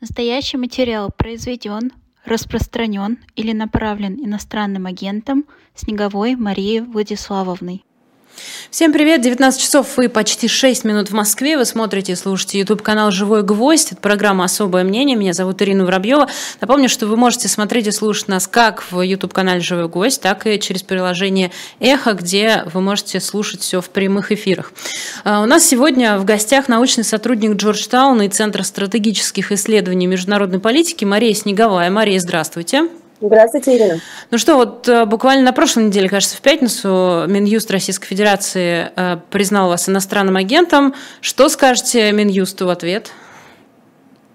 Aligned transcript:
Настоящий 0.00 0.56
материал 0.56 1.10
произведен, 1.14 1.92
распространен 2.24 3.18
или 3.36 3.52
направлен 3.52 4.14
иностранным 4.14 4.86
агентом 4.86 5.44
Снеговой 5.74 6.36
Марией 6.36 6.80
Владиславовной. 6.80 7.84
Всем 8.70 8.92
привет! 8.92 9.20
19 9.20 9.60
часов 9.60 9.98
и 9.98 10.06
почти 10.06 10.46
6 10.46 10.84
минут 10.84 11.10
в 11.10 11.12
Москве. 11.12 11.58
Вы 11.58 11.64
смотрите 11.64 12.12
и 12.12 12.14
слушаете 12.14 12.60
YouTube-канал 12.60 13.10
«Живой 13.10 13.42
гвоздь». 13.42 13.92
Это 13.92 14.00
программа 14.00 14.44
«Особое 14.44 14.84
мнение». 14.84 15.16
Меня 15.16 15.32
зовут 15.32 15.60
Ирина 15.60 15.84
Воробьева. 15.84 16.28
Напомню, 16.60 16.88
что 16.88 17.06
вы 17.06 17.16
можете 17.16 17.48
смотреть 17.48 17.88
и 17.88 17.90
слушать 17.90 18.28
нас 18.28 18.46
как 18.46 18.84
в 18.92 19.00
YouTube-канале 19.00 19.60
«Живой 19.60 19.88
гвоздь», 19.88 20.20
так 20.20 20.46
и 20.46 20.60
через 20.60 20.82
приложение 20.82 21.50
«Эхо», 21.80 22.12
где 22.12 22.62
вы 22.72 22.80
можете 22.80 23.18
слушать 23.18 23.62
все 23.62 23.80
в 23.80 23.90
прямых 23.90 24.30
эфирах. 24.30 24.72
А, 25.24 25.42
у 25.42 25.46
нас 25.46 25.64
сегодня 25.66 26.18
в 26.18 26.24
гостях 26.24 26.68
научный 26.68 27.04
сотрудник 27.04 27.56
Джорджтауна 27.56 28.22
и 28.22 28.28
Центра 28.28 28.62
стратегических 28.62 29.50
исследований 29.50 30.06
международной 30.06 30.60
политики 30.60 31.04
Мария 31.04 31.34
Снеговая. 31.34 31.90
Мария, 31.90 32.20
здравствуйте. 32.20 32.88
Здравствуйте, 33.22 33.76
Ирина. 33.76 34.00
Ну 34.30 34.38
что, 34.38 34.56
вот 34.56 34.88
э, 34.88 35.04
буквально 35.04 35.44
на 35.44 35.52
прошлой 35.52 35.84
неделе, 35.84 36.08
кажется, 36.08 36.38
в 36.38 36.40
пятницу 36.40 37.24
Минюст 37.28 37.70
Российской 37.70 38.06
Федерации 38.06 38.88
э, 38.96 39.18
признал 39.30 39.68
вас 39.68 39.90
иностранным 39.90 40.36
агентом. 40.36 40.94
Что 41.20 41.50
скажете 41.50 42.12
Минюсту 42.12 42.66
в 42.66 42.70
ответ? 42.70 43.12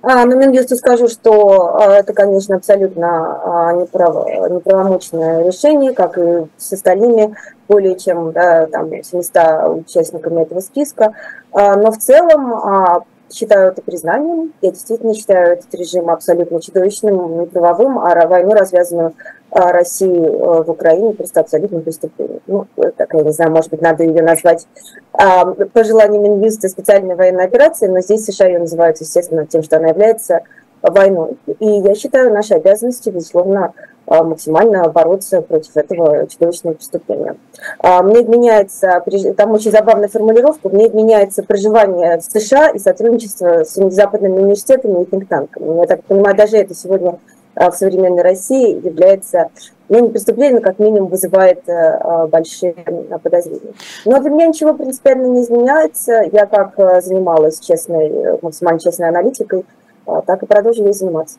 А, 0.03 0.23
ну, 0.25 0.37
Минюсту 0.37 0.75
скажу, 0.75 1.07
что 1.07 1.77
а, 1.77 1.93
это, 1.93 2.13
конечно, 2.13 2.57
абсолютно 2.57 3.69
а, 3.69 3.73
неправо, 3.73 4.49
неправомочное 4.49 5.43
решение, 5.43 5.93
как 5.93 6.19
и 6.19 6.45
с 6.57 6.73
остальными 6.73 7.35
более 7.67 7.97
чем 7.97 8.31
да, 8.31 8.67
там, 8.67 8.91
700 8.91 9.87
участниками 9.87 10.43
этого 10.43 10.59
списка. 10.59 11.13
А, 11.51 11.75
но 11.75 11.91
в 11.91 11.97
целом 11.97 13.03
считаю 13.31 13.71
это 13.71 13.81
признанием. 13.81 14.53
Я 14.61 14.71
действительно 14.71 15.13
считаю 15.13 15.53
этот 15.53 15.73
режим 15.73 16.09
абсолютно 16.09 16.61
чудовищным, 16.61 17.41
неправовым, 17.41 17.99
а 17.99 18.27
войну, 18.27 18.53
развязанную 18.53 19.13
а, 19.51 19.71
Россией 19.71 20.25
э, 20.25 20.63
в 20.63 20.69
Украине, 20.69 21.13
просто 21.13 21.39
абсолютным 21.39 21.81
преступлением. 21.81 22.41
Ну, 22.47 22.67
так, 22.97 23.13
я 23.13 23.21
не 23.23 23.31
знаю, 23.31 23.51
может 23.51 23.71
быть, 23.71 23.81
надо 23.81 24.03
ее 24.03 24.21
назвать 24.21 24.67
а, 25.13 25.45
по 25.45 25.83
желанию 25.83 26.21
Минюста 26.21 26.69
специальной 26.69 27.15
военной 27.15 27.45
операцией, 27.45 27.91
но 27.91 28.01
здесь 28.01 28.25
США 28.25 28.47
ее 28.47 28.59
называют, 28.59 28.99
естественно, 28.99 29.45
тем, 29.45 29.63
что 29.63 29.77
она 29.77 29.89
является 29.89 30.41
войной. 30.91 31.37
И 31.59 31.65
я 31.65 31.95
считаю 31.95 32.33
нашей 32.33 32.57
обязанностью, 32.57 33.13
безусловно, 33.13 33.73
а, 34.07 34.23
максимально 34.23 34.87
бороться 34.89 35.41
против 35.41 35.75
этого 35.75 36.27
чудовищного 36.27 36.75
преступления. 36.75 37.37
А, 37.79 38.03
мне 38.03 38.23
меняется, 38.23 39.03
там 39.35 39.51
очень 39.51 39.71
забавная 39.71 40.09
формулировка, 40.09 40.69
мне 40.69 40.89
меняется 40.89 41.41
проживание 41.41 42.19
в 42.19 42.23
США 42.23 42.69
и 42.69 42.77
сотрудничество 42.77 43.63
с 43.63 43.73
западными 43.73 44.39
университетами 44.39 45.01
и 45.01 45.05
пинктанками. 45.05 45.79
Я 45.79 45.87
так 45.87 46.03
понимаю, 46.03 46.35
даже 46.35 46.57
это 46.57 46.75
сегодня 46.75 47.17
а, 47.55 47.71
в 47.71 47.75
современной 47.75 48.21
России 48.21 48.75
является 48.85 49.49
ну, 49.89 49.99
не 49.99 50.09
преступлением, 50.09 50.61
как 50.61 50.77
минимум 50.77 51.09
вызывает 51.09 51.63
большие 52.29 52.73
подозрения. 53.21 53.73
Но 54.05 54.19
для 54.19 54.31
меня 54.31 54.47
ничего 54.47 54.73
принципиально 54.73 55.27
не 55.27 55.41
изменяется. 55.43 56.23
Я 56.31 56.47
как 56.47 57.03
занималась 57.03 57.59
честной, 57.59 58.39
максимально 58.41 58.79
честной 58.79 59.09
аналитикой, 59.09 59.63
так 60.05 60.43
и 60.43 60.45
продолжу 60.45 60.83
ей 60.83 60.93
заниматься. 60.93 61.37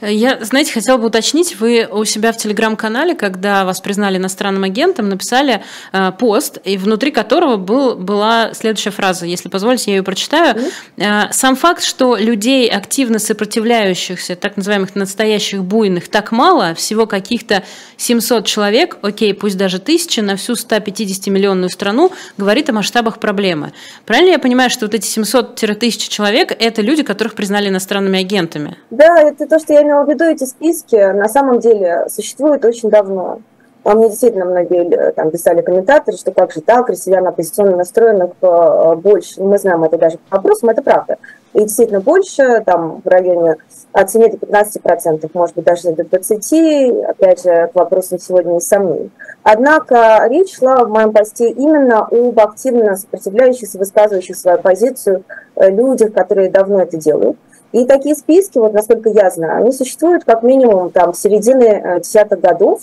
Я, 0.00 0.42
знаете, 0.44 0.72
хотела 0.72 0.96
бы 0.96 1.06
уточнить, 1.06 1.58
вы 1.58 1.88
у 1.90 2.04
себя 2.04 2.32
в 2.32 2.36
телеграм-канале, 2.36 3.14
когда 3.14 3.64
вас 3.64 3.80
признали 3.80 4.16
иностранным 4.16 4.64
агентом, 4.64 5.08
написали 5.08 5.62
э, 5.92 6.12
пост, 6.18 6.58
и 6.64 6.76
внутри 6.76 7.10
которого 7.10 7.56
был, 7.56 7.96
была 7.96 8.54
следующая 8.54 8.90
фраза, 8.90 9.26
если 9.26 9.48
позволите, 9.48 9.90
я 9.90 9.96
ее 9.98 10.02
прочитаю. 10.02 10.56
Mm-hmm. 10.56 11.28
Э, 11.28 11.32
Сам 11.32 11.56
факт, 11.56 11.82
что 11.82 12.16
людей, 12.16 12.68
активно 12.68 13.18
сопротивляющихся, 13.18 14.36
так 14.36 14.56
называемых 14.56 14.94
настоящих 14.94 15.62
буйных, 15.62 16.08
так 16.08 16.32
мало, 16.32 16.74
всего 16.74 17.06
каких-то 17.06 17.62
700 17.96 18.46
человек, 18.46 18.98
окей, 19.02 19.34
пусть 19.34 19.56
даже 19.56 19.78
тысячи, 19.78 20.20
на 20.20 20.36
всю 20.36 20.54
150-миллионную 20.54 21.68
страну, 21.68 22.12
говорит 22.36 22.68
о 22.70 22.72
масштабах 22.72 23.18
проблемы. 23.18 23.72
Правильно 24.06 24.30
я 24.30 24.38
понимаю, 24.38 24.70
что 24.70 24.86
вот 24.86 24.94
эти 24.94 25.06
700-1000 25.06 26.08
человек– 26.08 26.52
это 26.58 26.82
люди, 26.82 27.02
которых 27.02 27.34
признали 27.34 27.68
иностранными 27.68 28.20
агентами? 28.20 28.76
Да, 28.90 29.20
это 29.20 29.46
то, 29.52 29.58
что 29.58 29.74
я 29.74 29.82
имела 29.82 30.04
в 30.04 30.08
виду, 30.08 30.24
эти 30.24 30.44
списки 30.44 31.12
на 31.12 31.28
самом 31.28 31.58
деле 31.58 32.06
существуют 32.08 32.64
очень 32.64 32.88
давно. 32.88 33.40
А 33.84 33.94
мне 33.94 34.08
действительно 34.08 34.46
многие 34.46 35.12
там 35.12 35.30
писали 35.30 35.60
комментаторы, 35.60 36.16
что 36.16 36.32
как 36.32 36.52
же 36.52 36.62
так, 36.62 36.88
россиян 36.88 37.26
оппозиционно 37.26 37.76
настроенных 37.76 38.30
э, 38.40 38.94
больше. 38.94 39.42
Ну, 39.42 39.48
мы 39.48 39.58
знаем 39.58 39.84
это 39.84 39.98
даже 39.98 40.16
по 40.30 40.36
вопросам, 40.36 40.70
это 40.70 40.80
правда. 40.80 41.18
И 41.52 41.58
действительно 41.58 42.00
больше, 42.00 42.62
там 42.64 43.02
в 43.04 43.06
районе 43.06 43.56
от 43.92 44.10
7 44.10 44.30
до 44.30 44.38
15 44.38 44.82
процентов, 44.82 45.32
может 45.34 45.54
быть, 45.54 45.66
даже 45.66 45.92
до 45.92 46.04
20, 46.04 47.04
опять 47.10 47.42
же, 47.42 47.68
к 47.70 47.74
вопросам 47.74 48.18
сегодня 48.18 48.52
не 48.52 48.60
сомнений. 48.60 49.10
Однако 49.42 50.28
речь 50.30 50.56
шла 50.56 50.76
в 50.76 50.88
моем 50.88 51.12
посте 51.12 51.50
именно 51.50 52.06
об 52.06 52.40
активно 52.40 52.96
сопротивляющихся, 52.96 53.76
высказывающих 53.76 54.34
свою 54.34 54.56
позицию 54.62 55.24
э, 55.56 55.68
людях, 55.68 56.14
которые 56.14 56.48
давно 56.48 56.80
это 56.80 56.96
делают. 56.96 57.36
И 57.72 57.86
такие 57.86 58.14
списки, 58.14 58.58
вот 58.58 58.74
насколько 58.74 59.08
я 59.08 59.30
знаю, 59.30 59.62
они 59.62 59.72
существуют 59.72 60.24
как 60.24 60.42
минимум 60.42 60.90
там 60.90 61.14
середины 61.14 61.64
э, 61.64 62.00
десятых 62.00 62.40
годов. 62.40 62.82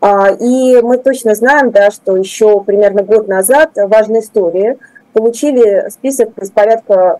А, 0.00 0.30
и 0.30 0.80
мы 0.82 0.98
точно 0.98 1.34
знаем, 1.34 1.70
да, 1.70 1.90
что 1.90 2.16
еще 2.16 2.60
примерно 2.62 3.02
год 3.02 3.28
назад 3.28 3.72
важные 3.76 4.22
истории 4.22 4.78
получили 5.12 5.90
список 5.90 6.36
из 6.38 6.50
порядка 6.50 7.18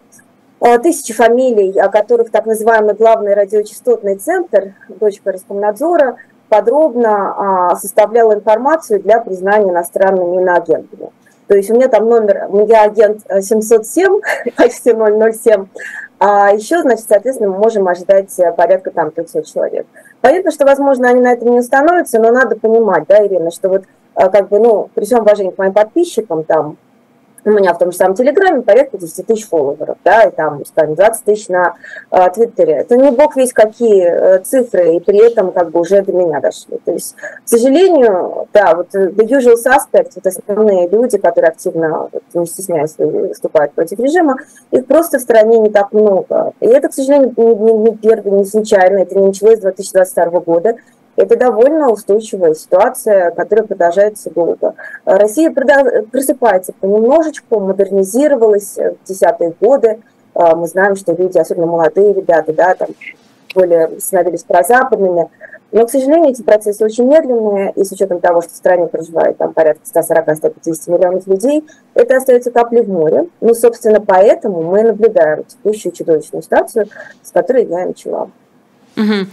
э, 0.60 0.78
тысячи 0.78 1.12
фамилий, 1.12 1.78
о 1.78 1.90
которых 1.90 2.30
так 2.30 2.46
называемый 2.46 2.94
главный 2.94 3.34
радиочастотный 3.34 4.16
центр, 4.16 4.74
дочка 4.88 5.32
Роскомнадзора, 5.32 6.16
подробно 6.48 7.70
а, 7.70 7.76
составлял 7.76 8.34
информацию 8.34 9.00
для 9.00 9.20
признания 9.20 9.70
иностранными 9.70 10.42
иноагентами. 10.42 11.10
То 11.46 11.56
есть 11.56 11.70
у 11.70 11.74
меня 11.74 11.88
там 11.88 12.08
номер, 12.08 12.48
я 12.68 12.82
агент 12.82 13.22
707, 13.40 14.20
почти 14.56 14.92
007, 14.92 15.66
а 16.24 16.52
еще, 16.52 16.82
значит, 16.82 17.06
соответственно, 17.08 17.50
мы 17.50 17.58
можем 17.58 17.88
ожидать 17.88 18.38
э, 18.38 18.52
порядка 18.52 18.92
там 18.92 19.10
500 19.10 19.44
человек. 19.44 19.88
Понятно, 20.20 20.52
что, 20.52 20.64
возможно, 20.64 21.08
они 21.08 21.20
на 21.20 21.32
этом 21.32 21.50
не 21.50 21.58
остановятся, 21.58 22.20
но 22.20 22.30
надо 22.30 22.54
понимать, 22.54 23.06
да, 23.08 23.26
Ирина, 23.26 23.50
что 23.50 23.68
вот 23.68 23.82
э, 24.14 24.30
как 24.30 24.48
бы, 24.48 24.60
ну, 24.60 24.88
при 24.94 25.04
всем 25.04 25.22
уважении 25.22 25.50
к 25.50 25.58
моим 25.58 25.72
подписчикам, 25.72 26.44
там, 26.44 26.76
у 27.44 27.50
меня 27.50 27.74
в 27.74 27.78
том 27.78 27.90
же 27.90 27.96
самом 27.96 28.14
Телеграме 28.14 28.62
порядка 28.62 28.98
10 28.98 29.26
тысяч 29.26 29.48
фолловеров, 29.48 29.96
да, 30.04 30.22
и 30.22 30.30
там, 30.30 30.64
скажем, 30.64 30.94
20 30.94 31.24
тысяч 31.24 31.48
на 31.48 31.74
э, 32.10 32.30
Твиттере. 32.34 32.74
Это 32.74 32.96
не 32.96 33.10
бог 33.10 33.36
весь 33.36 33.52
какие 33.52 34.04
э, 34.04 34.38
цифры, 34.40 34.96
и 34.96 35.00
при 35.00 35.18
этом 35.18 35.52
как 35.52 35.70
бы 35.70 35.80
уже 35.80 36.02
до 36.02 36.12
меня 36.12 36.40
дошли. 36.40 36.78
То 36.84 36.92
есть, 36.92 37.14
к 37.14 37.48
сожалению, 37.48 38.46
да, 38.52 38.74
вот 38.74 38.94
э, 38.94 39.08
the 39.08 39.26
usual 39.26 39.54
suspects, 39.54 40.12
вот 40.14 40.26
основные 40.26 40.88
люди, 40.88 41.18
которые 41.18 41.50
активно, 41.50 42.08
вот, 42.12 42.22
не 42.34 42.46
стесняясь, 42.46 42.94
выступают 42.98 43.72
против 43.72 43.98
режима, 43.98 44.36
их 44.70 44.86
просто 44.86 45.18
в 45.18 45.22
стране 45.22 45.58
не 45.58 45.70
так 45.70 45.92
много. 45.92 46.52
И 46.60 46.66
это, 46.66 46.88
к 46.88 46.94
сожалению, 46.94 47.32
не, 47.36 47.54
не, 47.54 47.72
не 47.72 47.96
первый, 47.96 48.32
не 48.32 48.44
случайно, 48.44 48.98
это 48.98 49.18
не 49.18 49.28
началось 49.28 49.58
с 49.58 49.62
2022 49.62 50.40
года. 50.40 50.76
Это 51.16 51.36
довольно 51.36 51.90
устойчивая 51.90 52.54
ситуация, 52.54 53.30
которая 53.32 53.66
продолжается 53.66 54.30
долго. 54.30 54.74
Россия 55.04 55.52
просыпается 55.52 56.72
понемножечку, 56.80 57.60
модернизировалась 57.60 58.76
в 58.76 58.96
десятые 59.06 59.52
годы. 59.60 60.00
А, 60.34 60.56
мы 60.56 60.66
знаем, 60.66 60.96
что 60.96 61.12
люди, 61.12 61.36
особенно 61.36 61.66
молодые 61.66 62.14
ребята, 62.14 62.52
да, 62.54 62.74
там 62.74 62.88
более 63.54 64.00
становились 64.00 64.44
прозападными. 64.44 65.28
Но, 65.72 65.86
к 65.86 65.90
сожалению, 65.90 66.30
эти 66.30 66.42
процессы 66.42 66.84
очень 66.84 67.06
медленные, 67.06 67.72
и 67.72 67.84
с 67.84 67.92
учетом 67.92 68.20
того, 68.20 68.42
что 68.42 68.52
в 68.52 68.56
стране 68.56 68.86
проживает 68.86 69.38
там 69.38 69.54
порядка 69.54 69.82
140-150 69.94 70.52
миллионов 70.92 71.26
людей, 71.26 71.64
это 71.94 72.16
остается 72.16 72.50
каплей 72.50 72.82
в 72.82 72.88
море. 72.88 73.28
Ну, 73.40 73.54
собственно, 73.54 74.00
поэтому 74.00 74.62
мы 74.62 74.82
наблюдаем 74.82 75.44
текущую 75.44 75.92
чудовищную 75.92 76.42
ситуацию, 76.42 76.88
с 77.22 77.30
которой 77.30 77.64
я 77.64 77.86
начала. 77.86 78.30
Угу. 78.96 79.26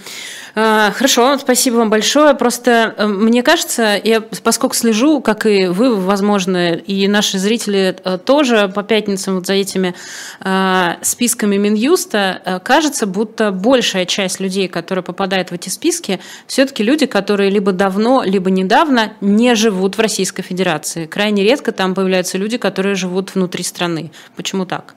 Хорошо, 0.56 1.38
спасибо 1.38 1.76
вам 1.76 1.90
большое. 1.90 2.34
Просто 2.34 2.94
э, 2.98 3.08
мне 3.08 3.44
кажется, 3.44 4.00
я 4.04 4.20
поскольку 4.22 4.76
слежу, 4.76 5.22
как 5.22 5.46
и 5.46 5.68
вы, 5.68 5.96
возможно, 5.96 6.74
и 6.74 7.08
наши 7.08 7.38
зрители 7.38 7.96
э, 8.04 8.18
тоже 8.18 8.68
по 8.74 8.84
пятницам 8.84 9.36
вот 9.36 9.48
за 9.48 9.54
этими 9.54 9.94
э, 10.44 10.96
списками 11.02 11.58
Минюста, 11.58 12.62
кажется, 12.66 13.06
будто 13.06 13.52
большая 13.52 14.06
часть 14.06 14.40
людей, 14.40 14.68
которые 14.68 15.04
попадают 15.04 15.52
в 15.52 15.54
эти 15.54 15.70
списки, 15.70 16.20
все-таки 16.48 16.84
люди, 16.84 17.06
которые 17.06 17.50
либо 17.50 17.72
давно, 17.72 18.24
либо 18.24 18.50
недавно 18.50 19.14
не 19.22 19.56
живут 19.56 19.98
в 19.98 20.02
Российской 20.02 20.42
Федерации. 20.42 21.06
Крайне 21.06 21.44
редко 21.44 21.72
там 21.72 21.94
появляются 21.94 22.38
люди, 22.38 22.58
которые 22.58 22.96
живут 22.96 23.36
внутри 23.36 23.64
страны. 23.64 24.12
Почему 24.36 24.66
так? 24.66 24.96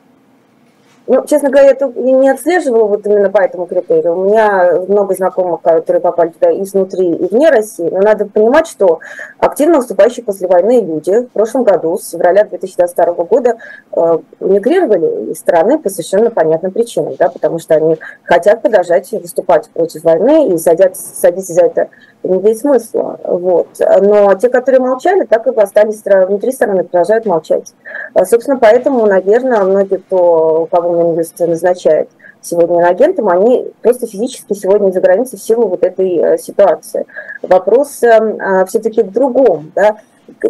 Ну, 1.06 1.24
честно 1.26 1.50
говоря, 1.50 1.76
я, 1.78 1.88
не 1.96 2.28
отслеживала 2.28 2.84
вот 2.84 3.06
именно 3.06 3.28
по 3.28 3.42
этому 3.42 3.66
критерию. 3.66 4.16
У 4.16 4.24
меня 4.24 4.82
много 4.88 5.14
знакомых, 5.14 5.60
которые 5.60 6.00
попали 6.00 6.30
туда 6.30 6.52
изнутри, 6.62 7.12
и 7.12 7.26
вне 7.26 7.50
России. 7.50 7.88
Но 7.90 8.00
надо 8.00 8.26
понимать, 8.26 8.68
что 8.68 9.00
активно 9.38 9.78
выступающие 9.78 10.24
после 10.24 10.46
войны 10.46 10.80
люди 10.80 11.22
в 11.22 11.28
прошлом 11.30 11.64
году, 11.64 11.98
с 11.98 12.10
февраля 12.10 12.44
2022 12.44 13.24
года, 13.24 13.56
э, 13.96 14.18
эмигрировали 14.40 15.32
из 15.32 15.38
страны 15.38 15.78
по 15.78 15.88
совершенно 15.88 16.30
понятным 16.30 16.70
причинам, 16.70 17.16
да, 17.18 17.28
потому 17.28 17.58
что 17.58 17.74
они 17.74 17.98
хотят 18.22 18.62
продолжать 18.62 19.10
выступать 19.10 19.68
против 19.70 20.04
войны 20.04 20.54
и 20.54 20.58
садятся, 20.58 21.02
садиться 21.16 21.52
за 21.52 21.62
это 21.62 21.88
не 22.22 22.38
имеет 22.38 22.58
смысла. 22.58 23.18
Вот. 23.24 23.68
Но 23.78 24.34
те, 24.34 24.48
которые 24.48 24.80
молчали, 24.80 25.24
так 25.24 25.46
и 25.46 25.50
остались 25.50 26.02
внутри 26.04 26.52
страны, 26.52 26.84
продолжают 26.84 27.26
молчать. 27.26 27.74
А, 28.14 28.24
собственно, 28.24 28.58
поэтому, 28.58 29.06
наверное, 29.06 29.62
многие, 29.62 29.96
кто, 29.96 30.68
кого 30.70 30.91
Минюст 30.94 31.38
назначает 31.40 32.08
сегодня 32.40 32.86
агентом, 32.86 33.28
они 33.28 33.66
просто 33.82 34.06
физически 34.06 34.54
сегодня 34.54 34.90
за 34.90 35.00
границей 35.00 35.38
в 35.38 35.42
силу 35.42 35.68
вот 35.68 35.84
этой 35.84 36.16
э, 36.16 36.38
ситуации. 36.38 37.06
Вопрос 37.40 38.02
эм, 38.02 38.38
а, 38.40 38.64
все-таки 38.66 39.02
в 39.02 39.12
другом. 39.12 39.72
Да? 39.74 39.98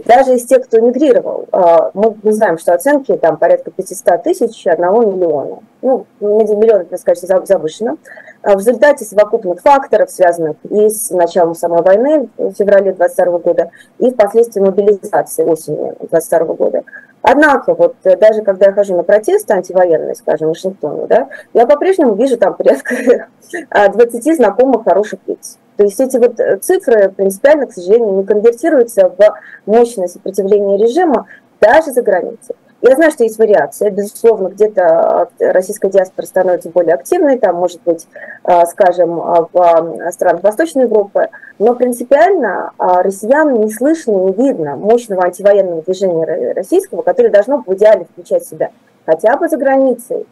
Даже 0.04 0.34
из 0.34 0.44
тех, 0.46 0.64
кто 0.66 0.80
мигрировал, 0.80 1.46
а, 1.52 1.90
мы 1.94 2.32
знаем, 2.32 2.58
что 2.58 2.74
оценки 2.74 3.16
там 3.16 3.36
порядка 3.36 3.70
500 3.70 4.22
тысяч, 4.22 4.66
одного 4.66 5.02
миллиона. 5.02 5.58
Ну, 5.80 6.06
миллион, 6.20 6.86
так 6.86 7.00
сказать, 7.00 7.46
завышено. 7.46 7.96
А 8.42 8.54
в 8.54 8.58
результате 8.58 9.04
совокупных 9.04 9.60
факторов, 9.60 10.10
связанных 10.10 10.56
и 10.68 10.88
с 10.88 11.10
началом 11.10 11.54
самой 11.54 11.82
войны 11.82 12.28
в 12.36 12.52
феврале 12.52 12.92
2022 12.92 13.38
года, 13.38 13.70
и 13.98 14.10
впоследствии 14.10 14.60
мобилизации 14.60 15.44
осенью 15.44 15.96
2022 16.00 16.54
года. 16.54 16.82
Однако, 17.22 17.74
вот 17.74 17.94
э, 18.04 18.16
даже 18.16 18.42
когда 18.42 18.66
я 18.66 18.72
хожу 18.72 18.96
на 18.96 19.04
протесты 19.04 19.54
антивоенные, 19.54 20.14
скажем, 20.14 20.48
в 20.48 20.50
Вашингтоне, 20.50 21.06
да, 21.06 21.28
я 21.54 21.66
по-прежнему 21.66 22.14
вижу 22.14 22.36
там 22.36 22.54
порядка 22.54 22.94
20 23.70 24.36
знакомых 24.36 24.84
хороших 24.84 25.20
лиц. 25.26 25.58
То 25.82 25.86
есть 25.86 25.98
эти 25.98 26.16
вот 26.16 26.38
э, 26.38 26.58
цифры 26.58 27.08
принципиально, 27.08 27.66
к 27.66 27.72
сожалению, 27.72 28.12
не 28.12 28.24
конвертируются 28.24 29.08
в 29.08 29.40
мощное 29.66 30.06
сопротивление 30.06 30.78
режима 30.78 31.26
даже 31.60 31.90
за 31.90 32.02
границей. 32.02 32.54
Я 32.82 32.94
знаю, 32.94 33.10
что 33.10 33.24
есть 33.24 33.36
вариация. 33.36 33.90
Безусловно, 33.90 34.46
где-то 34.50 35.28
российская 35.40 35.90
диаспора 35.90 36.24
становится 36.26 36.68
более 36.68 36.94
активной, 36.94 37.36
там, 37.36 37.56
может 37.56 37.82
быть, 37.82 38.06
а, 38.44 38.64
скажем, 38.66 39.20
а, 39.20 39.48
в 39.52 40.12
странах 40.12 40.44
Восточной 40.44 40.84
Европы, 40.84 41.30
но 41.58 41.74
принципиально 41.74 42.70
а, 42.78 43.02
россиян 43.02 43.52
не 43.52 43.72
слышно, 43.72 44.12
не 44.12 44.32
видно 44.34 44.76
мощного 44.76 45.24
антивоенного 45.24 45.82
движения 45.82 46.52
российского, 46.52 47.02
которое 47.02 47.30
должно 47.30 47.64
в 47.66 47.74
идеале 47.74 48.04
включать 48.04 48.44
в 48.44 48.48
себя 48.48 48.70
хотя 49.04 49.36
бы 49.36 49.48
за 49.48 49.56
границей, 49.56 50.28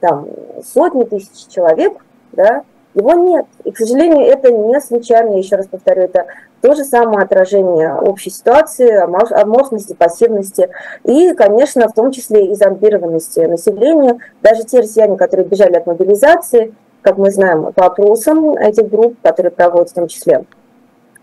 там, 0.00 0.28
сотни 0.64 1.04
тысяч 1.04 1.48
человек, 1.50 1.92
да, 2.32 2.64
его 2.94 3.12
нет. 3.12 3.46
И, 3.64 3.72
к 3.72 3.76
сожалению, 3.76 4.26
это 4.26 4.52
не 4.52 4.80
случайно, 4.80 5.36
еще 5.36 5.56
раз 5.56 5.66
повторю, 5.66 6.02
это 6.02 6.26
то 6.60 6.74
же 6.74 6.84
самое 6.84 7.24
отражение 7.24 7.94
общей 7.94 8.30
ситуации, 8.30 8.90
аморфности, 8.90 9.94
пассивности 9.94 10.70
и, 11.04 11.34
конечно, 11.34 11.88
в 11.88 11.92
том 11.92 12.12
числе 12.12 12.46
и 12.46 12.54
зомбированности 12.54 13.40
населения. 13.40 14.18
Даже 14.42 14.64
те 14.64 14.80
россияне, 14.80 15.16
которые 15.16 15.46
бежали 15.46 15.74
от 15.74 15.86
мобилизации, 15.86 16.74
как 17.02 17.18
мы 17.18 17.30
знаем 17.30 17.72
по 17.72 17.86
опросам 17.86 18.56
этих 18.56 18.88
групп, 18.88 19.16
которые 19.22 19.50
проводят 19.50 19.90
в 19.90 19.94
том 19.94 20.08
числе 20.08 20.44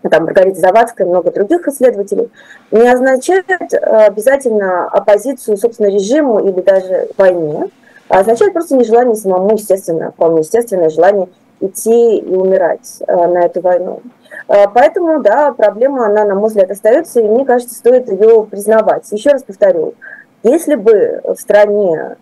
там 0.08 0.24
Маргарита 0.24 0.58
Завадская 0.58 1.06
и 1.06 1.10
много 1.10 1.30
других 1.30 1.66
исследователей, 1.68 2.30
не 2.70 2.88
означает 2.88 3.46
э, 3.48 3.76
обязательно 3.76 4.88
оппозицию, 4.88 5.56
собственно, 5.56 5.86
режиму 5.86 6.40
или 6.40 6.60
даже 6.60 7.08
войне, 7.16 7.68
а 8.08 8.20
означает 8.20 8.52
просто 8.52 8.76
нежелание 8.76 9.14
самому, 9.14 9.52
естественно, 9.52 10.10
вполне 10.12 10.40
естественное 10.40 10.90
желание 10.90 11.28
идти 11.62 12.18
и 12.18 12.34
умирать 12.34 13.02
э, 13.06 13.14
на 13.14 13.44
эту 13.44 13.60
войну. 13.60 14.00
Э, 14.48 14.66
поэтому, 14.72 15.22
да, 15.22 15.52
проблема, 15.52 16.06
она, 16.06 16.24
на 16.24 16.34
мой 16.34 16.48
взгляд, 16.48 16.70
остается, 16.70 17.20
и 17.20 17.28
мне 17.28 17.44
кажется, 17.44 17.74
стоит 17.74 18.10
ее 18.10 18.46
признавать. 18.50 19.10
Еще 19.12 19.30
раз 19.30 19.42
повторю, 19.42 19.94
если 20.42 20.74
бы 20.74 21.20
в 21.24 21.36
стране, 21.36 22.16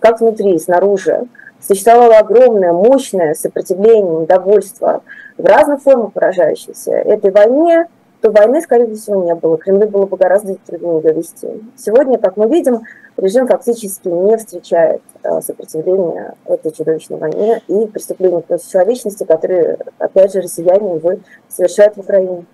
как 0.00 0.20
внутри, 0.20 0.58
снаружи, 0.58 1.28
существовало 1.60 2.18
огромное, 2.18 2.72
мощное 2.72 3.34
сопротивление, 3.34 4.22
недовольство 4.22 5.02
в 5.36 5.44
разных 5.44 5.82
формах 5.82 6.12
выражающееся 6.14 6.92
этой 6.92 7.30
войне, 7.30 7.86
то 8.20 8.30
войны, 8.30 8.60
скорее 8.62 8.94
всего, 8.94 9.24
не 9.24 9.34
было. 9.34 9.58
Кремлю 9.58 9.88
было 9.88 10.06
бы 10.06 10.16
гораздо 10.16 10.54
труднее 10.66 11.00
довести. 11.00 11.48
Сегодня, 11.76 12.18
как 12.18 12.36
мы 12.36 12.48
видим, 12.48 12.80
режим 13.16 13.46
фактически 13.46 14.08
не 14.08 14.36
встречает 14.36 15.02
э, 15.22 15.40
сопротивления 15.40 16.34
этой 16.44 16.72
чудовищной 16.72 17.18
войне 17.18 17.62
и 17.68 17.86
преступлений 17.86 18.42
против 18.42 18.68
человечности, 18.70 19.24
которые, 19.24 19.78
опять 19.98 20.32
же, 20.32 20.40
россияне, 20.40 20.94
увы, 20.94 21.20
совершают 21.48 21.96
в 21.96 22.00
Украине. 22.00 22.44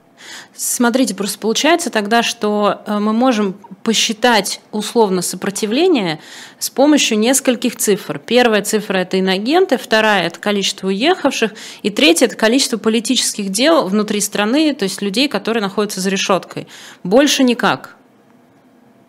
Смотрите, 0.55 1.15
просто 1.15 1.39
получается 1.39 1.91
тогда, 1.91 2.23
что 2.23 2.83
э, 2.87 2.99
мы 2.99 3.13
можем 3.13 3.57
посчитать 3.83 4.61
условно 4.71 5.23
сопротивление 5.23 6.21
с 6.59 6.71
помощью 6.71 7.19
нескольких 7.19 7.77
цифр. 7.77 8.21
Первая 8.25 8.63
цифра– 8.63 8.97
это 8.99 9.19
иногенты, 9.19 9.79
вторая– 9.79 10.23
это 10.27 10.39
количество 10.39 10.89
уехавших, 10.89 11.53
и 11.83 11.91
третья– 11.91 12.27
это 12.27 12.37
количество 12.37 12.77
политических 12.77 13.49
дел 13.51 13.89
внутри 13.89 14.21
страны, 14.21 14.75
то 14.75 14.85
есть 14.85 15.03
людей, 15.03 15.29
которые 15.29 15.63
находятся 15.63 16.01
за 16.01 16.11
решеткой. 16.11 16.69
Больше 17.03 17.43
никак. 17.43 17.97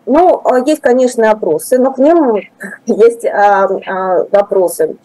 Ну, 0.06 0.40
а, 0.44 0.58
есть, 0.60 0.80
конечно, 0.80 1.30
опросы, 1.30 1.78
но 1.78 1.92
к 1.92 1.98
ним 1.98 2.36
есть 2.86 3.24
а, 3.24 3.64
а, 3.64 4.26
вопросы. 4.30 4.96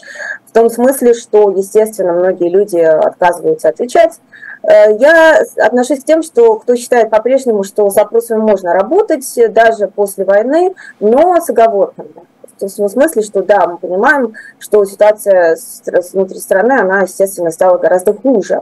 В 0.46 0.52
том 0.52 0.70
смысле, 0.70 1.14
что, 1.14 1.52
естественно, 1.52 2.14
многие 2.14 2.50
люди 2.50 2.80
отказываются 2.80 3.70
отвечать. 3.70 4.20
Э, 4.64 4.96
я 4.98 5.42
отношусь 5.58 6.02
к 6.02 6.06
тем, 6.06 6.22
что 6.22 6.56
кто 6.56 6.76
считает 6.76 7.10
по-прежнему, 7.10 7.64
что 7.64 7.90
с 7.90 7.98
опросами 7.98 8.40
можно 8.40 8.74
работать 8.74 9.26
даже 9.52 9.88
после 9.88 10.26
войны, 10.26 10.76
но 11.00 11.40
с 11.40 11.50
оговорками. 11.50 12.10
В 12.58 12.60
том 12.60 12.90
смысле, 12.90 13.22
что 13.22 13.42
да, 13.42 13.68
мы 13.68 13.78
понимаем, 13.78 14.34
что 14.60 14.84
ситуация 14.84 15.58
внутри 16.12 16.40
страны, 16.40 16.74
она, 16.74 17.04
естественно, 17.04 17.52
стала 17.52 17.78
гораздо 17.78 18.14
хуже. 18.14 18.60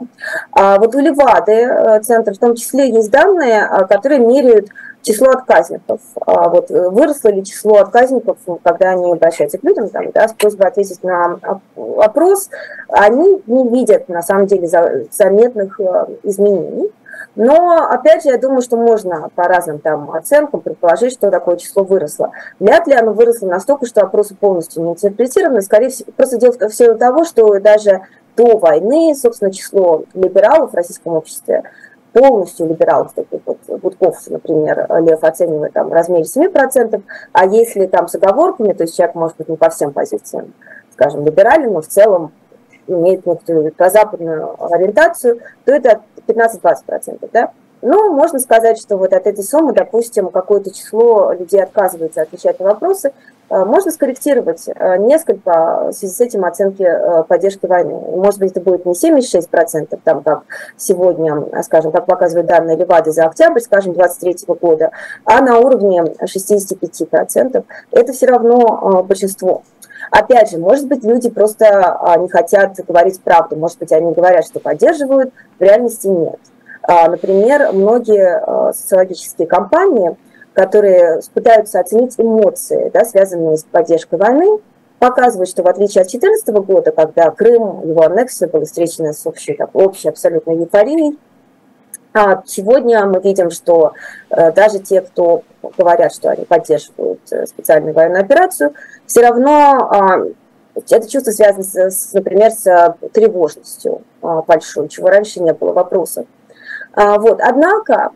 А 0.51 0.77
вот 0.77 0.93
у 0.93 0.99
Левады, 0.99 1.53
э, 1.53 1.99
центр, 2.01 2.33
в 2.33 2.37
том 2.37 2.53
числе 2.53 2.91
есть 2.91 3.09
данные, 3.09 3.67
э, 3.67 3.85
которые 3.87 4.19
меряют 4.19 4.69
число 5.07 5.29
отказников. 5.29 6.01
А 6.25 6.49
вот 6.49 6.69
э, 6.69 6.89
выросло 6.89 7.29
ли 7.29 7.43
число 7.43 7.77
отказников, 7.77 8.37
ну, 8.45 8.59
когда 8.61 8.91
они 8.91 9.11
обращаются 9.11 9.57
к 9.57 9.63
людям 9.63 9.89
там, 9.89 10.11
да, 10.11 10.27
с 10.27 10.33
просьбой 10.33 10.67
ответить 10.67 11.03
на 11.03 11.39
вопрос, 11.75 12.49
они 12.89 13.41
не 13.47 13.69
видят 13.69 14.09
на 14.09 14.21
самом 14.21 14.47
деле 14.47 14.67
заметных 15.11 15.79
э, 15.79 16.07
изменений. 16.23 16.91
Но, 17.35 17.87
опять 17.89 18.23
же, 18.23 18.29
я 18.29 18.37
думаю, 18.37 18.61
что 18.61 18.77
можно 18.77 19.29
по 19.35 19.43
разным 19.43 19.79
там 19.79 20.11
оценкам 20.11 20.61
предположить, 20.61 21.13
что 21.13 21.31
такое 21.31 21.57
число 21.57 21.83
выросло. 21.83 22.31
Вряд 22.59 22.87
ли 22.87 22.93
оно 22.93 23.13
выросло 23.13 23.47
настолько, 23.47 23.85
что 23.85 24.01
опросы 24.01 24.35
полностью 24.35 24.83
не 24.83 24.91
интерпретированы. 24.91 25.61
Скорее 25.61 25.89
всего, 25.89 26.11
просто 26.15 26.37
дело 26.37 26.53
в 26.53 26.73
силу 26.73 26.97
того, 26.97 27.23
что 27.25 27.59
даже 27.59 28.01
до 28.35 28.57
войны, 28.57 29.15
собственно, 29.15 29.51
число 29.51 30.03
либералов 30.13 30.71
в 30.71 30.75
российском 30.75 31.13
обществе 31.13 31.63
полностью 32.17 32.67
либералов, 32.67 33.13
таких 33.13 33.41
вот 33.45 33.59
Гудков, 33.67 34.17
например, 34.27 34.87
Лев 35.01 35.23
оценивает 35.23 35.73
там 35.73 35.89
в 35.89 35.93
размере 35.93 36.23
7%, 36.23 37.01
а 37.31 37.45
если 37.45 37.85
там 37.85 38.07
с 38.07 38.15
оговорками, 38.15 38.73
то 38.73 38.83
есть 38.83 38.97
человек 38.97 39.15
может 39.15 39.37
быть 39.37 39.49
не 39.49 39.55
по 39.55 39.69
всем 39.69 39.93
позициям, 39.93 40.53
скажем, 40.93 41.23
либерален, 41.23 41.73
но 41.73 41.81
в 41.81 41.87
целом 41.87 42.31
имеет 42.87 43.25
некоторую 43.27 43.71
прозападную 43.71 44.55
ориентацию, 44.73 45.41
то 45.65 45.71
это 45.71 46.01
15-20%, 46.25 47.29
да? 47.31 47.51
Ну, 47.83 48.11
можно 48.13 48.39
сказать, 48.39 48.79
что 48.79 48.97
вот 48.97 49.13
от 49.13 49.27
этой 49.27 49.43
суммы, 49.43 49.73
допустим, 49.73 50.29
какое-то 50.29 50.73
число 50.73 51.31
людей 51.33 51.61
отказывается 51.61 52.23
отвечать 52.23 52.59
на 52.59 52.65
вопросы, 52.65 53.13
можно 53.49 53.91
скорректировать 53.91 54.67
э, 54.67 54.97
несколько 54.97 55.89
в 55.89 55.93
связи 55.93 56.13
с 56.13 56.19
этим 56.19 56.43
оценки 56.43 56.83
э, 56.83 57.23
поддержки 57.23 57.65
войны. 57.65 57.93
Может 57.93 58.39
быть, 58.39 58.51
это 58.51 58.59
будет 58.59 58.85
не 58.85 58.91
76%, 58.91 59.99
там, 60.03 60.21
как 60.21 60.43
сегодня, 60.75 61.63
скажем, 61.63 61.91
как 61.93 62.07
показывают 62.07 62.47
данные 62.47 62.75
Левады 62.75 63.11
за 63.11 63.25
октябрь, 63.25 63.61
скажем, 63.61 63.93
23 63.93 64.35
года, 64.59 64.91
а 65.23 65.41
на 65.41 65.59
уровне 65.59 66.03
65%. 66.21 67.63
Это 67.91 68.13
все 68.13 68.25
равно 68.25 69.03
большинство. 69.03 69.63
Опять 70.11 70.51
же, 70.51 70.57
может 70.57 70.87
быть, 70.87 71.03
люди 71.03 71.29
просто 71.29 72.17
не 72.19 72.29
хотят 72.29 72.75
говорить 72.87 73.21
правду, 73.21 73.55
может 73.55 73.79
быть, 73.79 73.91
они 73.91 74.13
говорят, 74.13 74.45
что 74.45 74.59
поддерживают, 74.59 75.33
в 75.59 75.61
реальности 75.61 76.07
нет. 76.07 76.39
А, 76.81 77.09
например, 77.09 77.71
многие 77.73 78.71
социологические 78.73 79.47
компании, 79.47 80.15
которые 80.57 81.21
пытаются 81.35 81.79
оценить 81.79 82.15
эмоции, 82.17 82.89
да, 82.91 83.05
связанные 83.05 83.57
с 83.57 83.63
поддержкой 83.63 84.17
войны, 84.17 84.59
показывают, 84.97 85.47
что 85.47 85.61
в 85.61 85.67
отличие 85.67 86.01
от 86.01 86.09
2014 86.09 86.47
года, 86.65 86.91
когда 86.91 87.29
Крым, 87.29 87.87
его 87.87 88.01
аннексия 88.01 88.47
была 88.47 88.65
встречена 88.65 89.13
с 89.13 89.27
общей, 89.27 89.53
так, 89.53 89.69
общей 89.75 90.09
абсолютной 90.09 90.55
эйфорией, 90.55 91.19
а 92.11 92.41
сегодня 92.47 93.05
мы 93.05 93.21
видим, 93.21 93.51
что 93.51 93.93
э, 94.31 94.51
даже 94.51 94.79
те, 94.79 95.01
кто 95.01 95.43
говорят, 95.77 96.11
что 96.11 96.31
они 96.31 96.45
поддерживают 96.45 97.19
э, 97.29 97.45
специальную 97.45 97.93
военную 97.93 98.23
операцию, 98.23 98.73
все 99.05 99.21
равно 99.21 100.31
Это 100.73 101.07
чувство 101.07 101.29
связано, 101.29 101.63
с, 101.63 102.13
например, 102.13 102.49
с 102.49 102.95
тревожностью 103.13 104.01
большой, 104.21 104.87
чего 104.87 105.09
раньше 105.09 105.39
не 105.39 105.53
было 105.53 105.73
вопросов. 105.73 106.25
Вот. 106.95 107.41
Однако 107.41 108.11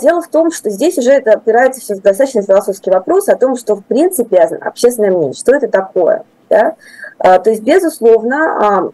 дело 0.00 0.22
в 0.22 0.28
том, 0.28 0.50
что 0.50 0.70
здесь 0.70 0.98
уже 0.98 1.12
это 1.12 1.32
опирается 1.32 1.80
все 1.80 1.96
достаточно 1.96 2.42
философский 2.42 2.90
вопрос 2.90 3.28
о 3.28 3.36
том, 3.36 3.56
что 3.56 3.76
в 3.76 3.84
принципе 3.84 4.38
общественное 4.38 5.10
мнение, 5.10 5.34
что 5.34 5.54
это 5.54 5.68
такое. 5.68 6.24
Да? 6.48 6.76
То 7.18 7.50
есть, 7.50 7.62
безусловно, 7.62 8.92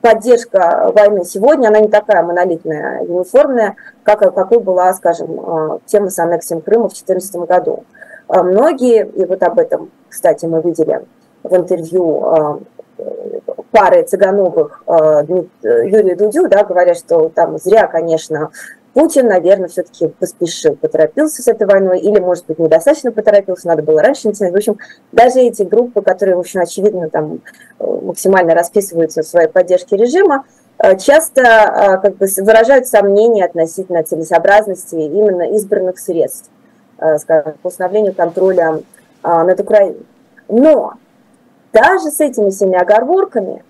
поддержка 0.00 0.90
войны 0.94 1.24
сегодня, 1.24 1.68
она 1.68 1.80
не 1.80 1.88
такая 1.88 2.22
монолитная, 2.22 3.00
униформная, 3.02 3.76
как, 4.02 4.20
какой 4.34 4.60
была, 4.60 4.92
скажем, 4.94 5.80
тема 5.86 6.10
с 6.10 6.18
аннексией 6.18 6.60
Крыма 6.60 6.88
в 6.88 6.92
2014 6.92 7.36
году. 7.48 7.84
Многие, 8.28 9.06
и 9.06 9.24
вот 9.24 9.42
об 9.42 9.58
этом, 9.58 9.90
кстати, 10.08 10.46
мы 10.46 10.62
видели 10.62 11.04
в 11.42 11.54
интервью 11.54 12.62
пары 13.70 14.02
Цыгановых 14.02 14.84
Юрию 15.62 16.16
Дудю, 16.16 16.48
да, 16.48 16.64
говорят, 16.64 16.96
что 16.96 17.28
там 17.28 17.58
зря, 17.58 17.86
конечно, 17.86 18.50
Путин, 18.94 19.26
наверное, 19.26 19.68
все-таки 19.68 20.08
поспешил, 20.08 20.76
поторопился 20.76 21.42
с 21.42 21.48
этой 21.48 21.66
войной, 21.66 22.00
или, 22.00 22.20
может 22.20 22.46
быть, 22.46 22.58
недостаточно 22.58 23.10
поторопился, 23.10 23.66
надо 23.66 23.82
было 23.82 24.02
раньше 24.02 24.28
начинать. 24.28 24.52
В 24.52 24.56
общем, 24.56 24.78
даже 25.12 25.40
эти 25.40 25.62
группы, 25.62 26.02
которые, 26.02 26.36
в 26.36 26.40
общем, 26.40 26.60
очевидно, 26.60 27.08
там 27.08 27.40
э, 27.78 27.86
максимально 27.86 28.54
расписываются 28.54 29.22
в 29.22 29.26
своей 29.26 29.48
поддержке 29.48 29.96
режима, 29.96 30.44
э, 30.78 30.98
часто 30.98 31.40
э, 31.40 32.00
как 32.02 32.16
бы 32.16 32.26
выражают 32.38 32.86
сомнения 32.86 33.46
относительно 33.46 34.02
целесообразности 34.02 34.96
именно 34.96 35.54
избранных 35.54 35.98
средств, 35.98 36.50
скажем, 37.18 37.54
по 37.62 37.68
установлению 37.68 38.14
контроля 38.14 38.80
над 39.22 39.58
Украиной. 39.58 40.06
Но 40.48 40.94
даже 41.72 42.10
с 42.10 42.20
этими 42.20 42.50
всеми 42.50 42.76
оговорками, 42.76 43.64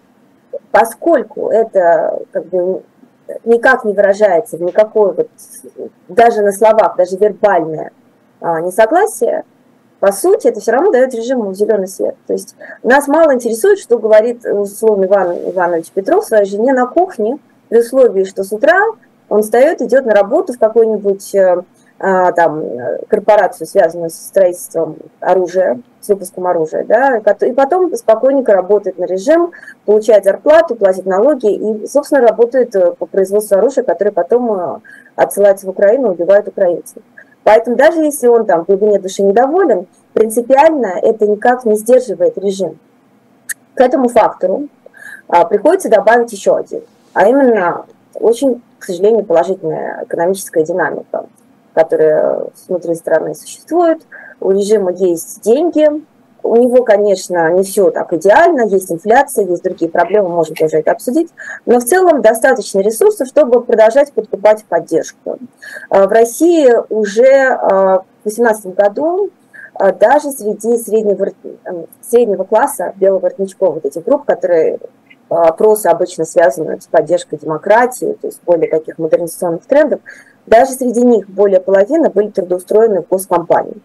поскольку 0.72 1.50
это 1.50 2.18
как 2.32 2.46
бы 2.46 2.82
никак 3.44 3.84
не 3.84 3.92
выражается 3.92 4.56
в 4.56 4.62
никакой, 4.62 5.14
вот, 5.14 5.28
даже 6.08 6.42
на 6.42 6.52
словах, 6.52 6.96
даже 6.96 7.16
вербальное 7.16 7.92
а, 8.40 8.60
несогласие, 8.60 9.44
по 10.00 10.10
сути, 10.10 10.48
это 10.48 10.58
все 10.58 10.72
равно 10.72 10.90
дает 10.90 11.14
режиму 11.14 11.54
зеленый 11.54 11.86
свет. 11.86 12.16
То 12.26 12.32
есть 12.32 12.56
нас 12.82 13.06
мало 13.06 13.34
интересует, 13.34 13.78
что 13.78 13.98
говорит, 13.98 14.44
условно, 14.44 15.04
Иван 15.04 15.32
Иванович 15.50 15.92
Петров 15.92 16.24
своей 16.24 16.44
жене 16.44 16.72
на 16.72 16.86
кухне, 16.86 17.38
при 17.68 17.78
условии, 17.78 18.24
что 18.24 18.42
с 18.42 18.52
утра 18.52 18.80
он 19.28 19.42
встает, 19.42 19.80
идет 19.80 20.04
на 20.04 20.12
работу 20.12 20.52
в 20.52 20.58
какой-нибудь 20.58 21.34
э, 21.36 21.62
там, 22.02 22.64
корпорацию, 23.08 23.66
связанную 23.68 24.10
с 24.10 24.14
строительством 24.14 24.96
оружия, 25.20 25.80
с 26.00 26.08
выпуском 26.08 26.48
оружия, 26.48 26.84
да, 26.84 27.18
и 27.18 27.52
потом 27.52 27.94
спокойненько 27.94 28.52
работает 28.52 28.98
на 28.98 29.04
режим, 29.04 29.52
получает 29.84 30.24
зарплату, 30.24 30.74
платит 30.74 31.06
налоги 31.06 31.54
и, 31.54 31.86
собственно, 31.86 32.26
работает 32.26 32.74
э, 32.74 32.92
по 32.92 33.06
производству 33.06 33.56
оружия, 33.56 33.84
которое 33.84 34.10
потом 34.10 34.52
э, 34.52 34.78
отсылается 35.14 35.66
в 35.66 35.70
Украину, 35.70 36.10
убивает 36.10 36.48
украинцев. 36.48 37.02
Поэтому 37.44 37.76
даже 37.76 38.00
если 38.00 38.26
он 38.26 38.46
там 38.46 38.64
в 38.64 38.66
глубине 38.66 38.98
души 38.98 39.22
недоволен, 39.22 39.86
принципиально 40.12 40.98
это 41.00 41.26
никак 41.26 41.64
не 41.64 41.76
сдерживает 41.76 42.36
режим. 42.36 42.78
К 43.74 43.80
этому 43.80 44.08
фактору 44.08 44.68
а, 45.28 45.44
приходится 45.44 45.88
добавить 45.88 46.32
еще 46.32 46.56
один, 46.56 46.82
а 47.14 47.28
именно 47.28 47.86
очень, 48.14 48.62
к 48.78 48.84
сожалению, 48.84 49.24
положительная 49.24 50.04
экономическая 50.04 50.64
динамика 50.64 51.26
которые 51.74 52.46
внутри 52.68 52.94
страны 52.94 53.34
существуют. 53.34 54.02
У 54.40 54.50
режима 54.50 54.92
есть 54.92 55.42
деньги, 55.42 55.88
у 56.42 56.56
него, 56.56 56.82
конечно, 56.84 57.50
не 57.52 57.62
все 57.62 57.90
так 57.90 58.12
идеально, 58.12 58.62
есть 58.62 58.90
инфляция, 58.90 59.46
есть 59.46 59.62
другие 59.62 59.90
проблемы, 59.90 60.28
можем 60.28 60.56
тоже 60.56 60.78
это 60.78 60.92
обсудить, 60.92 61.30
но 61.66 61.78
в 61.78 61.84
целом 61.84 62.20
достаточно 62.20 62.80
ресурсов, 62.80 63.28
чтобы 63.28 63.62
продолжать 63.62 64.12
подкупать 64.12 64.64
поддержку. 64.64 65.38
А, 65.88 66.06
в 66.06 66.12
России 66.12 66.68
уже 66.88 67.46
а, 67.46 67.98
в 67.98 68.24
2018 68.24 68.74
году 68.74 69.30
а, 69.74 69.92
даже 69.92 70.30
среди 70.32 70.76
среднего, 70.78 71.28
среднего 72.00 72.44
класса 72.44 72.92
беловоротничков, 72.96 73.74
вот 73.74 73.84
этих 73.86 74.04
групп, 74.04 74.24
которые 74.24 74.78
опросы 75.28 75.86
обычно 75.86 76.24
связаны 76.24 76.78
с 76.80 76.86
поддержкой 76.86 77.38
демократии, 77.38 78.16
то 78.20 78.26
есть 78.26 78.40
более 78.44 78.68
таких 78.68 78.98
модернизационных 78.98 79.64
трендов, 79.64 80.00
даже 80.46 80.72
среди 80.72 81.02
них 81.02 81.28
более 81.28 81.60
половины 81.60 82.10
были 82.10 82.28
трудоустроены 82.28 83.02
в 83.02 83.08
госкомпании. 83.08 83.80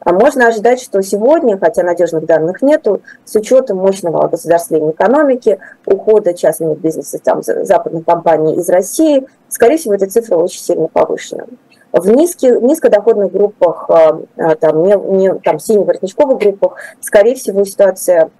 А 0.00 0.12
можно 0.12 0.46
ожидать, 0.46 0.80
что 0.80 1.02
сегодня, 1.02 1.58
хотя 1.58 1.82
надежных 1.82 2.24
данных 2.24 2.62
нету, 2.62 3.02
с 3.24 3.34
учетом 3.34 3.78
мощного 3.78 4.28
государствления 4.28 4.92
экономики, 4.92 5.58
ухода 5.86 6.34
частного 6.34 6.76
бизнеса 6.76 7.18
там, 7.22 7.42
западных 7.42 8.04
компаний 8.04 8.54
из 8.56 8.68
России, 8.68 9.26
скорее 9.48 9.76
всего, 9.76 9.94
эта 9.94 10.06
цифра 10.06 10.36
очень 10.36 10.60
сильно 10.60 10.86
повышена. 10.86 11.44
В 11.92 12.08
низких, 12.08 12.60
низкодоходных 12.60 13.32
группах, 13.32 13.90
а, 13.90 14.20
а, 14.36 14.54
там, 14.54 14.82
не, 14.84 14.94
не, 15.16 15.34
там, 15.40 15.58
синеворотничковых 15.58 16.38
группах, 16.38 16.76
скорее 17.00 17.34
всего, 17.34 17.64
ситуация 17.64 18.30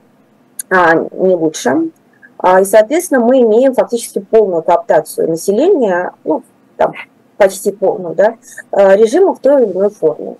а, 0.70 0.94
не 0.94 1.34
лучше. 1.34 1.90
И, 2.60 2.64
соответственно, 2.64 3.20
мы 3.20 3.40
имеем 3.40 3.74
фактически 3.74 4.20
полную 4.20 4.62
кооптацию 4.62 5.28
населения, 5.28 6.12
ну, 6.22 6.44
там, 6.76 6.92
почти 7.38 7.72
полную, 7.72 8.14
да, 8.14 8.34
э, 8.72 8.96
режима 8.96 9.34
в 9.34 9.38
той 9.40 9.64
или 9.64 9.72
иной 9.72 9.90
форме. 9.90 10.36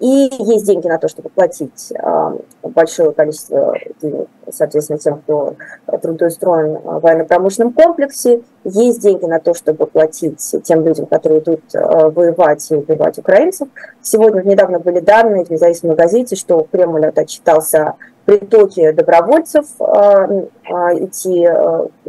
И 0.00 0.30
есть 0.38 0.66
деньги 0.66 0.88
на 0.88 0.98
то, 0.98 1.06
чтобы 1.06 1.28
платить 1.28 1.92
э, 1.92 2.36
большое 2.62 3.12
количество 3.12 3.76
денег, 4.00 4.26
соответственно, 4.50 4.98
тем, 4.98 5.18
кто 5.18 5.54
трудоустроен 6.00 6.78
в 6.78 7.00
военно-промышленном 7.00 7.72
комплексе. 7.72 8.42
Есть 8.64 9.00
деньги 9.00 9.26
на 9.26 9.38
то, 9.38 9.54
чтобы 9.54 9.86
платить 9.86 10.56
тем 10.64 10.84
людям, 10.84 11.06
которые 11.06 11.40
идут 11.40 11.60
э, 11.74 12.08
воевать 12.08 12.68
и 12.72 12.74
убивать 12.74 13.18
украинцев. 13.18 13.68
Сегодня 14.02 14.42
недавно 14.42 14.80
были 14.80 14.98
данные 14.98 15.44
в 15.44 15.50
независимой 15.50 15.94
газете, 15.94 16.36
что 16.36 16.66
Кремль 16.72 17.06
отчитался 17.06 17.94
притоке 18.24 18.92
добровольцев 18.92 19.66
идти 19.80 21.48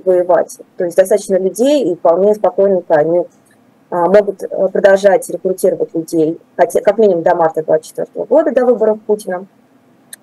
воевать. 0.05 0.57
То 0.77 0.85
есть 0.85 0.95
достаточно 0.95 1.37
людей, 1.37 1.91
и 1.91 1.95
вполне 1.95 2.35
спокойненько 2.35 2.93
они 2.93 3.25
могут 3.93 4.41
э, 4.41 4.47
продолжать 4.69 5.29
рекрутировать 5.29 5.93
людей, 5.93 6.39
хотя 6.55 6.81
как 6.81 6.97
минимум 6.97 7.21
до 7.21 7.35
марта 7.35 7.63
2024 7.63 8.25
года, 8.25 8.51
до 8.51 8.65
выборов 8.65 8.99
Путина. 9.05 9.45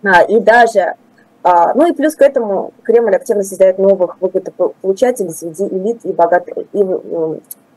А, 0.03 0.23
и 0.23 0.41
даже, 0.41 0.95
а, 1.45 1.73
ну 1.75 1.87
и 1.87 1.93
плюс 1.95 2.17
к 2.17 2.23
этому 2.23 2.73
Кремль 2.83 3.15
активно 3.15 3.45
создает 3.45 3.79
новых 3.79 4.21
выгодополучателей 4.21 5.31
среди 5.31 5.69
элит 5.69 6.05
и, 6.05 6.13
богат, 6.13 6.49
и 6.73 6.85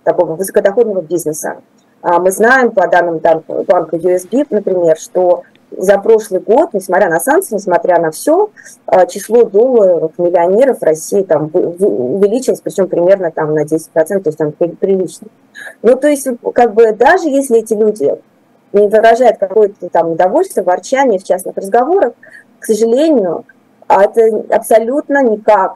такого 0.04 0.36
высокодоходного 0.36 1.02
бизнеса. 1.02 1.58
Мы 2.04 2.32
знаем 2.32 2.72
по 2.72 2.88
данным 2.88 3.20
банка 3.20 3.96
USB, 3.96 4.46
например, 4.50 4.98
что 4.98 5.44
за 5.78 5.98
прошлый 5.98 6.42
год, 6.42 6.70
несмотря 6.74 7.10
на 7.10 7.20
санкции, 7.20 7.56
несмотря 7.56 8.00
на 8.00 8.12
все, 8.12 8.52
а, 8.86 9.06
число 9.06 9.46
долларов 9.46 10.12
миллионеров 10.18 10.80
в 10.80 10.84
России 10.84 11.24
там 11.24 11.50
увеличилось, 11.54 12.62
причем 12.62 12.88
примерно 12.88 13.32
там 13.32 13.54
на 13.54 13.64
10%, 13.64 14.24
то 14.24 14.30
есть 14.30 14.38
там 14.38 14.52
прилично. 14.52 15.28
Ну, 15.82 15.96
то 15.96 16.08
есть, 16.08 16.28
как 16.54 16.74
бы, 16.74 16.92
даже 16.92 17.30
если 17.30 17.60
эти 17.60 17.74
люди 17.74 18.16
не 18.74 18.88
выражают 18.88 19.38
какое-то 19.38 19.90
там 19.90 20.12
удовольствие, 20.12 20.64
ворчание 20.64 21.20
в 21.20 21.24
частных 21.24 21.56
разговорах, 21.58 22.14
к 22.60 22.66
сожалению, 22.66 23.46
это 23.88 24.44
абсолютно 24.50 25.24
никак 25.24 25.76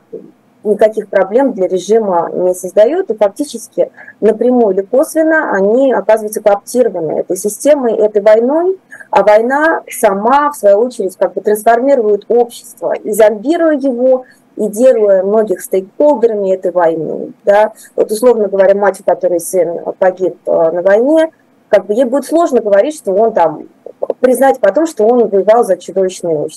никаких 0.68 1.10
проблем 1.10 1.54
для 1.54 1.68
режима 1.68 2.30
не 2.34 2.54
создает, 2.54 3.10
и 3.10 3.18
фактически 3.18 3.92
напрямую 4.22 4.76
или 4.76 4.82
косвенно 4.82 5.52
они 5.52 5.92
оказываются 5.94 6.42
кооптированы 6.42 7.20
этой 7.20 7.38
системой, 7.38 7.96
этой 7.96 8.22
войной, 8.22 8.80
а 9.10 9.24
война 9.24 9.82
сама, 9.90 10.52
в 10.52 10.56
свою 10.56 10.80
очередь, 10.80 11.16
как 11.18 11.34
бы 11.34 11.42
трансформирует 11.42 12.26
общество, 12.28 12.94
и 12.94 13.12
зомбируя 13.12 13.78
его, 13.78 14.26
и 14.58 14.68
делая 14.68 15.24
многих 15.24 15.62
стейкхолдерами 15.62 16.54
этой 16.54 16.72
войны. 16.72 17.34
Да? 17.46 17.74
Вот, 17.96 18.12
условно 18.12 18.48
говоря, 18.48 18.76
мать, 18.76 19.00
у 19.00 19.04
которой 19.04 19.40
сын 19.40 19.80
погиб 20.00 20.38
э, 20.46 20.52
на 20.72 20.82
войне, 20.82 21.32
как 21.70 21.86
бы 21.86 21.94
ей 21.94 22.06
будет 22.06 22.26
сложно 22.26 22.62
говорить, 22.62 22.96
что 22.96 23.14
он 23.14 23.34
там 23.34 23.68
признать 24.20 24.60
потом, 24.60 24.86
что 24.86 25.06
он 25.06 25.28
воевал 25.28 25.64
за 25.64 25.78
чудовищный 25.78 26.48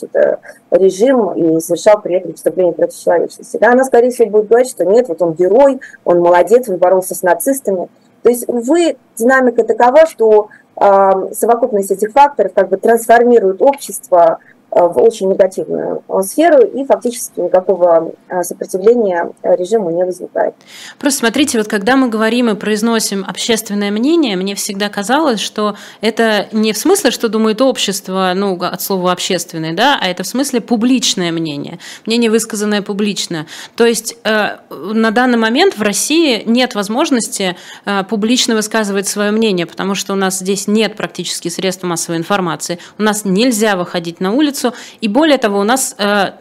режим 0.70 1.32
и 1.32 1.60
совершал 1.60 2.00
при 2.00 2.16
этом 2.16 2.32
преступление 2.32 2.72
против 2.72 2.98
человечности. 2.98 3.58
Да, 3.60 3.72
она, 3.72 3.84
скорее 3.84 4.10
всего, 4.10 4.30
будет 4.30 4.48
говорить, 4.48 4.70
что 4.70 4.84
нет, 4.84 5.08
вот 5.08 5.20
он 5.22 5.34
герой, 5.34 5.80
он 6.04 6.20
молодец, 6.20 6.68
он 6.68 6.76
боролся 6.76 7.14
с 7.14 7.22
нацистами. 7.22 7.88
То 8.22 8.28
есть, 8.28 8.44
увы, 8.48 8.96
динамика 9.16 9.64
такова, 9.64 10.06
что 10.06 10.48
э, 10.76 11.32
совокупность 11.32 11.90
этих 11.90 12.12
факторов 12.12 12.52
как 12.54 12.68
бы 12.68 12.76
трансформирует 12.76 13.62
общество 13.62 14.38
в 14.70 14.98
очень 14.98 15.28
негативную 15.28 16.02
э, 16.08 16.22
сферу, 16.22 16.64
и 16.64 16.84
фактически 16.84 17.40
никакого 17.40 18.12
э, 18.28 18.42
сопротивления 18.42 19.30
режиму 19.42 19.90
не 19.90 20.04
возникает. 20.04 20.54
Просто 20.98 21.20
смотрите, 21.20 21.58
вот 21.58 21.68
когда 21.68 21.96
мы 21.96 22.08
говорим 22.08 22.50
и 22.50 22.54
произносим 22.54 23.24
общественное 23.26 23.90
мнение, 23.90 24.36
мне 24.36 24.54
всегда 24.54 24.88
казалось, 24.88 25.40
что 25.40 25.76
это 26.00 26.46
не 26.52 26.72
в 26.72 26.78
смысле, 26.78 27.10
что 27.10 27.28
думает 27.28 27.60
общество, 27.60 28.32
ну, 28.34 28.58
от 28.60 28.80
слова 28.80 29.12
общественное, 29.12 29.74
да, 29.74 29.98
а 30.00 30.08
это 30.08 30.22
в 30.22 30.26
смысле 30.26 30.60
публичное 30.60 31.32
мнение, 31.32 31.78
мнение, 32.06 32.30
высказанное 32.30 32.82
публично. 32.82 33.46
То 33.76 33.86
есть 33.86 34.16
э, 34.24 34.58
на 34.70 35.10
данный 35.10 35.38
момент 35.38 35.76
в 35.76 35.82
России 35.82 36.42
нет 36.46 36.74
возможности 36.74 37.56
э, 37.84 38.04
публично 38.04 38.54
высказывать 38.54 39.08
свое 39.08 39.30
мнение, 39.32 39.66
потому 39.66 39.94
что 39.94 40.12
у 40.12 40.16
нас 40.16 40.38
здесь 40.38 40.68
нет 40.68 40.96
практически 40.96 41.48
средств 41.48 41.82
массовой 41.82 42.18
информации, 42.18 42.78
у 42.98 43.02
нас 43.02 43.24
нельзя 43.24 43.76
выходить 43.76 44.20
на 44.20 44.32
улицу, 44.32 44.59
улицу. 44.60 44.74
И 45.00 45.08
более 45.08 45.38
того, 45.38 45.60
у 45.60 45.64
нас 45.64 45.94
э, 45.98 46.32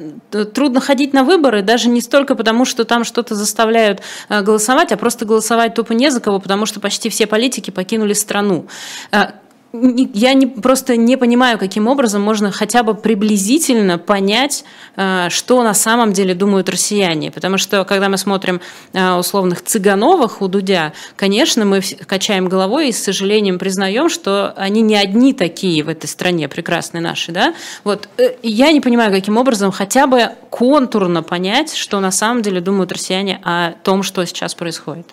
трудно 0.53 0.79
ходить 0.79 1.13
на 1.13 1.23
выборы, 1.23 1.61
даже 1.61 1.89
не 1.89 2.01
столько 2.01 2.35
потому, 2.35 2.65
что 2.65 2.85
там 2.85 3.03
что-то 3.03 3.35
заставляют 3.35 4.01
э, 4.29 4.41
голосовать, 4.41 4.91
а 4.91 4.97
просто 4.97 5.25
голосовать 5.25 5.75
тупо 5.75 5.93
не 5.93 6.11
за 6.11 6.19
кого, 6.19 6.39
потому 6.39 6.65
что 6.65 6.79
почти 6.79 7.09
все 7.09 7.27
политики 7.27 7.71
покинули 7.71 8.13
страну. 8.13 8.67
Э, 9.11 9.31
я 9.71 10.33
не, 10.33 10.47
просто 10.47 10.95
не 10.97 11.15
понимаю, 11.15 11.59
каким 11.59 11.87
образом 11.87 12.23
можно 12.23 12.51
хотя 12.51 12.81
бы 12.81 12.95
приблизительно 12.95 13.99
понять, 13.99 14.65
э, 14.95 15.27
что 15.29 15.63
на 15.63 15.75
самом 15.75 16.11
деле 16.11 16.33
думают 16.33 16.69
россияне. 16.69 17.29
Потому 17.29 17.59
что, 17.59 17.85
когда 17.85 18.09
мы 18.09 18.17
смотрим 18.17 18.61
э, 18.93 19.13
условных 19.13 19.63
Цыгановых 19.63 20.41
у 20.41 20.47
Дудя, 20.47 20.93
конечно, 21.15 21.65
мы 21.65 21.81
качаем 22.07 22.49
головой 22.49 22.89
и 22.89 22.91
с 22.91 23.03
сожалением 23.03 23.59
признаем, 23.59 24.09
что 24.09 24.53
они 24.57 24.81
не 24.81 24.95
одни 24.95 25.33
такие 25.33 25.83
в 25.83 25.89
этой 25.89 26.07
стране 26.07 26.47
прекрасной 26.49 27.01
нашей. 27.01 27.31
Да? 27.31 27.53
Вот, 27.83 28.09
э, 28.17 28.35
я 28.41 28.71
не 28.71 28.81
понимаю, 28.81 29.11
каким 29.11 29.37
образом 29.37 29.71
хотя 29.71 30.07
бы 30.07 30.31
контурно 30.49 31.21
понять, 31.21 31.75
что 31.75 31.99
на 31.99 32.11
самом 32.11 32.41
деле 32.41 32.59
думают 32.59 32.91
россияне 32.91 33.39
о 33.43 33.73
том, 33.83 34.01
что 34.01 34.25
сейчас 34.25 34.55
происходит. 34.55 35.05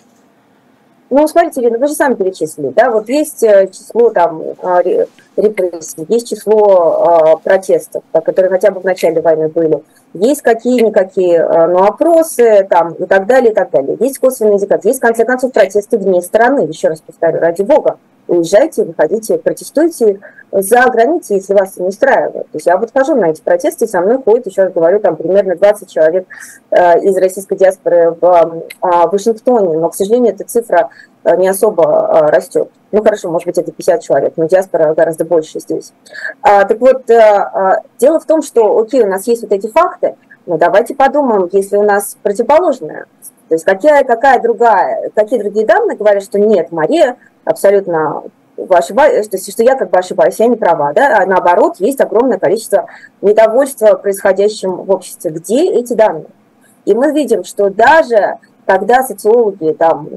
Ну, 1.09 1.25
смотрите, 1.27 1.61
Лена, 1.61 1.77
вы 1.77 1.87
же 1.87 1.93
сами 1.93 2.15
перечислили, 2.15 2.67
да, 2.75 2.91
вот 2.91 3.07
есть 3.07 3.41
э, 3.41 3.69
число 3.71 4.09
там 4.09 4.43
а, 4.61 4.81
репрессий, 5.37 6.05
есть 6.09 6.27
число 6.27 7.37
э, 7.39 7.43
протестов, 7.43 8.03
которые 8.11 8.51
хотя 8.51 8.71
бы 8.71 8.81
в 8.81 8.83
начале 8.83 9.21
войны 9.21 9.47
были, 9.47 9.83
есть 10.13 10.41
какие-никакие 10.41 11.37
э, 11.37 11.67
ну, 11.67 11.83
опросы 11.83 12.67
там 12.69 12.91
и 12.93 13.05
так 13.05 13.25
далее, 13.25 13.51
и 13.51 13.55
так 13.55 13.69
далее. 13.71 13.95
Есть 14.01 14.19
косвенный 14.19 14.55
язык, 14.55 14.69
есть, 14.83 14.99
в 14.99 15.01
конце 15.01 15.23
концов, 15.23 15.53
протесты 15.53 15.97
вне 15.97 16.21
страны, 16.21 16.61
еще 16.67 16.89
раз 16.89 16.99
повторю, 16.99 17.39
ради 17.39 17.61
бога 17.61 17.97
уезжайте, 18.27 18.83
выходите, 18.83 19.37
протестуйте 19.37 20.19
за 20.51 20.89
границей, 20.89 21.37
если 21.37 21.53
вас 21.53 21.77
не 21.77 21.87
устраивает. 21.87 22.45
То 22.51 22.55
есть 22.55 22.65
я 22.65 22.77
вот 22.77 22.93
на 22.93 23.25
эти 23.29 23.41
протесты, 23.41 23.87
со 23.87 24.01
мной 24.01 24.21
ходит, 24.21 24.47
еще 24.47 24.63
раз 24.63 24.73
говорю, 24.73 24.99
там 24.99 25.15
примерно 25.15 25.55
20 25.55 25.91
человек 25.91 26.27
э, 26.71 26.99
из 27.01 27.17
российской 27.17 27.57
диаспоры 27.57 28.15
в 28.19 28.25
э, 28.25 29.07
Вашингтоне, 29.11 29.77
но, 29.77 29.89
к 29.89 29.95
сожалению, 29.95 30.33
эта 30.33 30.45
цифра 30.45 30.89
э, 31.23 31.35
не 31.37 31.47
особо 31.47 31.83
э, 31.83 32.31
растет. 32.31 32.69
Ну 32.91 33.03
хорошо, 33.03 33.29
может 33.29 33.45
быть, 33.45 33.57
это 33.57 33.71
50 33.71 34.01
человек, 34.01 34.33
но 34.37 34.45
диаспора 34.45 34.93
гораздо 34.93 35.25
больше 35.25 35.59
здесь. 35.59 35.93
А, 36.41 36.65
так 36.65 36.79
вот, 36.79 37.09
э, 37.09 37.81
дело 37.99 38.19
в 38.19 38.25
том, 38.25 38.41
что, 38.41 38.79
окей, 38.79 39.03
у 39.03 39.07
нас 39.07 39.27
есть 39.27 39.41
вот 39.43 39.51
эти 39.51 39.67
факты, 39.67 40.15
но 40.45 40.57
давайте 40.57 40.95
подумаем, 40.95 41.49
если 41.51 41.75
у 41.75 41.83
нас 41.83 42.17
противоположное, 42.23 43.05
то 43.47 43.55
есть 43.55 43.65
какая, 43.65 44.03
какая 44.03 44.41
другая, 44.41 45.11
какие 45.15 45.39
другие 45.39 45.65
данные 45.65 45.97
говорят, 45.97 46.23
что 46.23 46.39
нет, 46.39 46.71
Мария 46.71 47.17
абсолютно 47.45 48.23
вы 48.57 48.75
ошибаетесь, 48.75 49.29
то 49.29 49.37
есть, 49.37 49.51
что 49.51 49.63
я 49.63 49.75
как 49.75 49.91
бы 49.91 49.97
ошибаюсь, 49.99 50.39
я 50.39 50.47
не 50.47 50.55
права, 50.55 50.91
да, 50.93 51.19
а 51.19 51.25
наоборот, 51.25 51.75
есть 51.79 52.01
огромное 52.01 52.39
количество 52.39 52.87
недовольства 53.21 53.93
происходящим 53.93 54.71
в 54.71 54.91
обществе. 54.91 55.31
Где 55.31 55.71
эти 55.71 55.93
данные? 55.93 56.25
И 56.85 56.95
мы 56.95 57.11
видим, 57.11 57.43
что 57.43 57.69
даже 57.69 58.37
когда 58.65 59.03
социологи 59.03 59.73
там 59.73 60.09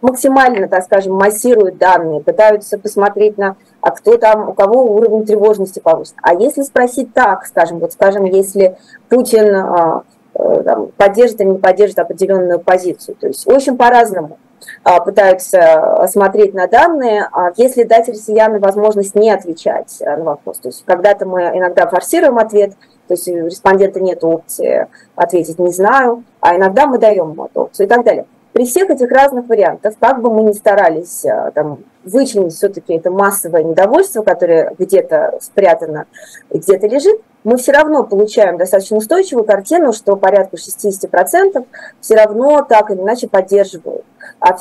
максимально, 0.00 0.68
так 0.68 0.82
скажем, 0.84 1.14
массируют 1.14 1.78
данные, 1.78 2.20
пытаются 2.20 2.76
посмотреть 2.76 3.38
на, 3.38 3.56
а 3.80 3.92
кто 3.92 4.16
там, 4.16 4.48
у 4.48 4.52
кого 4.52 4.82
уровень 4.82 5.24
тревожности 5.24 5.78
повышен. 5.78 6.16
А 6.22 6.34
если 6.34 6.62
спросить 6.62 7.14
так, 7.14 7.46
скажем, 7.46 7.78
вот 7.78 7.92
скажем, 7.92 8.24
если 8.24 8.76
Путин 9.08 9.54
а, 9.54 10.02
там, 10.34 10.88
поддержит 10.96 11.40
или 11.40 11.48
не 11.48 11.58
поддержит 11.58 11.98
определенную 11.98 12.60
позицию, 12.60 13.16
то 13.16 13.26
есть 13.26 13.46
очень 13.46 13.76
по-разному. 13.76 14.38
А, 14.82 15.00
пытаются 15.00 16.06
смотреть 16.10 16.54
на 16.54 16.66
данные, 16.66 17.28
а 17.32 17.52
если 17.56 17.82
дать 17.82 18.08
россиянам 18.08 18.60
возможность 18.60 19.14
не 19.14 19.30
отвечать 19.30 19.98
на 20.00 20.24
вопрос. 20.24 20.58
То 20.58 20.68
есть 20.68 20.84
когда-то 20.86 21.26
мы 21.26 21.42
иногда 21.54 21.86
форсируем 21.86 22.38
ответ, 22.38 22.72
то 23.06 23.14
есть 23.14 23.28
у 23.28 23.46
респондента 23.46 24.00
нет 24.00 24.24
опции 24.24 24.86
ответить 25.14 25.58
«не 25.58 25.70
знаю», 25.70 26.24
а 26.40 26.56
иногда 26.56 26.86
мы 26.86 26.98
даем 26.98 27.32
ему 27.32 27.46
эту 27.46 27.62
опцию 27.62 27.86
и 27.86 27.88
так 27.88 28.04
далее. 28.04 28.26
При 28.52 28.64
всех 28.64 28.88
этих 28.88 29.10
разных 29.10 29.48
вариантах, 29.48 29.94
как 29.98 30.22
бы 30.22 30.32
мы 30.32 30.44
ни 30.44 30.52
старались 30.52 31.24
а, 31.26 31.50
там, 31.50 31.78
вычленить 32.04 32.54
все-таки 32.54 32.94
это 32.94 33.10
массовое 33.10 33.64
недовольство, 33.64 34.22
которое 34.22 34.74
где-то 34.78 35.38
спрятано 35.40 36.06
где-то 36.50 36.86
лежит, 36.86 37.20
мы 37.42 37.58
все 37.58 37.72
равно 37.72 38.04
получаем 38.04 38.56
достаточно 38.56 38.96
устойчивую 38.96 39.44
картину, 39.44 39.92
что 39.92 40.16
порядка 40.16 40.56
60% 40.56 41.66
все 42.00 42.14
равно 42.14 42.62
так 42.62 42.90
или 42.90 43.00
иначе 43.00 43.28
поддерживают. 43.28 44.04
А, 44.40 44.56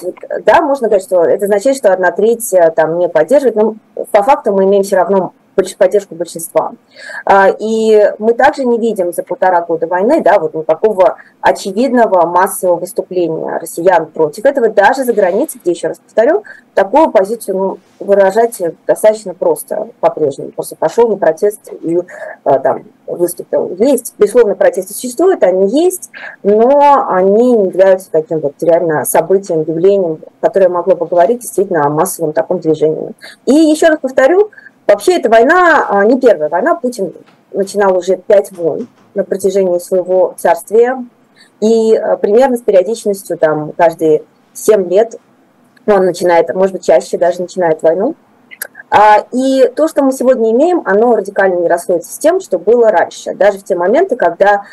да, 0.46 0.62
можно 0.62 0.88
говорить, 0.88 1.06
что 1.06 1.24
это 1.24 1.46
означает, 1.46 1.78
что 1.78 1.94
одна 1.94 2.12
треть 2.12 2.54
там 2.76 2.98
не 2.98 3.08
поддерживает, 3.08 3.56
но 3.56 3.76
по 4.12 4.24
факту 4.24 4.52
мы 4.52 4.66
имеем 4.66 4.84
все 4.84 4.98
равно 4.98 5.34
поддержку 5.56 6.16
большинства. 6.16 6.74
А, 7.26 7.50
и 7.50 8.12
мы 8.20 8.34
также 8.34 8.66
не 8.66 8.80
видим 8.80 9.14
за 9.14 9.24
полтора 9.24 9.62
года 9.62 9.88
войны 9.88 10.22
да, 10.22 10.40
вот 10.40 10.54
никакого 10.54 11.18
очевидного 11.42 12.26
массового 12.26 12.80
выступления 12.80 13.58
россиян 13.60 14.06
против 14.06 14.46
этого, 14.46 14.70
даже 14.70 15.04
за 15.04 15.14
границей, 15.14 15.60
где, 15.62 15.72
еще 15.72 15.88
раз 15.88 16.00
повторю, 16.00 16.44
такую 16.74 17.12
позицию 17.12 17.58
ну, 17.58 17.80
выражать 18.00 18.62
достаточно 18.88 19.34
просто 19.34 19.90
по-прежнему. 20.00 20.52
Просто 20.52 20.76
пошел 20.76 21.08
на 21.08 21.18
протест 21.18 21.72
и 21.82 22.00
а, 22.44 22.60
там 22.60 22.84
выступил. 23.08 23.76
Есть, 23.78 24.16
безусловно, 24.18 24.56
протесты 24.56 24.94
существуют, 24.94 25.44
они 25.44 25.68
есть, 25.84 26.10
но 26.42 27.06
они 27.10 27.54
не 27.54 27.66
являются 27.66 28.10
таким 28.12 28.40
вот 28.40 28.56
реально 28.62 29.06
событием, 29.06 29.62
явлением, 29.62 30.20
которое 30.42 30.70
могло 30.70 30.96
бы 30.96 31.06
говорить 31.06 31.42
действительно 31.42 31.86
о 31.86 31.90
массовом 31.90 32.34
таком 32.34 32.60
движении. 32.60 33.12
И 33.46 33.54
еще 33.54 33.88
раз 33.88 34.00
повторю, 34.02 34.52
Вообще 34.88 35.14
эта 35.18 35.30
война 35.30 35.86
а, 35.90 36.06
не 36.06 36.20
первая 36.20 36.50
война, 36.50 36.76
Путин 36.76 37.14
начинал 37.52 37.98
уже 37.98 38.18
пять 38.18 38.52
войн 38.52 38.88
на 39.14 39.24
протяжении 39.24 39.80
своего 39.80 40.36
царствия, 40.38 41.04
и 41.62 41.96
а, 41.96 42.18
примерно 42.18 42.58
с 42.58 42.62
периодичностью 42.62 43.38
там 43.38 43.72
каждые 43.74 44.24
семь 44.54 44.90
лет 44.90 45.16
он 45.86 46.06
начинает, 46.06 46.54
может 46.54 46.74
быть, 46.74 46.86
чаще 46.86 47.18
даже 47.18 47.42
начинает 47.42 47.82
войну. 47.82 48.16
А, 48.96 49.26
и 49.32 49.72
то, 49.76 49.88
что 49.88 50.04
мы 50.04 50.12
сегодня 50.12 50.52
имеем, 50.52 50.84
оно 50.86 51.16
радикально 51.16 51.62
не 51.62 51.68
расходится 51.68 52.14
с 52.14 52.20
тем, 52.20 52.40
что 52.40 52.60
было 52.60 52.92
раньше. 52.92 53.34
Даже 53.34 53.58
в 53.58 53.64
те 53.64 53.76
моменты, 53.76 54.16
когда 54.16 54.66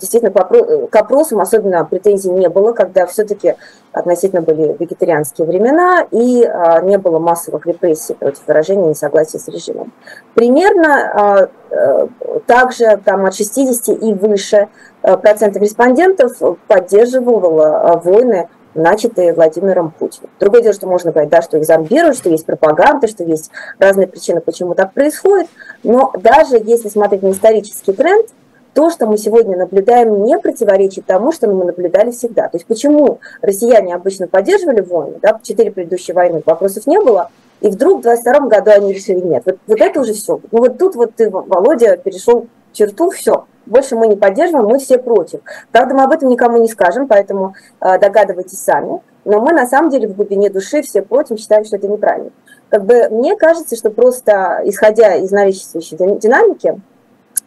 действительно 0.00 0.32
к 0.32 0.96
опросам 0.96 1.40
особенно 1.40 1.84
претензий 1.84 2.32
не 2.32 2.48
было, 2.48 2.72
когда 2.72 3.06
все-таки 3.06 3.54
относительно 3.92 4.42
были 4.42 4.76
вегетарианские 4.76 5.46
времена 5.46 6.04
и 6.10 6.44
а, 6.44 6.80
не 6.80 6.98
было 6.98 7.20
массовых 7.20 7.64
репрессий 7.64 8.14
против 8.14 8.42
выражения 8.48 8.88
несогласия 8.88 9.38
с 9.38 9.46
режимом. 9.46 9.92
Примерно 10.34 10.96
а, 11.14 11.48
э, 11.70 12.08
также 12.46 13.00
там, 13.04 13.24
от 13.24 13.36
60 13.36 14.02
и 14.02 14.14
выше 14.14 14.66
э, 15.04 15.16
процентов 15.16 15.62
респондентов 15.62 16.32
поддерживало 16.66 18.00
войны 18.02 18.48
начатые 18.74 19.32
Владимиром 19.32 19.92
Путиным. 19.98 20.30
Другое 20.38 20.62
дело, 20.62 20.74
что 20.74 20.86
можно 20.86 21.12
говорить, 21.12 21.30
да, 21.30 21.42
что 21.42 21.58
их 21.58 21.64
зомбируют, 21.64 22.16
что 22.16 22.30
есть 22.30 22.46
пропаганда, 22.46 23.08
что 23.08 23.24
есть 23.24 23.50
разные 23.78 24.06
причины, 24.06 24.40
почему 24.40 24.74
так 24.74 24.92
происходит, 24.92 25.48
но 25.82 26.12
даже 26.18 26.56
если 26.56 26.88
смотреть 26.88 27.22
на 27.22 27.30
исторический 27.30 27.92
тренд, 27.92 28.28
то, 28.74 28.90
что 28.90 29.06
мы 29.06 29.18
сегодня 29.18 29.56
наблюдаем, 29.56 30.24
не 30.24 30.38
противоречит 30.38 31.04
тому, 31.06 31.32
что 31.32 31.48
мы 31.48 31.64
наблюдали 31.64 32.12
всегда. 32.12 32.48
То 32.48 32.56
есть 32.56 32.66
почему 32.66 33.18
россияне 33.42 33.94
обычно 33.94 34.28
поддерживали 34.28 34.80
войны, 34.80 35.18
да, 35.20 35.38
четыре 35.42 35.72
предыдущие 35.72 36.14
войны 36.14 36.42
вопросов 36.46 36.86
не 36.86 37.00
было, 37.00 37.30
и 37.60 37.68
вдруг 37.68 38.00
в 38.00 38.02
22 38.02 38.46
году 38.46 38.70
они 38.70 38.92
решили 38.92 39.20
нет. 39.20 39.42
Вот, 39.44 39.58
вот 39.66 39.80
это 39.80 40.00
уже 40.00 40.14
все. 40.14 40.40
Ну 40.50 40.60
вот 40.60 40.78
тут 40.78 40.94
вот 40.94 41.14
ты, 41.14 41.28
Володя, 41.30 41.96
перешел 41.96 42.46
черту, 42.72 43.10
все 43.10 43.46
больше 43.70 43.96
мы 43.96 44.08
не 44.08 44.16
поддерживаем, 44.16 44.66
мы 44.66 44.78
все 44.78 44.98
против. 44.98 45.40
Правда, 45.72 45.94
мы 45.94 46.02
об 46.02 46.12
этом 46.12 46.28
никому 46.28 46.58
не 46.58 46.68
скажем, 46.68 47.06
поэтому 47.06 47.54
э, 47.80 47.98
догадывайтесь 47.98 48.58
сами. 48.58 49.00
Но 49.24 49.40
мы 49.40 49.52
на 49.52 49.66
самом 49.66 49.90
деле 49.90 50.08
в 50.08 50.16
глубине 50.16 50.50
души 50.50 50.82
все 50.82 51.02
против, 51.02 51.38
считаем, 51.38 51.64
что 51.64 51.76
это 51.76 51.86
неправильно. 51.88 52.30
Как 52.68 52.84
бы 52.84 53.08
мне 53.10 53.36
кажется, 53.36 53.76
что 53.76 53.90
просто 53.90 54.62
исходя 54.64 55.14
из 55.14 55.30
наличествующей 55.30 55.96
динамики, 55.96 56.80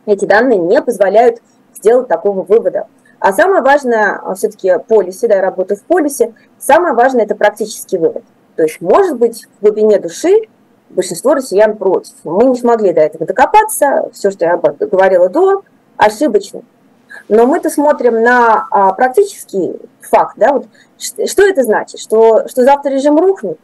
эти 0.05 0.25
данные 0.25 0.59
не 0.59 0.81
позволяют 0.81 1.39
сделать 1.73 2.07
такого 2.07 2.43
вывода. 2.43 2.87
А 3.19 3.31
самое 3.31 3.61
важное 3.61 4.19
а, 4.21 4.35
все-таки 4.35 4.73
полисе, 4.87 5.27
да, 5.27 5.35
я 5.35 5.41
работаю 5.41 5.77
в 5.77 5.83
полисе, 5.83 6.33
самое 6.59 6.93
важное 6.93 7.23
это 7.23 7.35
практический 7.35 7.97
вывод. 7.97 8.23
То 8.55 8.63
есть, 8.63 8.81
может 8.81 9.17
быть, 9.17 9.47
в 9.59 9.63
глубине 9.63 9.97
души 9.97 10.47
большинство 10.93 11.33
россиян 11.33 11.75
против. 11.77 12.13
Мы 12.23 12.45
не 12.45 12.55
смогли 12.55 12.93
до 12.93 13.01
этого 13.01 13.25
докопаться, 13.25 14.09
все, 14.13 14.31
что 14.31 14.45
я 14.45 14.57
говорила 14.57 15.29
до, 15.29 15.63
ошибочно. 15.97 16.61
Но 17.29 17.45
мы-то 17.45 17.69
смотрим 17.69 18.21
на 18.21 18.67
а, 18.69 18.93
практический 18.93 19.79
факт, 20.01 20.35
да, 20.37 20.53
вот, 20.53 20.65
что 20.97 21.47
это 21.47 21.63
значит, 21.63 21.99
что, 21.99 22.47
что 22.47 22.63
завтра 22.63 22.89
режим 22.91 23.17
рухнет, 23.19 23.59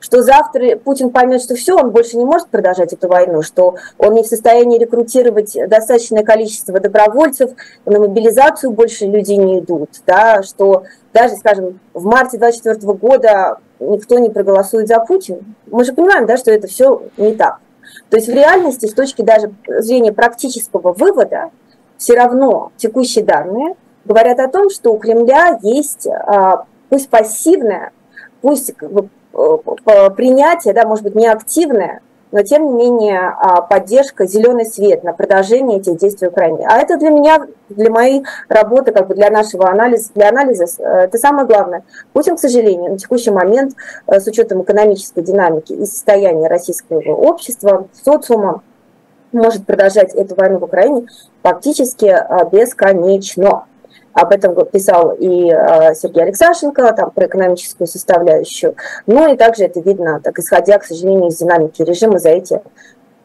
что 0.00 0.22
завтра 0.22 0.76
Путин 0.76 1.10
поймет, 1.10 1.42
что 1.42 1.54
все, 1.54 1.76
он 1.76 1.90
больше 1.90 2.16
не 2.16 2.24
может 2.24 2.48
продолжать 2.48 2.92
эту 2.92 3.06
войну, 3.06 3.42
что 3.42 3.76
он 3.98 4.14
не 4.14 4.22
в 4.22 4.26
состоянии 4.26 4.78
рекрутировать 4.78 5.56
достаточное 5.68 6.24
количество 6.24 6.80
добровольцев, 6.80 7.50
на 7.84 8.00
мобилизацию 8.00 8.72
больше 8.72 9.06
людей 9.06 9.36
не 9.36 9.60
идут, 9.60 9.90
да, 10.06 10.42
что 10.42 10.84
даже, 11.12 11.36
скажем, 11.36 11.78
в 11.92 12.04
марте 12.04 12.38
2024 12.38 12.92
года 12.94 13.58
никто 13.78 14.18
не 14.18 14.30
проголосует 14.30 14.88
за 14.88 14.98
Путина. 15.00 15.40
Мы 15.66 15.84
же 15.84 15.92
понимаем, 15.92 16.26
да, 16.26 16.36
что 16.36 16.50
это 16.50 16.66
все 16.66 17.02
не 17.16 17.34
так. 17.34 17.58
То 18.08 18.16
есть 18.16 18.28
в 18.28 18.32
реальности, 18.32 18.86
с 18.86 18.94
точки 18.94 19.22
даже 19.22 19.52
зрения 19.66 20.12
практического 20.12 20.92
вывода, 20.92 21.50
все 21.96 22.14
равно 22.14 22.72
текущие 22.76 23.24
данные 23.24 23.74
говорят 24.04 24.38
о 24.40 24.48
том, 24.48 24.70
что 24.70 24.92
у 24.92 24.98
Кремля 24.98 25.58
есть 25.62 26.06
а, 26.06 26.64
пусть 26.88 27.08
пассивная, 27.10 27.92
пусть 28.40 28.72
принятие, 29.32 30.74
да, 30.74 30.86
может 30.86 31.04
быть, 31.04 31.14
не 31.14 31.26
активное, 31.26 32.00
но 32.32 32.42
тем 32.42 32.64
не 32.64 32.72
менее 32.72 33.20
а, 33.20 33.60
поддержка, 33.62 34.26
зеленый 34.26 34.64
свет 34.64 35.02
на 35.02 35.12
продолжение 35.12 35.78
этих 35.78 35.96
действий 35.96 36.28
в 36.28 36.32
Украине. 36.32 36.66
А 36.68 36.78
это 36.78 36.96
для 36.96 37.10
меня, 37.10 37.46
для 37.68 37.90
моей 37.90 38.24
работы, 38.48 38.92
как 38.92 39.08
бы 39.08 39.14
для 39.14 39.30
нашего 39.30 39.68
анализа, 39.68 40.10
для 40.14 40.28
анализа, 40.28 40.66
э, 40.78 41.04
это 41.04 41.18
самое 41.18 41.46
главное. 41.46 41.82
Путин, 42.12 42.36
к 42.36 42.40
сожалению, 42.40 42.92
на 42.92 42.98
текущий 42.98 43.30
момент, 43.30 43.74
э, 44.06 44.20
с 44.20 44.26
учетом 44.26 44.62
экономической 44.62 45.22
динамики 45.22 45.72
и 45.72 45.84
состояния 45.86 46.48
российского 46.48 47.00
общества, 47.00 47.88
социума, 48.04 48.62
может 49.32 49.64
продолжать 49.64 50.12
эту 50.14 50.34
войну 50.34 50.58
в 50.58 50.64
Украине 50.64 51.06
фактически 51.42 52.16
бесконечно. 52.50 53.64
Об 54.20 54.32
этом 54.32 54.54
писал 54.66 55.12
и 55.18 55.50
а, 55.50 55.94
Сергей 55.94 56.24
Алексашенко, 56.24 56.92
там, 56.92 57.10
про 57.10 57.26
экономическую 57.26 57.88
составляющую. 57.88 58.76
Ну 59.06 59.32
и 59.32 59.36
также 59.36 59.64
это 59.64 59.80
видно, 59.80 60.20
так 60.22 60.38
исходя, 60.38 60.78
к 60.78 60.84
сожалению, 60.84 61.28
из 61.28 61.38
динамики 61.38 61.80
режима 61.80 62.18
за 62.18 62.28
эти 62.28 62.60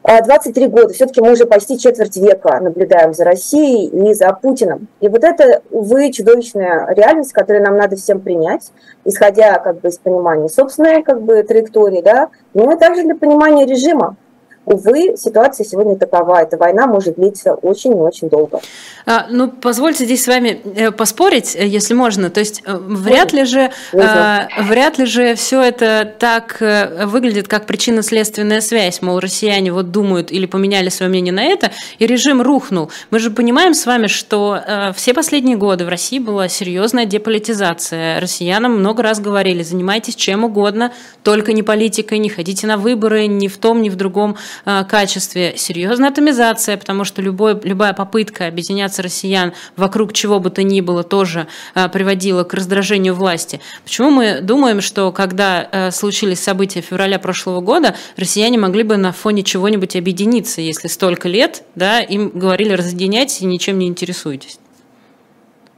23 0.04 0.66
а, 0.66 0.70
года. 0.70 0.94
Все-таки 0.94 1.20
мы 1.20 1.34
уже 1.34 1.46
почти 1.48 1.78
четверть 1.78 2.16
века 2.16 2.62
наблюдаем 2.62 3.14
за 3.14 3.26
Россией 3.26 3.88
и 3.88 4.14
за 4.14 4.32
Путиным. 4.32 4.88
И 5.02 5.10
вот 5.10 5.26
это, 5.26 5.64
увы, 5.70 6.14
чудовищная 6.14 6.88
реальность, 6.94 7.34
которую 7.34 7.66
нам 7.66 7.76
надо 7.76 7.98
всем 7.98 8.22
принять, 8.22 8.72
исходя 9.04 9.60
как 9.60 9.82
бы 9.82 9.90
из 9.90 9.98
понимания 9.98 10.48
собственной 10.48 11.04
как 11.04 11.22
бы 11.22 11.44
траектории, 11.44 12.02
да, 12.02 12.30
но 12.54 12.72
и 12.72 12.78
также 12.78 13.04
для 13.04 13.16
понимания 13.16 13.66
режима. 13.66 14.16
Увы, 14.66 15.16
ситуация 15.16 15.64
сегодня 15.64 15.96
такова. 15.96 16.42
Эта 16.42 16.58
война 16.58 16.88
может 16.88 17.16
длиться 17.16 17.54
очень 17.54 17.92
и 17.92 17.96
очень 17.96 18.30
долго. 18.30 18.60
А, 19.06 19.28
ну, 19.30 19.52
позвольте 19.52 20.06
здесь 20.06 20.24
с 20.24 20.28
вами 20.28 20.60
э, 20.76 20.92
поспорить, 20.92 21.56
э, 21.56 21.68
если 21.68 21.94
можно. 21.94 22.32
То 22.32 22.40
есть 22.40 22.64
э, 22.66 22.76
вряд 22.76 23.32
ли 23.32 23.46
же, 23.46 23.72
а, 23.94 24.48
вряд 24.64 24.98
ли 24.98 25.06
же 25.06 25.36
все 25.36 25.62
это 25.62 26.12
так 26.18 26.58
выглядит, 26.60 27.48
как 27.48 27.68
причинно-следственная 27.68 28.62
связь. 28.62 29.04
Мол, 29.04 29.20
россияне 29.20 29.72
вот 29.72 29.92
думают 29.92 30.32
или 30.32 30.48
поменяли 30.48 30.90
свое 30.90 31.10
мнение 31.10 31.34
на 31.34 31.44
это, 31.44 31.72
и 32.00 32.08
режим 32.08 32.42
рухнул. 32.42 32.90
Мы 33.12 33.20
же 33.20 33.30
понимаем 33.30 33.76
с 33.76 33.86
вами, 33.86 34.08
что 34.08 34.60
все 34.96 35.14
последние 35.14 35.58
годы 35.58 35.86
в 35.86 35.90
России 35.90 36.18
была 36.18 36.48
серьезная 36.48 37.06
деполитизация. 37.06 38.20
Россиянам 38.20 38.80
много 38.80 39.04
раз 39.04 39.20
говорили, 39.20 39.62
занимайтесь 39.62 40.16
чем 40.16 40.44
угодно, 40.44 40.92
только 41.24 41.54
не 41.54 41.62
политикой, 41.62 42.18
не 42.18 42.30
ходите 42.30 42.66
на 42.66 42.78
выборы 42.78 43.28
ни 43.28 43.48
в 43.48 43.58
том, 43.58 43.82
ни 43.82 43.90
в 43.90 43.96
другом 43.96 44.36
Э, 44.36 44.55
качестве 44.64 45.58
серьезная 45.58 46.10
атомизация, 46.10 46.78
потому 46.78 47.04
что 47.04 47.22
любой, 47.22 47.60
любая 47.64 47.94
попытка 47.94 48.48
объединяться 48.48 49.02
россиян 49.02 49.54
вокруг 49.76 50.14
чего 50.14 50.40
бы 50.40 50.50
то 50.50 50.64
ни 50.64 50.82
было 50.82 51.04
тоже 51.04 51.48
э, 51.74 51.90
приводила 51.90 52.44
к 52.44 52.54
раздражению 52.54 53.16
власти. 53.16 53.60
Почему 53.84 54.10
мы 54.10 54.42
думаем, 54.42 54.82
что 54.82 55.12
когда 55.12 55.68
э, 55.72 55.92
случились 55.92 56.42
события 56.42 56.82
февраля 56.82 57.20
прошлого 57.20 57.62
года, 57.62 57.96
россияне 58.18 58.58
могли 58.58 58.84
бы 58.84 58.98
на 58.98 59.12
фоне 59.12 59.44
чего-нибудь 59.44 59.96
объединиться, 59.96 60.62
если 60.62 60.88
столько 60.88 61.28
лет 61.28 61.64
да, 61.76 62.00
им 62.00 62.30
говорили 62.30 62.74
разъединяйтесь 62.74 63.42
и 63.42 63.46
ничем 63.46 63.78
не 63.80 63.88
интересуйтесь? 63.88 64.60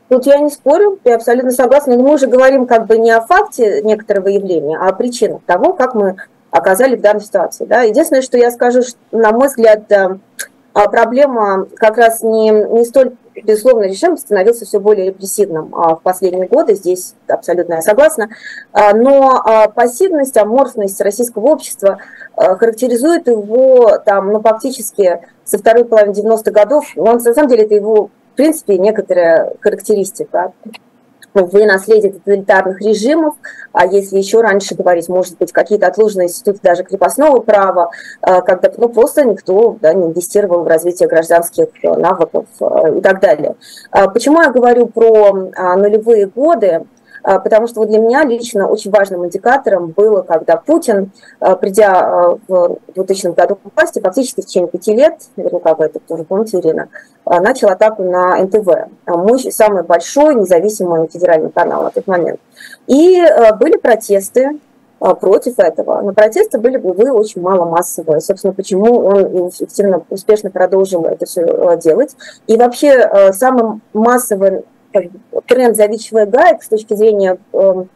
Тут 0.10 0.26
я 0.26 0.38
не 0.38 0.50
спорю, 0.50 1.00
я 1.04 1.16
абсолютно 1.16 1.52
согласна. 1.52 1.98
Но 1.98 2.04
мы 2.04 2.13
уже 2.13 2.28
говорим 2.28 2.66
как 2.66 2.88
бы 2.88 2.98
не 2.98 3.12
о 3.12 3.22
факте 3.22 3.82
некоторого 3.84 4.30
явления, 4.30 4.78
а 4.78 4.88
о 4.88 4.94
причинах 4.94 5.42
того, 5.46 5.74
как 5.74 5.96
мы 5.96 6.16
оказали 6.52 6.96
в 6.96 7.02
данной 7.02 7.22
ситуации. 7.22 7.66
Да. 7.66 7.82
Единственное, 7.82 8.22
что 8.22 8.38
я 8.38 8.52
скажу, 8.52 8.82
что, 8.82 8.98
на 9.12 9.32
мой 9.32 9.48
взгляд, 9.48 9.92
э, 9.92 10.18
а, 10.78 10.90
проблема 10.90 11.68
как 11.76 11.98
раз 11.98 12.22
не, 12.22 12.52
не 12.52 12.86
столь, 12.86 13.16
безусловно, 13.36 13.86
режим 13.86 14.16
становился 14.16 14.66
все 14.66 14.80
более 14.80 15.08
репрессивным 15.08 15.74
а, 15.76 15.96
в 15.96 16.02
последние 16.04 16.48
годы, 16.48 16.76
здесь 16.76 17.16
абсолютно 17.28 17.76
я 17.76 17.82
согласна, 17.82 18.30
а, 18.74 18.94
но 18.94 19.44
пассивность, 19.74 20.38
аморфность 20.38 21.02
российского 21.02 21.48
общества 21.48 21.98
характеризует 22.36 23.28
его 23.28 23.98
там, 24.06 24.32
ну, 24.32 24.40
фактически 24.40 25.22
со 25.44 25.58
второй 25.58 25.86
половины 25.86 26.14
90-х 26.14 26.52
годов, 26.52 26.86
он, 26.96 27.16
на 27.16 27.34
самом 27.34 27.50
деле 27.50 27.64
это 27.64 27.74
его, 27.74 28.12
в 28.34 28.36
принципе, 28.36 28.78
некоторая 28.78 29.54
характеристика 29.62 30.54
вы 31.45 31.65
наследие 31.65 32.13
тоталитарных 32.13 32.82
режимов, 32.82 33.36
а 33.71 33.86
если 33.86 34.17
еще 34.17 34.41
раньше 34.41 34.76
говорить, 34.76 35.10
может 35.10 35.38
быть, 35.38 35.52
какие-то 35.52 35.88
отложенные 35.88 36.28
институты 36.28 36.60
даже 36.63 36.84
крепостного 36.84 37.39
права, 37.41 37.91
а, 38.21 38.41
когда 38.41 38.71
ну, 38.78 38.89
просто 38.89 39.26
никто 39.26 39.78
да, 39.82 39.93
не 39.93 40.08
инвестировал 40.08 40.63
в 40.63 40.67
развитие 40.67 41.08
гражданских 41.08 41.67
э, 41.84 41.93
навыков 41.93 42.45
э, 42.60 42.97
и 42.97 43.02
так 43.02 43.19
далее. 43.21 43.56
А 43.91 44.08
почему 44.08 44.41
я 44.41 44.52
говорю 44.52 44.88
про 44.88 45.52
а, 45.56 45.76
нулевые 45.76 46.28
годы? 46.28 46.86
Потому 47.44 47.68
что 47.68 47.82
вот 47.82 47.90
для 47.90 48.00
меня 48.00 48.24
лично 48.24 48.68
очень 48.68 48.90
важным 48.92 49.26
индикатором 49.26 49.88
было, 49.88 50.22
когда 50.22 50.56
Путин, 50.56 51.12
придя 51.60 52.38
в 52.48 52.78
2000 52.96 53.36
году 53.36 53.56
к 53.56 53.76
власти, 53.76 54.00
фактически 54.00 54.42
в 54.42 54.46
течение 54.46 54.70
пяти 54.70 54.96
лет, 54.96 55.16
наверняка 55.36 55.76
вы 55.76 55.86
это 55.86 56.00
тоже 56.00 56.24
помните, 56.24 56.60
Ирина, 56.60 56.90
а, 57.30 57.42
начал 57.42 57.68
атаку 57.68 58.04
на 58.04 58.42
НТВ, 58.42 58.68
а, 59.06 59.18
мой 59.18 59.40
самый 59.52 59.84
большой 59.84 60.36
независимый 60.36 61.10
федеральный 61.10 61.50
канал 61.50 61.84
на 61.84 61.90
тот 61.90 62.08
момент. 62.08 62.40
И 62.88 63.20
а, 63.20 63.54
были 63.54 63.78
протесты 63.78 64.60
против 65.00 65.60
этого. 65.60 66.02
Но 66.02 66.12
протесты 66.12 66.58
были, 66.58 66.78
увы, 66.78 67.12
очень 67.12 67.40
мало 67.40 67.66
массовые. 67.66 68.20
Собственно, 68.20 68.52
почему 68.52 69.06
он 69.06 69.50
эффективно, 69.50 70.02
успешно 70.10 70.50
продолжил 70.50 71.06
это 71.06 71.28
все 71.28 71.78
делать. 71.78 72.16
И 72.48 72.58
вообще 72.58 73.32
самым 73.32 73.82
массовым 73.94 74.63
тренд 75.45 75.76
зависчивый 75.76 76.26
гаек 76.26 76.63
с 76.63 76.69
точки 76.69 76.93
зрения 76.93 77.38
эм, 77.54 77.89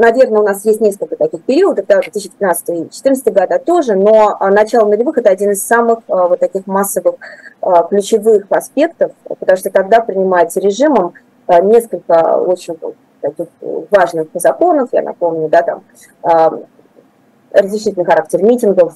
Наверное, 0.00 0.40
у 0.40 0.44
нас 0.44 0.64
есть 0.64 0.80
несколько 0.80 1.16
таких 1.16 1.42
периодов, 1.42 1.86
да, 1.86 2.00
2015 2.00 2.68
и 2.68 2.72
2014 2.72 3.34
года 3.34 3.58
тоже, 3.58 3.96
но 3.96 4.36
а, 4.40 4.48
начало 4.50 4.88
нулевых– 4.88 5.18
это 5.18 5.28
один 5.28 5.50
из 5.50 5.62
самых 5.62 5.98
а, 6.08 6.28
вот 6.28 6.38
таких 6.38 6.66
массовых 6.66 7.16
а, 7.60 7.82
ключевых 7.82 8.46
аспектов, 8.48 9.12
потому 9.24 9.58
что 9.58 9.70
тогда 9.70 10.00
принимается 10.00 10.60
режимом 10.60 11.14
несколько 11.48 12.38
очень 12.38 12.78
таких 13.20 13.48
важных 13.90 14.28
законов, 14.34 14.88
я 14.92 15.02
напомню, 15.02 15.48
да, 15.48 15.62
там 15.62 15.82
разрешительный 17.52 18.04
характер 18.04 18.42
митингов, 18.42 18.94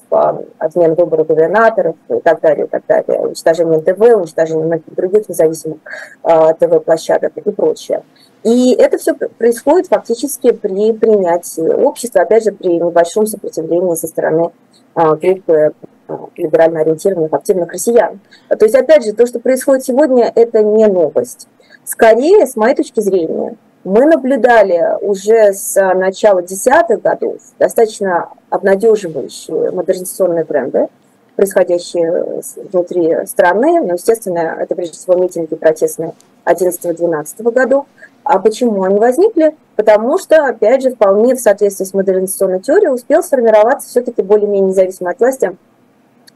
отмен 0.58 0.94
выборов 0.94 1.26
губернаторов 1.26 1.96
и 2.08 2.20
так 2.20 2.40
далее, 2.40 2.66
и 2.66 2.68
так 2.68 2.82
далее, 2.86 3.20
уничтожение 3.20 3.80
ТВ, 3.80 3.98
уничтожение 4.00 4.66
многих 4.66 4.94
других 4.94 5.28
независимых 5.28 5.78
ТВ-площадок 6.22 7.32
и 7.36 7.50
прочее. 7.50 8.02
И 8.44 8.74
это 8.74 8.98
все 8.98 9.14
происходит 9.14 9.86
фактически 9.86 10.52
при 10.52 10.92
принятии 10.92 11.66
общества, 11.66 12.22
опять 12.22 12.44
же, 12.44 12.52
при 12.52 12.78
небольшом 12.78 13.26
сопротивлении 13.26 13.94
со 13.94 14.06
стороны 14.06 14.50
а, 14.94 15.16
группы 15.16 15.72
а, 16.06 16.18
либерально 16.36 16.80
ориентированных 16.80 17.32
активных 17.32 17.72
россиян. 17.72 18.20
То 18.50 18.66
есть, 18.66 18.74
опять 18.74 19.04
же, 19.04 19.14
то, 19.14 19.26
что 19.26 19.40
происходит 19.40 19.84
сегодня, 19.84 20.30
это 20.34 20.62
не 20.62 20.86
новость. 20.86 21.48
Скорее, 21.84 22.46
с 22.46 22.54
моей 22.54 22.74
точки 22.74 23.00
зрения, 23.00 23.56
мы 23.84 24.06
наблюдали 24.06 24.96
уже 25.02 25.52
с 25.52 25.74
начала 25.94 26.42
десятых 26.42 27.02
годов 27.02 27.36
достаточно 27.58 28.30
обнадеживающие 28.48 29.70
модернизационные 29.70 30.44
тренды, 30.44 30.88
происходящие 31.36 32.40
внутри 32.72 33.26
страны. 33.26 33.80
Но, 33.82 33.94
естественно, 33.94 34.56
это 34.58 34.74
прежде 34.74 34.96
всего 34.96 35.14
митинги 35.14 35.54
протестные 35.54 36.14
11-12 36.46 37.50
годов. 37.52 37.86
А 38.22 38.38
почему 38.38 38.84
они 38.84 38.98
возникли? 38.98 39.54
Потому 39.76 40.18
что, 40.18 40.46
опять 40.46 40.82
же, 40.82 40.92
вполне 40.92 41.34
в 41.34 41.40
соответствии 41.40 41.84
с 41.84 41.92
модернизационной 41.92 42.60
теорией 42.60 42.88
успел 42.88 43.22
сформироваться 43.22 43.88
все-таки 43.88 44.22
более-менее 44.22 44.68
независимый 44.68 45.12
от 45.12 45.20
власти 45.20 45.56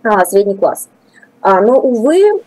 а, 0.02 0.26
средний 0.26 0.54
класс. 0.54 0.88
А, 1.40 1.62
но, 1.62 1.80
увы, 1.80 2.42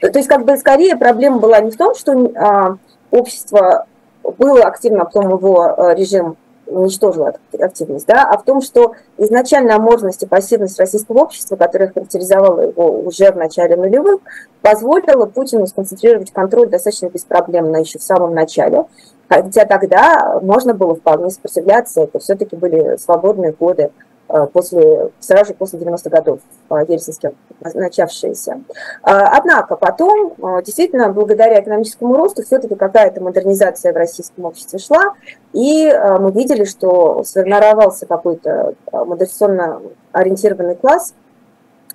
то 0.00 0.10
есть 0.14 0.28
как 0.28 0.44
бы 0.44 0.58
скорее 0.58 0.96
проблема 0.96 1.38
была 1.38 1.60
не 1.60 1.70
в 1.70 1.76
том, 1.76 1.94
что 1.94 2.32
а, 2.34 2.76
общество 3.10 3.86
было 4.32 4.62
активно, 4.62 5.02
а 5.02 5.04
потом 5.04 5.30
его 5.30 5.62
а, 5.62 5.94
режим 5.94 6.36
уничтожила 6.66 7.34
активность, 7.58 8.06
да, 8.06 8.24
а 8.24 8.38
в 8.38 8.44
том, 8.44 8.62
что 8.62 8.92
изначальная 9.18 9.78
можность 9.78 10.22
и 10.22 10.26
пассивность 10.26 10.78
российского 10.78 11.20
общества, 11.20 11.56
которая 11.56 11.92
характеризовала 11.92 12.60
его 12.62 13.00
уже 13.00 13.30
в 13.30 13.36
начале 13.36 13.76
нулевых, 13.76 14.20
позволила 14.62 15.26
Путину 15.26 15.66
сконцентрировать 15.66 16.32
контроль 16.32 16.68
достаточно 16.68 17.08
беспроблемно 17.08 17.78
еще 17.78 17.98
в 17.98 18.02
самом 18.02 18.34
начале, 18.34 18.86
хотя 19.28 19.64
тогда 19.64 20.40
можно 20.40 20.72
было 20.74 20.94
вполне 20.94 21.30
сопротивляться, 21.30 22.02
это 22.02 22.18
все-таки 22.20 22.56
были 22.56 22.96
свободные 22.96 23.52
годы. 23.52 23.82
Э, 23.84 23.90
после, 24.52 25.10
сразу 25.20 25.46
же 25.46 25.54
после 25.54 25.78
90-х 25.78 26.10
годов 26.10 26.40
э, 26.70 26.74
ельцинских 26.88 27.30
начавшиеся. 27.74 28.60
Э, 29.02 29.10
однако 29.10 29.76
потом, 29.76 30.34
действительно, 30.64 31.10
благодаря 31.10 31.60
экономическому 31.60 32.16
росту, 32.16 32.42
все-таки 32.42 32.74
какая-то 32.74 33.22
модернизация 33.22 33.92
в 33.92 33.96
российском 33.96 34.44
обществе 34.44 34.78
шла, 34.78 35.14
и 35.52 35.92
мы 36.20 36.32
видели, 36.32 36.64
что 36.64 37.22
сформировался 37.24 38.06
какой-то 38.06 38.74
модернизационно 38.90 39.82
ориентированный 40.12 40.76
класс, 40.76 41.14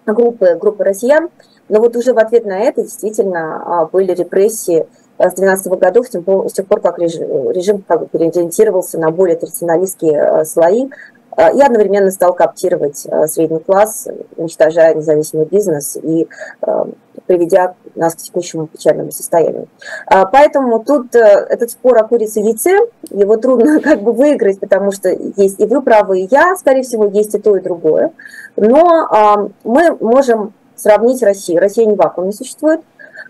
группы, 0.06 0.56
группы 0.56 0.84
россиян, 0.84 1.30
но 1.70 1.80
вот 1.80 1.96
уже 1.96 2.14
в 2.14 2.20
ответ 2.20 2.46
на 2.46 2.60
это 2.60 2.84
действительно 2.84 3.90
были 3.92 4.14
репрессии 4.14 4.88
с 5.20 5.34
12 5.34 5.68
годов, 5.80 6.08
с 6.08 6.54
тех 6.54 6.68
пор, 6.68 6.82
как 6.82 7.00
режим, 7.00 7.50
режим 7.52 7.84
как 7.88 8.02
бы 8.02 8.08
переориентировался 8.08 9.00
на 9.00 9.12
более 9.12 9.36
традиционалистские 9.36 10.46
слои, 10.46 10.90
и 11.38 11.62
одновременно 11.62 12.10
стал 12.10 12.34
коптировать 12.34 13.06
а, 13.06 13.28
средний 13.28 13.60
класс, 13.60 14.08
уничтожая 14.36 14.96
независимый 14.96 15.46
бизнес 15.46 15.96
и 15.96 16.28
а, 16.62 16.88
приведя 17.28 17.76
нас 17.94 18.16
к 18.16 18.18
текущему 18.18 18.68
печальному 18.68 19.12
состоянию. 19.12 19.68
Поэтому 20.08 20.84
тут 20.84 21.14
э, 21.16 21.20
этот 21.20 21.72
спор 21.72 21.98
о 21.98 22.08
курице 22.08 22.40
яйце, 22.40 22.88
его 23.10 23.36
трудно 23.38 23.80
как 23.84 24.02
бы 24.02 24.14
выиграть, 24.14 24.60
потому 24.60 24.92
что 24.92 25.10
есть 25.10 25.60
и 25.60 25.66
вы 25.66 25.82
правы, 25.82 26.22
и 26.22 26.28
я, 26.32 26.56
скорее 26.56 26.84
всего, 26.84 27.06
есть 27.06 27.36
и 27.36 27.40
то, 27.40 27.58
и 27.58 27.60
другое. 27.60 28.14
Но 28.56 29.52
мы 29.64 29.98
можем 30.00 30.54
сравнить 30.76 31.22
Россию. 31.22 31.60
Россия 31.60 31.86
не 31.86 31.96
вакуум 31.96 32.28
не 32.28 32.34
существует. 32.34 32.82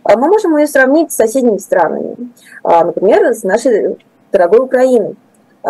Мы 0.03 0.27
можем 0.27 0.55
ее 0.57 0.67
сравнить 0.67 1.11
с 1.11 1.15
соседними 1.15 1.57
странами. 1.57 2.15
Например, 2.63 3.33
с 3.33 3.43
нашей 3.43 3.97
дорогой 4.31 4.59
Украиной 4.59 5.15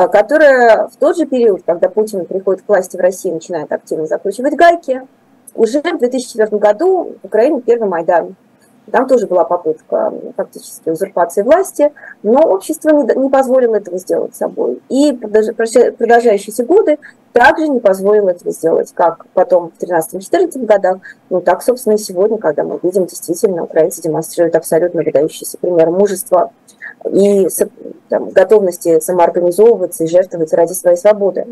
которая 0.08 0.88
в 0.88 0.98
тот 0.98 1.18
же 1.18 1.26
период, 1.26 1.64
когда 1.66 1.90
Путин 1.90 2.26
приходит 2.26 2.62
к 2.62 2.70
власти 2.70 2.98
в 2.98 3.00
России, 3.00 3.32
начинает 3.32 3.72
активно 3.72 4.06
закручивать 4.06 4.56
гайки, 4.56 5.02
уже 5.56 5.82
в 5.82 5.98
2004 5.98 6.58
году 6.58 7.16
в 7.22 7.26
Украине 7.26 7.62
первый 7.62 7.90
Майдан. 7.90 8.36
Там 8.92 9.08
тоже 9.08 9.28
была 9.28 9.44
попытка 9.44 10.14
фактически 10.38 10.90
узурпации 10.90 11.42
власти, 11.42 11.92
но 12.24 12.40
общество 12.40 12.90
не, 12.90 13.30
позволило 13.30 13.76
этого 13.76 13.98
сделать 13.98 14.34
собой. 14.36 14.82
И 14.88 15.12
продолжающиеся 15.14 16.64
годы 16.64 16.98
также 17.34 17.68
не 17.68 17.80
позволило 17.80 18.30
этого 18.30 18.52
сделать, 18.52 18.94
как 18.94 19.26
потом 19.34 19.72
в 19.78 19.84
2013-2014 19.84 20.66
годах, 20.66 20.98
ну 21.30 21.42
так, 21.42 21.62
собственно, 21.64 21.96
и 21.96 21.98
сегодня, 21.98 22.38
когда 22.38 22.64
мы 22.64 22.80
видим, 22.82 23.06
действительно, 23.06 23.64
украинцы 23.64 24.02
демонстрируют 24.02 24.56
абсолютно 24.56 25.04
выдающийся 25.04 25.58
пример 25.58 25.90
мужества 25.90 26.52
и 27.08 27.48
там, 28.10 28.30
готовности 28.30 29.00
самоорганизовываться 29.00 30.04
и 30.04 30.08
жертвовать 30.08 30.54
ради 30.54 30.74
своей 30.74 30.98
свободы. 30.98 31.46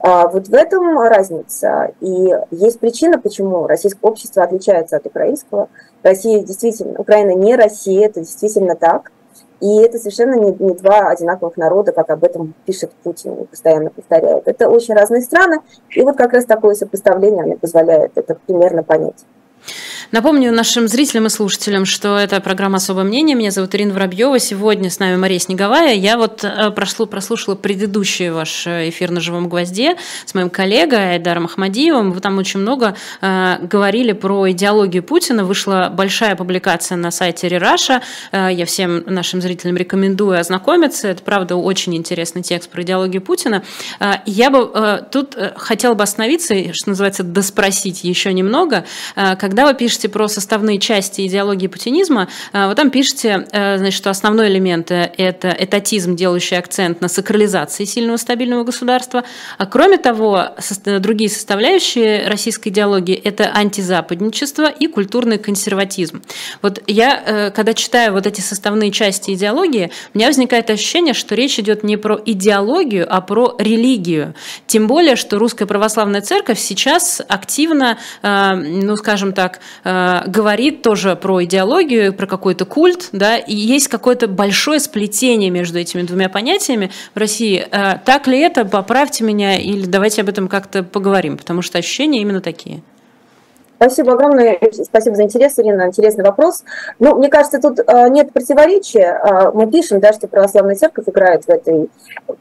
А 0.00 0.28
вот 0.28 0.48
в 0.48 0.54
этом 0.54 0.98
разница. 0.98 1.92
И 2.00 2.34
есть 2.50 2.80
причина, 2.80 3.18
почему 3.18 3.66
российское 3.66 4.00
общество 4.02 4.42
отличается 4.42 4.96
от 4.96 5.06
украинского. 5.06 5.68
Россия 6.02 6.42
действительно, 6.42 6.98
Украина 6.98 7.32
не 7.32 7.56
Россия, 7.56 8.06
это 8.06 8.20
действительно 8.20 8.74
так. 8.74 9.12
И 9.60 9.82
это 9.82 9.98
совершенно 9.98 10.34
не, 10.34 10.52
не 10.58 10.74
два 10.74 11.10
одинаковых 11.10 11.58
народа, 11.58 11.92
как 11.92 12.08
об 12.08 12.24
этом 12.24 12.54
пишет 12.64 12.92
Путин 13.02 13.34
и 13.34 13.44
постоянно 13.44 13.90
повторяет. 13.90 14.48
Это 14.48 14.70
очень 14.70 14.94
разные 14.94 15.20
страны, 15.20 15.58
и 15.90 16.00
вот 16.00 16.16
как 16.16 16.32
раз 16.32 16.46
такое 16.46 16.74
сопоставление 16.74 17.44
оно 17.44 17.56
позволяет 17.56 18.16
это 18.16 18.36
примерно 18.46 18.82
понять. 18.82 19.26
Напомню 20.12 20.50
нашим 20.50 20.88
зрителям 20.88 21.26
и 21.26 21.28
слушателям, 21.28 21.84
что 21.84 22.18
это 22.18 22.40
программа 22.40 22.78
«Особое 22.78 23.04
мнение». 23.04 23.36
Меня 23.36 23.52
зовут 23.52 23.72
Ирина 23.76 23.94
Воробьева. 23.94 24.40
Сегодня 24.40 24.90
с 24.90 24.98
нами 24.98 25.14
Мария 25.14 25.38
Снеговая. 25.38 25.94
Я 25.94 26.18
вот 26.18 26.42
э, 26.42 26.72
прошло, 26.72 27.06
прослушала 27.06 27.54
предыдущий 27.54 28.30
ваш 28.30 28.66
э, 28.66 28.88
эфир 28.88 29.12
на 29.12 29.20
«Живом 29.20 29.48
гвозде» 29.48 29.94
с 30.26 30.34
моим 30.34 30.50
коллегой 30.50 31.12
Айдаром 31.12 31.44
Ахмадиевым. 31.44 32.10
Вы 32.10 32.18
там 32.18 32.38
очень 32.38 32.58
много 32.58 32.96
э, 33.20 33.58
говорили 33.62 34.10
про 34.10 34.50
идеологию 34.50 35.04
Путина. 35.04 35.44
Вышла 35.44 35.92
большая 35.94 36.34
публикация 36.34 36.96
на 36.96 37.12
сайте 37.12 37.48
Рераша. 37.48 38.02
Э, 38.32 38.48
я 38.50 38.66
всем 38.66 39.04
нашим 39.06 39.40
зрителям 39.40 39.76
рекомендую 39.76 40.40
ознакомиться. 40.40 41.06
Это, 41.06 41.22
правда, 41.22 41.54
очень 41.54 41.94
интересный 41.94 42.42
текст 42.42 42.68
про 42.68 42.82
идеологию 42.82 43.22
Путина. 43.22 43.62
Э, 44.00 44.14
я 44.26 44.50
бы 44.50 44.72
э, 44.74 45.02
тут 45.12 45.36
э, 45.36 45.52
хотела 45.56 45.94
бы 45.94 46.02
остановиться, 46.02 46.56
что 46.74 46.88
называется, 46.88 47.22
доспросить 47.22 48.02
еще 48.02 48.32
немного. 48.32 48.84
Э, 49.14 49.36
когда 49.36 49.66
вы 49.66 49.74
пишете 49.74 49.99
пишете 50.00 50.08
про 50.08 50.28
составные 50.28 50.78
части 50.78 51.26
идеологии 51.26 51.66
путинизма, 51.66 52.28
э, 52.52 52.66
вот 52.66 52.76
там 52.76 52.90
пишете, 52.90 53.46
э, 53.52 53.76
значит, 53.76 53.98
что 53.98 54.08
основной 54.08 54.48
элемент– 54.48 54.90
это 54.90 55.54
этатизм, 55.58 56.16
делающий 56.16 56.56
акцент 56.56 57.02
на 57.02 57.08
сакрализации 57.08 57.84
сильного 57.84 58.16
стабильного 58.16 58.64
государства. 58.64 59.24
А 59.58 59.66
кроме 59.66 59.98
того, 59.98 60.46
другие 61.00 61.28
составляющие 61.28 62.28
российской 62.28 62.68
идеологии– 62.70 63.14
это 63.24 63.50
антизападничество 63.52 64.70
и 64.70 64.86
культурный 64.86 65.38
консерватизм. 65.38 66.22
Вот 66.62 66.82
я, 66.86 67.22
э, 67.26 67.50
когда 67.50 67.74
читаю 67.74 68.12
вот 68.12 68.26
эти 68.26 68.40
составные 68.40 68.90
части 68.90 69.32
идеологии, 69.32 69.90
у 70.14 70.18
меня 70.18 70.28
возникает 70.28 70.70
ощущение, 70.70 71.14
что 71.14 71.34
речь 71.34 71.58
идет 71.58 71.84
не 71.84 71.98
про 71.98 72.18
идеологию, 72.24 73.06
а 73.08 73.20
про 73.20 73.54
религию. 73.58 74.34
Тем 74.66 74.86
более, 74.86 75.16
что 75.16 75.38
Русская 75.38 75.66
Православная 75.66 76.22
Церковь 76.22 76.58
сейчас 76.58 77.20
активно, 77.28 77.98
ну, 78.22 78.96
скажем 78.96 79.32
так, 79.32 79.60
Э, 79.90 80.22
говорит 80.26 80.82
тоже 80.82 81.16
про 81.16 81.42
идеологию, 81.42 82.12
про 82.12 82.26
какой-то 82.26 82.64
культ, 82.64 83.08
да, 83.12 83.36
и 83.36 83.54
есть 83.54 83.88
какое-то 83.88 84.28
большое 84.28 84.78
сплетение 84.78 85.50
между 85.50 85.78
этими 85.78 86.02
двумя 86.02 86.28
понятиями 86.28 86.90
в 87.14 87.18
России. 87.18 87.66
Э, 87.72 87.98
так 88.04 88.28
ли 88.28 88.38
это? 88.38 88.64
Поправьте 88.64 89.24
меня 89.24 89.58
или 89.58 89.86
давайте 89.86 90.22
об 90.22 90.28
этом 90.28 90.46
как-то 90.46 90.84
поговорим, 90.84 91.36
потому 91.36 91.62
что 91.62 91.78
ощущения 91.78 92.20
именно 92.20 92.40
такие. 92.40 92.82
Спасибо 93.76 94.12
огромное, 94.12 94.58
спасибо 94.84 95.16
за 95.16 95.22
интерес, 95.24 95.58
Ирина, 95.58 95.86
интересный 95.86 96.22
вопрос. 96.22 96.62
Ну, 96.98 97.16
мне 97.16 97.28
кажется, 97.28 97.60
тут 97.60 97.80
э, 97.80 98.08
нет 98.10 98.32
противоречия. 98.32 99.50
Мы 99.54 99.68
пишем, 99.68 99.98
да, 99.98 100.12
что 100.12 100.28
православная 100.28 100.76
церковь 100.76 101.08
играет 101.08 101.46
в 101.46 101.48
этой 101.48 101.88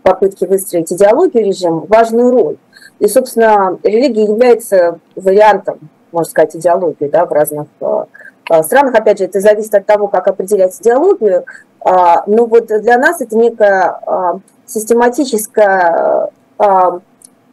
попытке 0.04 0.46
выстроить 0.46 0.92
идеологию 0.92 1.46
режима 1.46 1.86
важную 1.88 2.30
роль. 2.30 2.58
И, 3.00 3.08
собственно, 3.08 3.80
религия 3.84 4.26
является 4.26 5.00
вариантом 5.16 5.80
можно 6.12 6.30
сказать, 6.30 6.56
идеологии 6.56 7.08
да, 7.08 7.26
в 7.26 7.32
разных 7.32 7.68
э, 7.82 8.06
э, 8.50 8.64
странах. 8.64 8.96
Опять 8.96 9.20
же, 9.20 9.26
это 9.26 9.40
зависит 9.40 9.74
от 9.76 9.86
того, 9.86 10.08
как 10.08 10.28
определять 10.28 10.80
идеологию. 10.80 11.46
А, 11.82 12.24
но 12.28 12.46
вот 12.46 12.68
для 12.68 12.98
нас 12.98 13.22
это 13.22 13.38
некое 13.38 14.00
а, 14.06 14.40
систематическое, 14.66 16.30
а, 16.58 17.00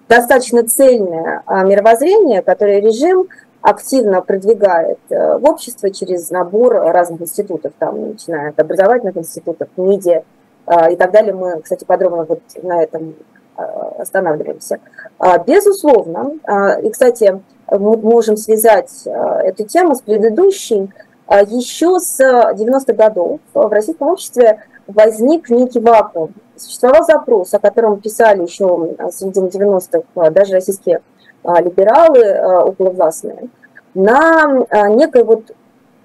достаточно 0.09 0.67
цельное 0.67 1.43
мировоззрение, 1.49 2.43
которое 2.43 2.81
режим 2.81 3.29
активно 3.61 4.23
продвигает 4.23 4.99
э, 5.09 5.39
в 5.39 5.45
общество 5.45 5.91
через 5.91 6.31
набор 6.31 6.75
разных 6.75 7.23
институтов, 7.23 7.73
там, 7.81 8.11
начиная 8.11 8.51
от 8.51 8.61
образовательных 8.61 9.17
институтов, 9.17 9.69
медиа 9.77 10.23
и 10.91 10.95
так 10.95 11.11
далее. 11.11 11.35
Мы, 11.35 11.61
кстати, 11.61 11.85
подробно 11.85 12.25
вот 12.25 12.41
на 12.63 12.83
этом 12.83 13.15
останавливаемся. 13.99 14.79
Безусловно, 15.47 16.33
и, 16.83 16.91
кстати, 16.91 17.41
мы 17.71 17.97
можем 17.97 18.37
связать 18.37 18.91
э, 19.07 19.11
эту 19.11 19.65
тему 19.65 19.95
с 19.95 20.01
предыдущей. 20.01 20.91
Э, 21.29 21.43
Еще 21.45 21.99
с 21.99 22.21
90-х 22.21 22.93
годов 22.93 23.41
в 23.55 23.69
российском 23.69 24.09
обществе 24.09 24.61
возник 24.87 25.51
некий 25.51 25.81
вакуум. 25.81 26.33
Существовал 26.57 27.05
запрос, 27.05 27.53
о 27.55 27.59
котором 27.59 28.01
писали 28.01 28.43
еще 28.43 28.67
в 28.67 29.11
середине 29.13 29.49
90-х 29.49 30.31
даже 30.31 30.55
российские 30.55 31.03
э, 31.43 31.63
либералы 31.63 32.25
околовластные, 32.25 33.49
на 33.95 34.67
некое 34.91 35.25
вот 35.25 35.53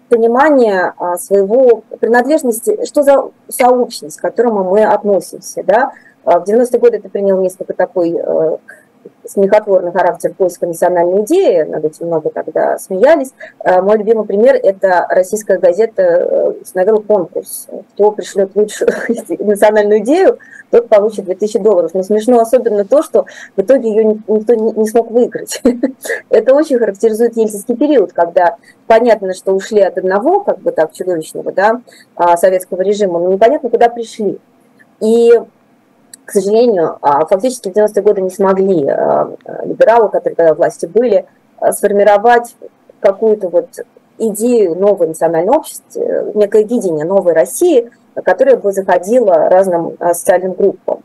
понимание 0.07 0.93
своего 1.17 1.83
принадлежности, 1.99 2.85
что 2.85 3.03
за 3.03 3.31
сообщность, 3.49 4.17
к 4.17 4.21
которому 4.21 4.63
мы 4.63 4.83
относимся. 4.83 5.61
Да? 5.63 5.91
В 6.23 6.43
90-е 6.43 6.79
годы 6.79 6.97
это 6.97 7.09
принял 7.09 7.41
несколько 7.41 7.73
такой 7.73 8.17
смехотворный 9.31 9.91
характер 9.91 10.33
поиска 10.37 10.67
национальной 10.67 11.23
идеи, 11.23 11.63
над 11.63 11.85
этим 11.85 12.07
много 12.07 12.29
тогда 12.29 12.77
смеялись. 12.77 13.31
Э, 13.63 13.81
мой 13.81 13.97
любимый 13.97 14.25
пример– 14.25 14.55
это 14.63 15.07
российская 15.09 15.57
газета 15.57 16.01
э, 16.01 16.49
установила 16.61 16.99
конкурс. 16.99 17.67
Кто 17.93 18.11
пришлет 18.11 18.51
лучшую 18.55 18.89
национальную 19.39 19.99
идею, 19.99 20.39
тот 20.69 20.89
получит 20.89 21.25
2000 21.25 21.59
долларов. 21.59 21.91
Но 21.93 22.03
смешно 22.03 22.39
особенно 22.39 22.85
то, 22.85 23.03
что 23.03 23.25
в 23.55 23.61
итоге 23.61 23.89
ее 23.89 24.03
никто 24.27 24.53
не 24.53 24.87
смог 24.87 25.11
выиграть. 25.11 25.61
Это 26.29 26.53
очень 26.53 26.77
характеризует 26.77 27.37
ельцинский 27.37 27.75
период, 27.75 28.13
когда 28.13 28.57
понятно, 28.87 29.33
что 29.33 29.53
ушли 29.53 29.81
от 29.81 29.97
одного, 29.97 30.41
как 30.41 30.59
бы 30.59 30.71
так, 30.71 30.93
чудовищного, 30.93 31.51
да, 31.51 31.81
а, 32.15 32.35
советского 32.37 32.81
режима, 32.81 33.19
но 33.19 33.31
непонятно, 33.31 33.69
куда 33.69 33.89
пришли. 33.89 34.39
И 34.99 35.31
к 36.31 36.33
сожалению, 36.33 36.97
а, 37.01 37.25
фактически 37.25 37.67
в 37.67 37.75
90-е 37.75 38.01
годы 38.01 38.21
не 38.21 38.29
смогли 38.29 38.87
а, 38.87 39.35
либералы, 39.65 40.07
которые 40.07 40.33
тогда 40.33 40.53
власти 40.53 40.85
были, 40.85 41.25
сформировать 41.71 42.55
какую-то 43.01 43.49
вот 43.49 43.67
идею 44.17 44.75
новой 44.75 45.07
национальной 45.07 45.51
общества, 45.51 46.31
некое 46.33 46.63
видение 46.63 47.03
новой 47.03 47.33
России, 47.33 47.91
которая 48.23 48.55
бы 48.55 48.71
заходила 48.71 49.49
разным 49.49 49.97
социальным 49.99 50.53
группам. 50.53 51.03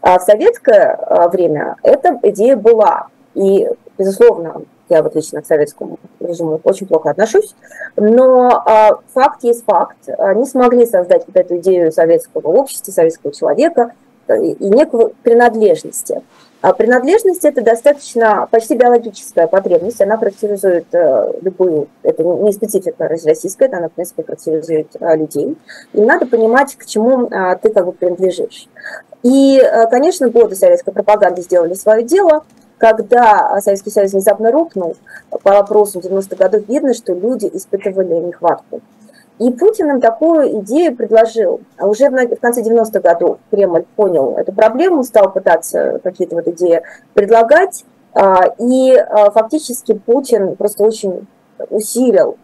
А 0.00 0.20
в 0.20 0.22
советское 0.22 1.28
время 1.32 1.74
эта 1.82 2.16
идея 2.22 2.56
была. 2.56 3.08
И, 3.34 3.68
безусловно, 3.98 4.62
я 4.88 5.02
вот 5.02 5.14
лично 5.16 5.42
к 5.42 5.46
советскому 5.46 5.98
режиму 6.20 6.60
очень 6.62 6.86
плохо 6.86 7.10
отношусь, 7.10 7.54
но 7.96 8.62
а, 8.64 9.00
факт 9.12 9.42
есть 9.42 9.64
факт. 9.64 9.96
Они 10.18 10.46
смогли 10.46 10.86
создать 10.86 11.24
вот 11.26 11.36
эту 11.36 11.56
идею 11.58 11.90
советского 11.90 12.48
общества, 12.48 12.92
советского 12.92 13.32
человека 13.32 13.82
э, 13.90 14.07
и 14.34 14.68
некого 14.68 15.12
принадлежности. 15.22 16.22
А 16.60 16.72
принадлежность– 16.72 17.44
это 17.44 17.62
достаточно 17.62 18.48
почти 18.50 18.74
биологическая 18.74 19.46
потребность, 19.46 20.00
она 20.00 20.16
характеризует 20.16 20.92
э, 20.92 21.32
любую, 21.40 21.88
это 22.02 22.24
не 22.24 22.52
специфика 22.52 23.06
российская, 23.06 23.66
это 23.66 23.76
она, 23.76 23.88
в 23.88 23.92
принципе, 23.92 24.24
характеризует 24.24 24.88
э, 24.98 25.16
людей. 25.16 25.56
И 25.92 26.00
надо 26.00 26.26
понимать, 26.26 26.74
к 26.74 26.84
чему 26.84 27.28
э, 27.28 27.56
ты 27.62 27.72
как 27.72 27.86
бы 27.86 27.92
принадлежишь. 27.92 28.66
И, 29.22 29.60
э, 29.60 29.86
конечно, 29.88 30.30
годы 30.30 30.56
советской 30.56 30.90
пропаганды 30.90 31.42
сделали 31.42 31.74
свое 31.74 32.02
дело– 32.02 32.44
когда 32.78 33.60
Советский 33.60 33.90
Союз 33.90 34.12
внезапно 34.12 34.50
рухнул, 34.52 34.96
по 35.42 35.50
вопросу 35.50 35.98
90-х 35.98 36.36
годов 36.36 36.68
видно, 36.68 36.94
что 36.94 37.12
люди 37.12 37.50
испытывали 37.52 38.14
нехватку. 38.14 38.80
И 39.38 39.50
Путин 39.52 39.90
им 39.90 40.00
такую 40.00 40.60
идею 40.60 40.96
предложил. 40.96 41.60
А 41.76 41.86
уже 41.86 42.10
в 42.10 42.36
конце 42.40 42.62
90-х 42.62 43.00
годов 43.00 43.38
Кремль 43.50 43.84
понял 43.96 44.36
эту 44.36 44.52
проблему, 44.52 45.04
стал 45.04 45.32
пытаться 45.32 46.00
какие-то 46.02 46.36
вот 46.36 46.48
идеи 46.48 46.82
предлагать. 47.14 47.84
А, 48.14 48.52
и 48.58 48.94
а, 48.94 49.30
фактически 49.30 49.94
Путин 49.94 50.56
просто 50.56 50.82
очень 50.82 51.26
усилил 51.70 52.36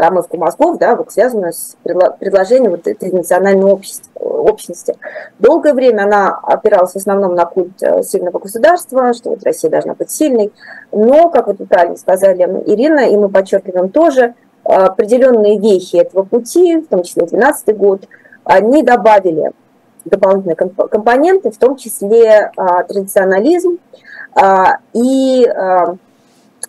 промывку 0.00 0.38
мозгов, 0.38 0.78
да, 0.78 0.96
вот 0.96 1.12
связанную 1.12 1.52
с 1.52 1.76
предложением 1.82 2.70
вот 2.70 2.86
этой 2.86 3.12
национальной 3.12 3.78
общности. 4.14 4.96
Долгое 5.38 5.74
время 5.74 6.04
она 6.04 6.38
опиралась 6.42 6.92
в 6.92 6.96
основном 6.96 7.34
на 7.34 7.44
культ 7.44 7.82
э, 7.82 8.02
сильного 8.02 8.38
государства, 8.38 9.12
что 9.12 9.30
вот 9.30 9.42
Россия 9.42 9.70
должна 9.70 9.92
быть 9.94 10.10
сильной, 10.10 10.52
но, 10.90 11.28
как 11.28 11.48
вот 11.48 11.58
правильно 11.68 11.96
сказали, 11.96 12.42
Ирина, 12.64 13.00
и 13.00 13.16
мы 13.16 13.28
подчеркиваем 13.28 13.90
тоже, 13.90 14.34
определенные 14.70 15.58
вехи 15.58 15.96
этого 15.96 16.22
пути, 16.24 16.78
в 16.78 16.86
том 16.86 17.02
числе 17.02 17.22
2012 17.22 17.76
год, 17.76 18.08
они 18.44 18.82
добавили 18.82 19.52
дополнительные 20.04 20.56
компоненты, 20.56 21.50
в 21.50 21.58
том 21.58 21.76
числе 21.76 22.50
а, 22.56 22.82
традиционализм 22.84 23.78
а, 24.34 24.78
и 24.92 25.46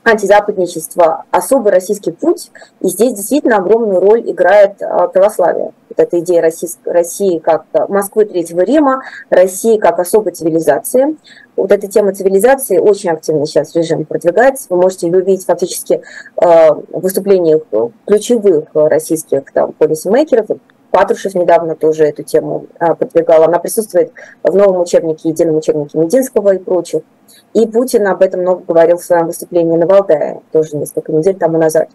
а, 0.03 0.11
антизападничество, 0.11 1.25
особый 1.31 1.71
российский 1.71 2.11
путь, 2.11 2.51
и 2.79 2.87
здесь 2.87 3.13
действительно 3.13 3.57
огромную 3.57 3.99
роль 3.99 4.29
играет 4.29 4.81
а, 4.81 5.07
православие. 5.07 5.71
Вот 5.89 5.99
эта 5.99 6.19
идея 6.19 6.41
России, 6.85 7.39
как 7.39 7.65
Москвы 7.89 8.25
Третьего 8.25 8.61
Рима, 8.61 9.03
России 9.29 9.77
как 9.77 9.99
особой 9.99 10.31
цивилизации. 10.31 11.17
Вот 11.55 11.71
эта 11.71 11.87
тема 11.87 12.13
цивилизации 12.13 12.77
очень 12.77 13.09
активно 13.09 13.45
сейчас 13.45 13.75
режим 13.75 14.05
продвигается. 14.05 14.67
Вы 14.69 14.77
можете 14.77 15.07
ее 15.07 15.17
увидеть 15.17 15.45
фактически 15.45 16.01
а, 16.37 16.73
в 16.73 17.01
выступлениях 17.01 17.63
ключевых 18.05 18.69
российских 18.73 19.51
там, 19.51 19.73
полисмейкеров, 19.73 20.47
Патрушев 20.91 21.35
недавно 21.35 21.75
тоже 21.75 22.03
эту 22.03 22.23
тему 22.23 22.67
а, 22.77 22.95
продвигал. 22.95 23.43
Она 23.43 23.59
присутствует 23.59 24.11
в 24.43 24.53
новом 24.53 24.81
учебнике, 24.81 25.29
едином 25.29 25.55
учебнике 25.55 25.97
Мединского 25.97 26.55
и 26.55 26.59
прочих. 26.59 27.01
И 27.53 27.67
Путин 27.67 28.07
об 28.07 28.21
этом 28.21 28.41
много 28.41 28.63
говорил 28.65 28.97
в 28.97 29.03
своем 29.03 29.27
выступлении 29.27 29.77
на 29.77 29.85
Валдае, 29.85 30.41
тоже 30.51 30.77
несколько 30.77 31.11
недель 31.11 31.37
тому 31.37 31.57
назад. 31.57 31.89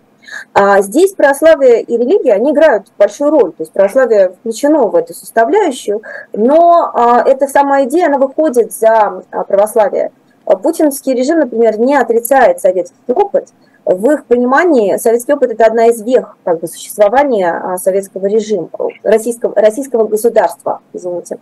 А 0.52 0.82
здесь 0.82 1.12
православие 1.12 1.82
и 1.82 1.96
религия, 1.96 2.34
они 2.34 2.52
играют 2.52 2.88
большую 2.98 3.30
роль. 3.30 3.52
То 3.52 3.62
есть 3.62 3.72
православие 3.72 4.30
включено 4.30 4.86
в 4.86 4.94
эту 4.96 5.14
составляющую, 5.14 6.02
но 6.32 6.90
а, 6.92 7.22
эта 7.24 7.46
сама 7.46 7.84
идея, 7.84 8.06
она 8.06 8.18
выходит 8.18 8.72
за 8.72 9.22
а, 9.30 9.44
православие. 9.44 10.12
Путинский 10.44 11.14
режим, 11.14 11.40
например, 11.40 11.78
не 11.78 11.96
отрицает 11.96 12.60
советский 12.60 13.12
опыт. 13.12 13.48
В 13.84 14.10
их 14.10 14.26
понимании 14.26 14.96
советский 14.96 15.32
опыт– 15.32 15.50
это 15.52 15.64
одна 15.64 15.86
из 15.86 16.02
вех 16.02 16.36
как 16.44 16.60
бы, 16.60 16.66
существования 16.66 17.52
а, 17.52 17.78
советского 17.78 18.26
режима, 18.26 18.68
российского, 19.02 19.54
российского 19.54 20.06
государства, 20.06 20.80
извините. 20.92 21.38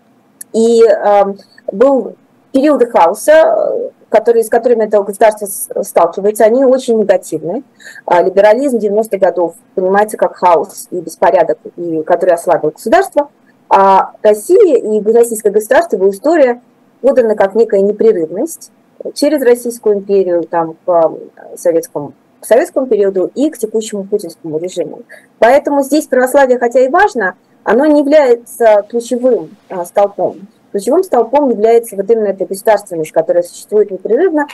И 0.53 0.85
э, 0.85 1.25
был 1.73 2.15
периоды 2.53 2.87
хаоса, 2.87 3.91
которые, 4.15 4.45
с 4.45 4.49
которыми 4.49 4.85
это 4.85 5.03
государство 5.03 5.49
сталкивается, 5.83 6.45
они 6.45 6.65
очень 6.65 7.01
негативны. 7.01 7.65
А, 8.07 8.23
либерализм 8.23 8.77
90-х 8.77 9.19
годов 9.19 9.57
понимается 9.75 10.17
как 10.17 10.37
хаос 10.37 10.87
и 10.93 11.01
беспорядок, 11.01 11.59
и, 11.77 12.01
который 12.03 12.35
ослабил 12.35 12.71
государство. 12.71 13.29
А 13.69 14.13
Россия 14.23 14.77
и 14.77 15.13
российское 15.13 15.51
государство, 15.51 15.97
его 15.97 16.11
история 16.11 16.63
подана 17.01 17.35
как 17.35 17.57
некая 17.57 17.81
непрерывность 17.81 18.71
через 19.15 19.43
Российскую 19.43 19.97
империю, 19.97 20.45
там, 20.45 20.77
к 20.87 21.13
советскому 21.57 22.13
к 22.39 22.47
советскому 22.47 22.87
периоду 22.87 23.31
и 23.35 23.51
к 23.51 23.59
текущему 23.59 24.05
путинскому 24.05 24.59
режиму. 24.59 25.01
Поэтому 25.39 25.83
здесь 25.83 26.07
православие, 26.07 26.59
хотя 26.59 26.81
и 26.81 26.89
важно, 26.89 27.37
оно 27.65 27.87
не 27.87 28.01
является 28.01 28.85
ключевым 28.89 29.57
а, 29.71 29.85
столпом. 29.85 30.47
Ключевым 30.75 31.05
столпом 31.05 31.51
является 31.51 31.95
вот 31.95 32.11
именно 32.11 32.27
эта 32.27 32.47
государственность, 32.47 33.13
которая 33.13 33.45
существует 33.45 33.93
непрерывно. 33.93 34.49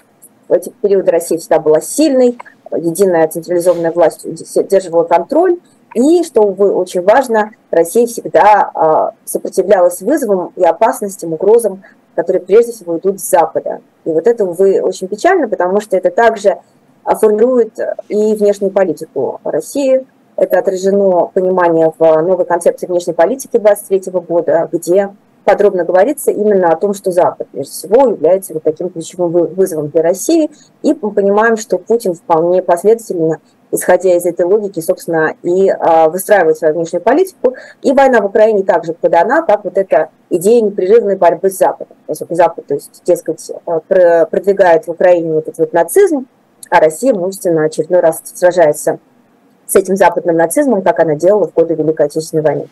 В 0.48 0.52
эти 0.52 0.68
периоды 0.68 1.10
Россия 1.10 1.38
всегда 1.38 1.58
была 1.58 1.80
сильной, 1.80 2.36
единая 2.70 3.26
централизованная 3.26 3.90
власть 3.90 4.26
держала 4.68 5.04
контроль, 5.04 5.60
и, 5.94 6.22
что, 6.22 6.42
увы, 6.42 6.72
очень 6.72 7.00
важно, 7.00 7.52
Россия 7.70 8.06
всегда 8.06 8.70
а, 8.74 9.12
сопротивлялась 9.24 10.02
вызовам 10.02 10.52
и 10.56 10.62
опасностям, 10.62 11.32
угрозам, 11.32 11.84
которые 12.14 12.42
прежде 12.42 12.72
всего 12.72 12.98
идут 12.98 13.18
с 13.18 13.30
Запада. 13.30 13.80
И 14.04 14.10
вот 14.10 14.26
это, 14.26 14.44
увы, 14.44 14.78
очень 14.82 15.08
печально, 15.08 15.48
потому 15.48 15.80
что 15.80 15.96
это 15.96 16.10
также 16.10 16.58
формирует 17.02 17.78
и 18.10 18.34
внешнюю 18.34 18.72
политику 18.72 19.40
России. 19.42 20.06
Это 20.36 20.58
отражено 20.58 21.30
понимание 21.32 21.90
в 21.98 22.20
новой 22.20 22.44
концепции 22.44 22.86
внешней 22.86 23.14
политики 23.14 23.56
2023 23.56 24.12
года, 24.20 24.68
где 24.70 25.08
подробно 25.44 25.84
говорится 25.84 26.30
именно 26.30 26.68
о 26.68 26.76
том, 26.76 26.94
что 26.94 27.10
Запад, 27.10 27.48
прежде 27.52 27.72
всего, 27.72 28.08
является 28.08 28.54
вот 28.54 28.62
таким 28.62 28.90
ключевым 28.90 29.30
вызовом 29.30 29.88
для 29.88 30.02
России. 30.02 30.50
И 30.82 30.94
мы 31.00 31.10
понимаем, 31.10 31.56
что 31.56 31.78
Путин 31.78 32.14
вполне 32.14 32.62
последовательно, 32.62 33.40
исходя 33.72 34.14
из 34.16 34.26
этой 34.26 34.44
логики, 34.44 34.80
собственно, 34.80 35.34
и 35.42 35.68
а, 35.68 36.08
выстраивает 36.08 36.58
свою 36.58 36.74
внешнюю 36.74 37.02
политику. 37.02 37.54
И 37.82 37.92
война 37.92 38.20
в 38.20 38.26
Украине 38.26 38.62
также 38.62 38.92
подана, 38.92 39.42
как 39.42 39.64
вот 39.64 39.78
эта 39.78 40.10
идея 40.28 40.60
непрерывной 40.62 41.16
борьбы 41.16 41.50
с 41.50 41.58
Западом. 41.58 41.96
То 42.06 42.12
есть 42.12 42.22
Запад, 42.30 42.66
то 42.66 42.74
есть, 42.74 43.02
дескать, 43.04 43.50
а, 43.66 43.80
продвигает 44.26 44.86
в 44.86 44.90
Украине 44.90 45.32
вот 45.34 45.48
этот 45.48 45.58
вот 45.58 45.72
нацизм, 45.72 46.26
а 46.68 46.80
Россия 46.80 47.14
мужественно 47.14 47.64
очередной 47.64 48.00
раз 48.00 48.22
сражается 48.24 48.98
с 49.66 49.76
этим 49.76 49.96
западным 49.96 50.36
нацизмом, 50.36 50.82
как 50.82 50.98
она 51.00 51.14
делала 51.14 51.48
в 51.48 51.54
годы 51.54 51.74
Великой 51.74 52.06
Отечественной 52.06 52.42
войны. 52.42 52.68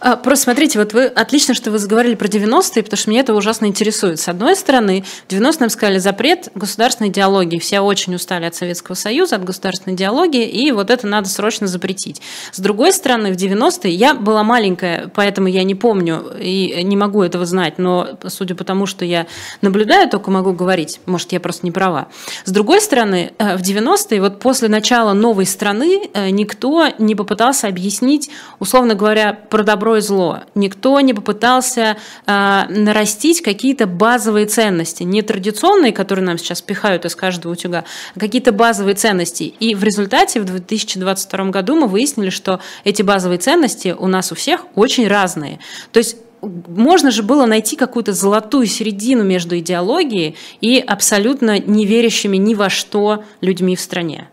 А, 0.00 0.16
просто 0.16 0.44
смотрите, 0.44 0.78
вот 0.78 0.92
вы 0.92 1.06
отлично, 1.06 1.54
что 1.54 1.70
вы 1.70 1.78
заговорили 1.78 2.14
про 2.14 2.26
90-е, 2.26 2.82
потому 2.82 2.98
что 2.98 3.10
меня 3.10 3.20
это 3.20 3.34
ужасно 3.34 3.66
интересует. 3.66 4.20
С 4.20 4.28
одной 4.28 4.56
стороны, 4.56 5.04
в 5.28 5.32
90-е 5.32 5.56
нам 5.60 5.70
сказали 5.70 5.98
запрет 5.98 6.50
государственной 6.54 7.10
идеологии. 7.10 7.58
Все 7.58 7.80
очень 7.80 8.14
устали 8.14 8.44
от 8.44 8.54
Советского 8.54 8.94
Союза, 8.94 9.36
от 9.36 9.44
государственной 9.44 9.94
идеологии, 9.94 10.46
и 10.46 10.72
вот 10.72 10.90
это 10.90 11.06
надо 11.06 11.28
срочно 11.28 11.66
запретить. 11.66 12.20
С 12.52 12.58
другой 12.58 12.92
стороны, 12.92 13.32
в 13.32 13.36
90-е 13.36 13.92
я 13.94 14.14
была 14.14 14.42
маленькая, 14.42 15.10
поэтому 15.14 15.48
я 15.48 15.64
не 15.64 15.74
помню 15.74 16.24
и 16.38 16.82
не 16.82 16.96
могу 16.96 17.22
этого 17.22 17.46
знать, 17.46 17.78
но 17.78 18.18
судя 18.28 18.54
по 18.54 18.64
тому, 18.64 18.86
что 18.86 19.04
я 19.04 19.26
наблюдаю, 19.62 20.08
только 20.10 20.30
могу 20.30 20.52
говорить. 20.52 21.00
Может, 21.06 21.32
я 21.32 21.40
просто 21.40 21.64
не 21.64 21.72
права. 21.72 22.08
С 22.44 22.50
другой 22.50 22.80
стороны, 22.80 23.32
э, 23.38 23.56
в 23.56 23.62
90-е, 23.62 24.20
вот 24.20 24.40
после 24.40 24.68
начала 24.68 25.12
новой 25.12 25.46
страны, 25.46 26.10
э, 26.12 26.30
никто 26.30 26.88
не 26.98 27.14
попытался 27.14 27.68
объяснить, 27.68 28.30
условно 28.58 28.94
говоря, 28.94 29.32
про 29.32 29.62
добро 29.62 29.93
и 29.96 30.00
зло. 30.00 30.40
Никто 30.54 30.98
не 31.00 31.14
попытался 31.14 31.96
э, 32.26 32.62
нарастить 32.68 33.42
какие-то 33.42 33.86
базовые 33.86 34.46
ценности, 34.46 35.02
не 35.02 35.22
традиционные, 35.22 35.92
которые 35.92 36.24
нам 36.24 36.38
сейчас 36.38 36.62
пихают 36.62 37.04
из 37.04 37.14
каждого 37.16 37.52
утюга, 37.52 37.84
а 38.14 38.20
какие-то 38.20 38.52
базовые 38.52 38.94
ценности. 38.94 39.44
И 39.44 39.74
в 39.74 39.84
результате 39.84 40.40
в 40.40 40.44
2022 40.44 41.44
году 41.46 41.76
мы 41.76 41.86
выяснили, 41.86 42.30
что 42.30 42.60
эти 42.84 43.02
базовые 43.02 43.38
ценности 43.38 43.94
у 43.98 44.06
нас 44.06 44.32
у 44.32 44.34
всех 44.34 44.66
очень 44.74 45.06
разные. 45.08 45.58
То 45.92 45.98
есть 45.98 46.16
можно 46.42 47.10
же 47.10 47.22
было 47.22 47.46
найти 47.46 47.76
какую-то 47.76 48.12
золотую 48.12 48.66
середину 48.66 49.24
между 49.24 49.58
идеологией 49.58 50.36
и 50.60 50.78
абсолютно 50.78 51.58
не 51.58 51.86
верящими 51.86 52.36
ни 52.36 52.54
во 52.54 52.68
что 52.68 53.24
людьми 53.40 53.76
в 53.76 53.80
стране. 53.80 54.28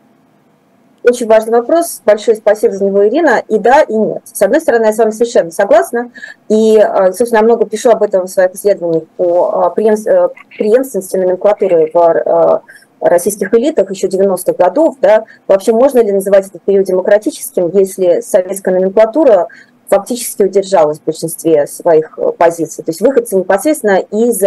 Очень 1.03 1.27
важный 1.27 1.53
вопрос. 1.59 2.01
Большое 2.05 2.37
спасибо 2.37 2.73
за 2.73 2.85
него, 2.85 3.07
Ирина. 3.07 3.41
И 3.47 3.57
да, 3.57 3.81
и 3.81 3.93
нет. 3.93 4.21
С 4.25 4.41
одной 4.41 4.61
стороны, 4.61 4.85
я 4.85 4.93
с 4.93 4.97
вами 4.97 5.11
совершенно 5.11 5.51
согласна. 5.51 6.11
И, 6.47 6.77
э, 6.77 7.11
собственно, 7.13 7.41
много 7.41 7.65
пишу 7.65 7.89
об 7.89 8.03
этом 8.03 8.25
в 8.25 8.29
своих 8.29 8.53
исследованиях 8.53 9.07
по 9.17 9.73
э, 9.75 9.81
э, 9.81 10.29
преемственности 10.57 11.17
номенклатуры 11.17 11.89
в 11.93 12.63
российских 12.99 13.51
элитах 13.55 13.89
еще 13.89 14.07
90-х 14.07 14.53
годов. 14.53 14.95
Да. 15.01 15.25
Вообще, 15.47 15.73
можно 15.73 15.99
ли 15.99 16.11
называть 16.11 16.47
этот 16.47 16.61
период 16.61 16.85
демократическим, 16.85 17.69
если 17.73 18.21
советская 18.21 18.75
номенклатура 18.75 19.47
фактически 19.89 20.43
удержалась 20.43 20.99
в 20.99 21.03
большинстве 21.03 21.67
своих 21.67 22.17
позиций. 22.37 22.83
То 22.83 22.91
есть 22.91 23.01
выходцы 23.01 23.35
непосредственно 23.35 23.97
из 23.97 24.41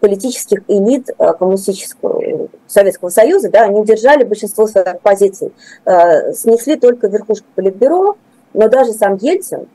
политических 0.00 0.62
элит 0.68 1.10
э, 1.10 1.32
коммунистического 1.34 2.48
Советского 2.66 3.10
Союза, 3.10 3.50
да, 3.50 3.62
они 3.62 3.80
удержали 3.80 4.24
большинство 4.24 4.66
своих 4.66 5.00
позиций. 5.00 5.52
Э, 5.84 6.32
снесли 6.32 6.76
только 6.76 7.08
верхушку 7.08 7.46
Политбюро, 7.54 8.16
но 8.52 8.68
даже 8.68 8.92
сам 8.92 9.16
Ельцин, 9.16 9.68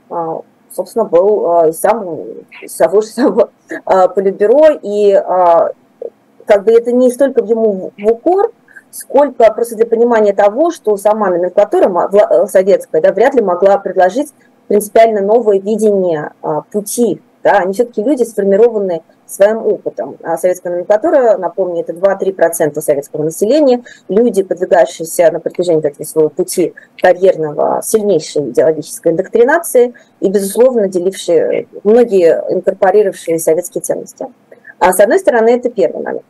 собственно, 0.74 1.04
был 1.04 1.74
самого, 1.74 2.26
из 2.62 2.74
того 2.76 3.02
же 3.02 3.08
самого 3.08 3.50
Политбюро, 3.86 4.80
и 4.82 5.14
как 6.46 6.64
бы 6.64 6.72
это 6.72 6.94
не 6.94 7.12
столько 7.12 7.44
ему 7.44 7.92
в 7.98 8.08
укор, 8.08 8.54
сколько 8.92 9.52
просто 9.54 9.76
для 9.76 9.86
понимания 9.86 10.34
того, 10.34 10.72
что 10.72 10.96
сама 10.96 11.30
номенклатура 11.30 12.48
советская 12.48 13.02
да, 13.02 13.12
вряд 13.12 13.36
ли 13.36 13.42
могла 13.42 13.78
предложить 13.78 14.30
принципиально 14.70 15.22
новое 15.22 15.60
видение 15.60 16.32
пути. 16.72 17.22
Да, 17.44 17.60
они 17.60 17.74
все-таки 17.74 18.04
люди, 18.04 18.24
сформированные 18.24 19.02
своим 19.30 19.58
опытом. 19.58 20.18
А 20.24 20.38
советская 20.38 20.74
номенклатура, 20.74 21.38
напомню, 21.38 21.82
это 21.82 21.94
2-3% 21.94 22.80
советского 22.82 23.24
населения, 23.24 23.84
люди, 24.08 24.44
подвигающиеся 24.44 25.32
на 25.32 25.40
протяжении 25.40 25.82
так, 25.82 25.96
своего 26.06 26.30
пути 26.30 26.74
карьерного 27.02 27.82
сильнейшей 27.84 28.50
идеологической 28.50 29.12
индоктринации 29.12 29.94
и, 30.20 30.30
безусловно, 30.30 30.88
делившие, 30.88 31.68
многие 31.84 32.44
инкорпорировавшие 32.50 33.40
советские 33.40 33.82
ценности. 33.82 34.28
А 34.80 34.94
с 34.94 35.00
одной 35.00 35.20
стороны, 35.20 35.50
это 35.50 35.70
первый 35.70 36.04
момент. 36.04 36.24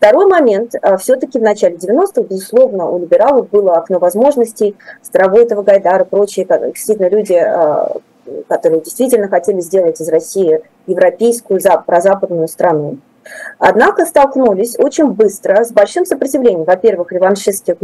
Второй 0.00 0.24
момент, 0.24 0.74
а, 0.80 0.96
все-таки 0.96 1.38
в 1.38 1.42
начале 1.42 1.76
90-х, 1.76 2.22
безусловно, 2.22 2.88
у 2.88 2.98
либералов 2.98 3.50
было 3.50 3.76
окно 3.76 3.98
возможностей, 3.98 4.74
Старовойтова, 5.02 5.62
Гайдара, 5.62 6.04
прочие, 6.06 6.46
действительно 6.46 7.10
люди, 7.10 7.34
а, 7.34 7.92
которые 8.48 8.80
действительно 8.80 9.28
хотели 9.28 9.60
сделать 9.60 10.00
из 10.00 10.08
России 10.08 10.60
европейскую, 10.86 11.60
прозападную 11.86 12.48
страну. 12.48 12.98
Однако 13.58 14.06
столкнулись 14.06 14.78
очень 14.78 15.08
быстро 15.08 15.64
с 15.64 15.72
большим 15.72 16.06
сопротивлением, 16.06 16.64
во-первых, 16.64 17.12
реваншистских 17.12 17.76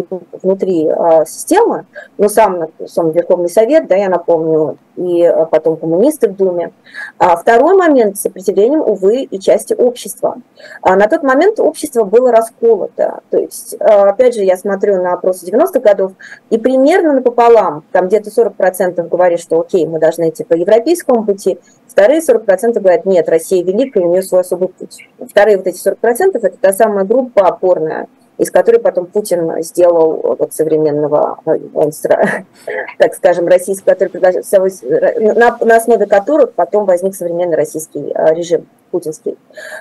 внутри 0.43 0.87
э, 0.87 1.25
системы, 1.27 1.87
ну, 2.19 2.29
сам, 2.29 2.69
сам 2.87 3.11
Верховный 3.11 3.49
Совет, 3.49 3.87
да, 3.87 3.97
я 3.97 4.09
напомню, 4.09 4.79
и 4.97 5.23
а, 5.25 5.45
потом 5.45 5.77
коммунисты 5.77 6.29
в 6.29 6.37
Думе. 6.37 6.73
А 7.19 7.37
второй 7.37 7.77
момент– 7.77 8.17
сопротивлением, 8.19 8.81
увы, 8.81 9.23
и 9.23 9.39
части 9.39 9.75
общества. 9.75 10.37
А 10.81 10.97
на 10.97 11.07
тот 11.07 11.23
момент 11.23 11.61
общество 11.61 12.05
было 12.05 12.33
расколото. 12.33 13.21
То 13.31 13.39
есть, 13.39 13.75
опять 13.75 14.35
же, 14.35 14.43
я 14.43 14.57
смотрю 14.57 15.03
на 15.03 15.13
опросы 15.13 15.47
90-х 15.47 15.81
годов, 15.81 16.13
и 16.49 16.59
примерно 16.59 17.13
напополам, 17.13 17.85
там 17.93 18.09
где-то 18.09 18.31
40% 18.31 19.07
говорит, 19.09 19.41
что 19.41 19.61
окей, 19.61 19.87
мы 19.87 19.99
должны 19.99 20.31
идти 20.31 20.45
по 20.45 20.55
европейскому 20.55 21.25
пути, 21.25 21.59
Вторые 21.97 22.21
40% 22.21 22.79
говорят, 22.79 23.07
нет, 23.07 23.27
Россия 23.27 23.65
великая, 23.65 24.05
у 24.05 24.11
нее 24.11 24.21
свой 24.21 24.43
особый 24.43 24.69
путь. 24.69 24.99
Вторые 25.31 25.57
вот 25.57 25.67
эти 25.67 25.79
40% 25.79 26.33
это 26.35 26.51
та 26.51 26.75
самая 26.75 27.07
группа 27.07 27.49
опорная, 27.49 28.07
из 28.37 28.51
которой 28.51 28.81
потом 28.81 29.07
Путин 29.07 29.63
сделал 29.63 30.37
вот 30.39 30.53
современного 30.53 31.39
монстра, 31.73 32.45
так 32.99 33.15
скажем, 33.15 33.49
российского, 33.49 33.95
который 33.95 34.11
предложил, 34.11 34.43
на, 34.83 35.57
на 35.59 35.77
основе 35.77 36.05
которых 36.05 36.53
потом 36.53 36.85
возник 36.85 37.15
современный 37.15 37.57
российский 37.57 38.13
а, 38.13 38.35
режим 38.35 38.69
путинский. 38.91 39.39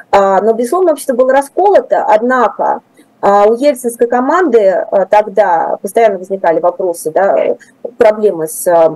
А, 0.09 0.39
но, 0.39 0.53
безусловно, 0.53 0.93
общество 0.93 1.15
было 1.15 1.33
расколото, 1.33 2.05
однако 2.05 2.79
а, 3.19 3.45
у 3.45 3.57
ельцинской 3.57 4.07
команды 4.07 4.85
тогда 5.09 5.75
постоянно 5.81 6.19
возникали 6.19 6.61
вопросы, 6.61 7.11
да, 7.11 7.57
проблемы 7.97 8.47
с 8.47 8.95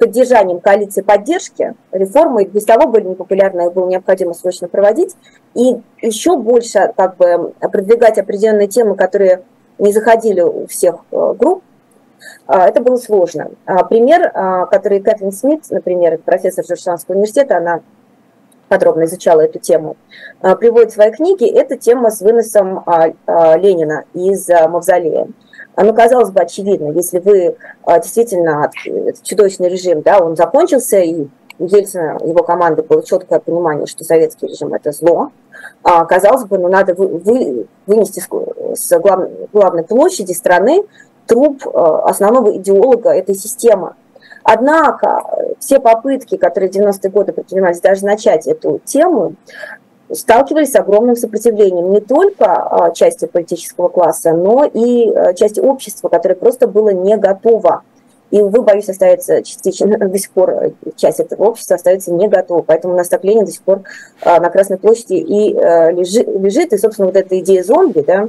поддержанием 0.00 0.60
коалиции 0.60 1.02
поддержки 1.02 1.74
реформы 1.92 2.44
без 2.44 2.64
того 2.64 2.88
были 2.88 3.08
непопулярны, 3.08 3.66
их 3.66 3.74
было 3.74 3.86
необходимо 3.86 4.32
срочно 4.34 4.66
проводить, 4.66 5.14
и 5.54 5.76
еще 6.00 6.36
больше 6.36 6.92
как 6.96 7.16
бы 7.18 7.52
продвигать 7.60 8.18
определенные 8.18 8.66
темы, 8.66 8.96
которые 8.96 9.42
не 9.78 9.92
заходили 9.92 10.40
у 10.40 10.66
всех 10.66 10.96
э, 11.12 11.34
групп, 11.38 11.62
а, 12.46 12.66
это 12.66 12.82
было 12.82 12.96
сложно. 12.96 13.50
А, 13.66 13.84
пример, 13.84 14.30
а, 14.34 14.66
который 14.66 15.00
Кэтрин 15.00 15.32
Смит, 15.32 15.64
например, 15.70 16.18
профессор 16.18 16.64
Джорджтаунского 16.64 17.14
университета, 17.14 17.58
она 17.58 17.80
подробно 18.68 19.04
изучала 19.04 19.40
эту 19.40 19.58
тему, 19.58 19.96
приводит 20.40 20.92
в 20.92 20.94
своей 20.94 21.10
книге, 21.10 21.48
это 21.48 21.76
тема 21.76 22.12
с 22.12 22.20
выносом 22.20 22.84
Ленина 23.26 24.04
из 24.14 24.48
мавзолея. 24.48 25.26
Оно 25.80 25.94
казалось 25.94 26.28
бы 26.28 26.42
очевидно, 26.42 26.90
если 26.90 27.20
вы 27.20 27.56
а, 27.84 27.98
действительно, 27.98 28.70
этот 28.84 29.22
чудовищный 29.22 29.70
режим, 29.70 30.02
да, 30.02 30.18
он 30.18 30.36
закончился, 30.36 30.98
и 30.98 31.26
у 31.58 31.64
Ельцина, 31.64 32.18
его 32.22 32.42
команды 32.42 32.82
было 32.82 33.02
четкое 33.02 33.40
понимание, 33.40 33.86
что 33.86 34.04
советский 34.04 34.48
режим– 34.48 34.74
это 34.74 34.92
зло, 34.92 35.30
а, 35.82 36.04
казалось 36.04 36.44
бы, 36.44 36.58
ну, 36.58 36.68
надо 36.68 36.92
вы, 36.92 37.06
вы, 37.06 37.66
вынести 37.86 38.20
с 38.20 38.98
главной, 38.98 39.30
главной 39.54 39.84
площади 39.84 40.32
страны 40.32 40.84
труп 41.24 41.66
а, 41.72 42.10
основного 42.10 42.54
идеолога 42.58 43.08
этой 43.14 43.34
системы. 43.34 43.94
Однако 44.42 45.22
все 45.60 45.80
попытки, 45.80 46.36
которые 46.36 46.70
в 46.70 46.74
90-е 46.74 47.10
годы 47.10 47.32
предпринимались 47.32 47.80
даже 47.80 48.04
начать 48.04 48.46
эту 48.46 48.82
тему, 48.84 49.34
сталкивались 50.12 50.72
с 50.72 50.76
огромным 50.76 51.16
сопротивлением 51.16 51.90
не 51.92 52.00
только 52.00 52.46
а, 52.46 52.90
части 52.92 53.26
политического 53.26 53.88
класса, 53.88 54.32
но 54.32 54.64
и 54.64 55.10
а, 55.10 55.34
части 55.34 55.60
общества, 55.60 56.08
которое 56.08 56.34
просто 56.34 56.66
было 56.66 56.90
не 56.90 57.16
готово. 57.16 57.82
И, 58.30 58.40
увы, 58.40 58.62
боюсь, 58.62 58.88
остается 58.88 59.42
частично 59.42 59.98
до 59.98 60.18
сих 60.18 60.30
пор 60.30 60.50
э, 60.50 60.70
часть 60.96 61.18
этого 61.18 61.48
общества 61.48 61.74
остается 61.74 62.12
не 62.12 62.28
готова. 62.28 62.62
Поэтому 62.62 62.94
у 62.94 62.96
нас 62.96 63.08
так 63.08 63.24
Ленин 63.24 63.44
до 63.44 63.50
сих 63.50 63.62
пор 63.62 63.82
а, 64.22 64.40
на 64.40 64.50
Красной 64.50 64.78
площади 64.78 65.14
и 65.14 65.52
э, 65.52 65.92
лежит. 65.92 66.72
И, 66.72 66.78
собственно, 66.78 67.06
вот 67.06 67.16
эта 67.16 67.38
идея 67.40 67.64
зомби, 67.64 68.04
да, 68.06 68.28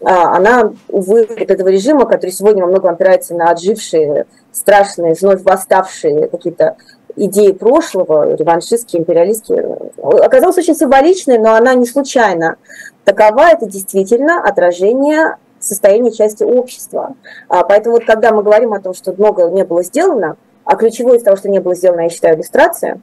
она, 0.00 0.72
увы, 0.88 1.22
от 1.22 1.50
этого 1.50 1.68
режима, 1.68 2.04
который 2.06 2.30
сегодня 2.30 2.62
во 2.62 2.68
многом 2.68 2.90
опирается 2.90 3.34
на 3.34 3.50
отжившие, 3.50 4.26
страшные, 4.52 5.14
вновь 5.14 5.42
восставшие 5.42 6.28
какие-то 6.28 6.76
идеи 7.16 7.52
прошлого, 7.52 8.34
реваншистские, 8.34 9.02
империалистские, 9.02 9.78
оказалась 10.02 10.58
очень 10.58 10.74
символичной, 10.74 11.38
но 11.38 11.54
она 11.54 11.74
не 11.74 11.86
случайна. 11.86 12.56
Такова 13.04 13.48
это 13.50 13.66
действительно 13.66 14.42
отражение 14.42 15.36
состояния 15.60 16.12
части 16.12 16.42
общества. 16.42 17.14
А, 17.48 17.64
поэтому 17.64 17.96
вот 17.96 18.04
когда 18.04 18.32
мы 18.32 18.42
говорим 18.42 18.72
о 18.72 18.80
том, 18.80 18.94
что 18.94 19.12
много 19.12 19.48
не 19.50 19.64
было 19.64 19.82
сделано, 19.82 20.36
а 20.64 20.76
ключевое 20.76 21.18
из 21.18 21.22
того, 21.22 21.36
что 21.36 21.48
не 21.48 21.60
было 21.60 21.74
сделано, 21.74 22.02
я 22.02 22.08
считаю, 22.10 22.36
иллюстрация, 22.36 23.00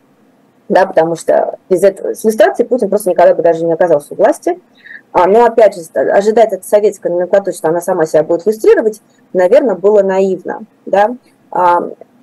да, 0.69 0.85
потому 0.85 1.15
что 1.15 1.57
без 1.69 1.83
этого, 1.83 2.13
с 2.13 2.23
иллюстрацией 2.23 2.67
Путин 2.67 2.89
просто 2.89 3.09
никогда 3.09 3.35
бы 3.35 3.43
даже 3.43 3.65
не 3.65 3.73
оказался 3.73 4.13
у 4.13 4.17
власти. 4.17 4.59
А, 5.11 5.27
но 5.27 5.43
опять 5.43 5.75
же, 5.75 5.81
ожидать 5.93 6.53
от 6.53 6.63
советской 6.63 7.11
номенклатуры, 7.11 7.55
что 7.55 7.67
она 7.67 7.81
сама 7.81 8.05
себя 8.05 8.23
будет 8.23 8.47
иллюстрировать, 8.47 9.01
наверное, 9.33 9.75
было 9.75 10.01
наивно. 10.01 10.61
Да? 10.85 11.15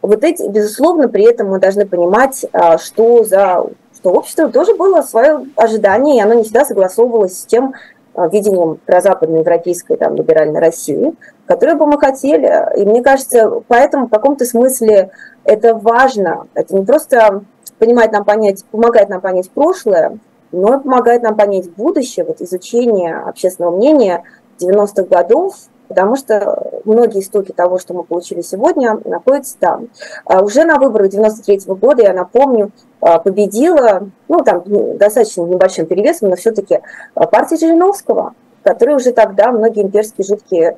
Вот 0.08 0.24
эти, 0.24 0.48
безусловно, 0.48 1.06
при 1.06 1.24
этом 1.24 1.50
мы 1.50 1.58
должны 1.58 1.84
понимать, 1.84 2.46
а, 2.54 2.78
что 2.78 3.24
за 3.24 3.66
что 3.94 4.12
общество 4.12 4.48
тоже 4.48 4.74
было 4.74 5.02
свое 5.02 5.44
ожидание, 5.54 6.16
и 6.16 6.20
оно 6.22 6.32
не 6.32 6.44
всегда 6.44 6.64
согласовывалось 6.64 7.38
с 7.38 7.44
тем 7.44 7.74
а, 8.14 8.26
видением 8.26 8.80
прозападной 8.86 9.40
европейской 9.40 9.98
там, 9.98 10.14
либеральной 10.14 10.60
России, 10.60 11.12
которую 11.44 11.76
бы 11.76 11.84
мы 11.84 11.98
хотели. 11.98 12.50
И 12.80 12.86
мне 12.86 13.02
кажется, 13.02 13.60
поэтому 13.68 14.06
в 14.06 14.10
каком-то 14.10 14.46
смысле 14.46 15.10
это 15.44 15.74
важно. 15.74 16.46
Это 16.54 16.74
не 16.74 16.86
просто 16.86 17.42
понимает 17.78 18.10
нам 18.12 18.24
понять, 18.24 18.64
помогает 18.70 19.10
нам 19.10 19.20
понять 19.20 19.50
прошлое, 19.50 20.18
но 20.52 20.76
и 20.76 20.82
помогает 20.82 21.22
нам 21.22 21.36
понять 21.36 21.70
будущее, 21.72 22.24
вот 22.24 22.40
изучение 22.40 23.14
общественного 23.14 23.76
мнения 23.76 24.22
90-х 24.58 25.02
годов, 25.02 25.54
потому 25.88 26.16
что 26.16 26.80
многие 26.84 27.20
истоки 27.20 27.52
того, 27.52 27.78
что 27.78 27.94
мы 27.94 28.04
получили 28.04 28.42
сегодня, 28.42 28.98
находятся 29.04 29.56
там. 29.58 29.88
А 30.24 30.42
уже 30.42 30.64
на 30.64 30.78
выборах 30.78 31.08
93 31.10 31.74
года, 31.74 32.02
я 32.02 32.12
напомню, 32.12 32.70
а, 33.00 33.18
победила, 33.18 34.08
ну, 34.28 34.38
там, 34.38 34.62
достаточно 34.98 35.42
небольшим 35.42 35.86
перевесом, 35.86 36.30
но 36.30 36.36
все-таки 36.36 36.80
а, 37.14 37.26
партия 37.26 37.56
Жириновского, 37.56 38.34
который 38.62 38.96
уже 38.96 39.12
тогда 39.12 39.50
многие 39.50 39.82
имперские 39.82 40.26
жуткие 40.26 40.76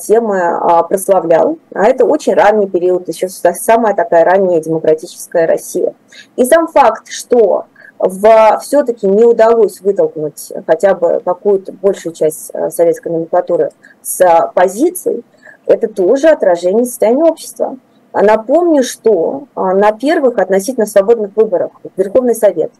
темы 0.00 0.60
прославлял. 0.88 1.58
А 1.74 1.86
это 1.86 2.04
очень 2.04 2.34
ранний 2.34 2.68
период, 2.68 3.08
еще 3.08 3.28
самая 3.28 3.94
такая 3.94 4.24
ранняя 4.24 4.60
демократическая 4.60 5.46
Россия. 5.46 5.94
И 6.36 6.44
сам 6.44 6.68
факт, 6.68 7.08
что 7.08 7.64
в, 8.04 8.58
все-таки 8.60 9.06
не 9.06 9.24
удалось 9.24 9.80
вытолкнуть 9.80 10.52
хотя 10.66 10.94
бы 10.94 11.22
какую-то 11.24 11.72
большую 11.72 12.12
часть 12.12 12.50
э, 12.52 12.68
советской 12.68 13.08
номенклатуры 13.08 13.70
с 14.02 14.52
позиций, 14.54 15.24
это 15.66 15.88
тоже 15.88 16.28
отражение 16.28 16.84
состояния 16.84 17.24
общества. 17.24 17.78
А 18.12 18.22
напомню, 18.22 18.82
что 18.82 19.48
а, 19.54 19.74
на 19.74 19.90
первых 19.92 20.38
относительно 20.38 20.86
свободных 20.86 21.34
выборах 21.34 21.70
Верховный 21.96 22.34
Совет, 22.34 22.70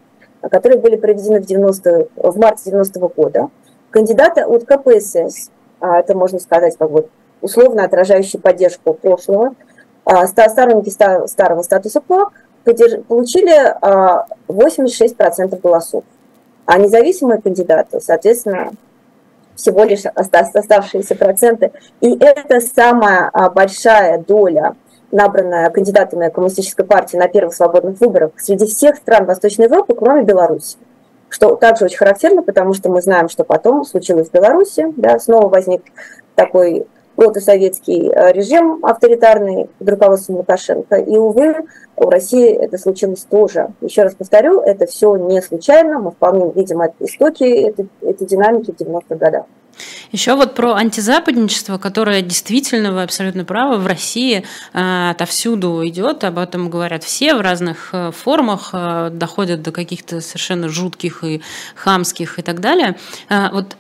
которые 0.43 0.79
были 0.79 0.97
проведены 0.97 1.41
в, 1.41 1.47
90, 1.47 2.09
в 2.15 2.39
марте 2.39 2.65
90 2.67 3.01
-го 3.01 3.13
года, 3.15 3.49
кандидаты 3.91 4.45
от 4.45 4.65
КПСС, 4.65 5.51
а, 5.81 6.01
это 6.01 6.15
можно 6.15 6.39
сказать 6.39 6.77
как 6.77 6.91
бы 6.91 7.09
условно 7.41 7.85
отражающие 7.85 8.41
поддержку 8.41 8.93
прошлого, 8.93 9.55
сторонники 10.49 10.91
старого 10.91 11.63
статуса 11.63 12.01
КВО, 12.01 12.31
получили 12.65 13.75
86% 14.49 15.61
голосов. 15.61 16.05
А 16.67 16.79
независимые 16.79 17.41
кандидаты, 17.43 18.01
соответственно, 18.01 18.73
всего 19.55 19.85
лишь 19.85 20.05
оставшиеся 20.05 21.15
проценты. 21.15 21.73
И 22.01 22.17
это 22.19 22.61
самая 22.61 23.31
большая 23.55 24.19
доля 24.19 24.75
набранная 25.15 25.71
кандидатами 25.71 26.29
Коммунистической 26.29 26.85
партии 26.85 27.17
на 27.17 27.29
первых 27.29 27.55
свободных 27.55 28.01
выборах 28.01 28.33
среди 28.37 28.67
всех 28.67 28.97
стран 28.97 29.27
Восточной 29.27 29.67
Европы, 29.67 29.95
кроме 29.95 30.23
Беларуси. 30.23 30.77
Что 31.29 31.55
также 31.57 31.85
очень 31.85 31.99
характерно, 31.99 32.43
потому 32.43 32.75
что 32.75 32.91
мы 32.91 33.01
знаем, 33.01 33.29
что 33.29 33.45
потом 33.45 33.85
случилось 33.85 34.29
в 34.29 34.33
Беларуси, 34.33 34.93
да, 34.97 35.19
снова 35.19 35.49
возник 35.49 35.83
такой 36.35 36.87
протосоветский 37.15 38.11
э, 38.11 38.33
режим 38.33 38.85
авторитарный 38.85 39.71
под 39.79 39.89
руководством 39.89 40.37
Лукашенко. 40.37 40.97
И, 40.97 41.17
увы, 41.17 41.65
в 41.97 42.09
России 42.09 42.53
это 42.53 42.79
случилось 42.79 43.27
тоже. 43.29 43.69
Еще 43.81 44.03
раз 44.03 44.15
повторю, 44.15 44.61
это 44.61 44.87
все 44.87 45.17
не 45.17 45.41
случайно, 45.41 45.99
мы 45.99 46.11
вполне 46.11 46.51
видим 46.53 46.81
истоки 47.01 47.45
этой, 47.45 47.89
этой 48.01 48.27
динамики 48.27 48.73
в 48.73 48.81
90-х 48.81 49.17
годах. 49.17 49.45
Еще 50.13 50.35
вот 50.35 50.55
про 50.55 50.75
антизападничество, 50.75 51.79
которое 51.79 52.23
действительно, 52.23 52.93
вы 52.93 53.03
абсолютно 53.03 53.45
правы, 53.45 53.79
в 53.79 53.87
России 53.87 54.45
э, 54.73 55.11
отовсюду 55.11 55.83
идет, 55.87 56.25
об 56.25 56.39
этом 56.39 56.71
говорят 56.71 57.03
все 57.03 57.35
в 57.35 57.41
разных 57.41 57.91
э, 57.93 58.13
формах, 58.13 58.71
э, 58.73 59.11
доходят 59.13 59.63
до 59.63 59.73
каких-то 59.73 60.21
совершенно 60.21 60.69
жутких 60.69 61.25
и 61.25 61.43
хамских 61.75 62.39
и 62.39 62.43
так 62.43 62.61
далее. 62.61 62.97
Вот 63.29 63.77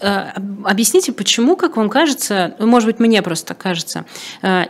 объясните, 0.64 1.12
почему, 1.12 1.56
как 1.56 1.76
вам 1.76 1.88
кажется, 1.88 2.54
ну, 2.58 2.66
может 2.66 2.86
быть, 2.86 2.98
мне 2.98 3.22
просто 3.22 3.54
кажется, 3.54 4.04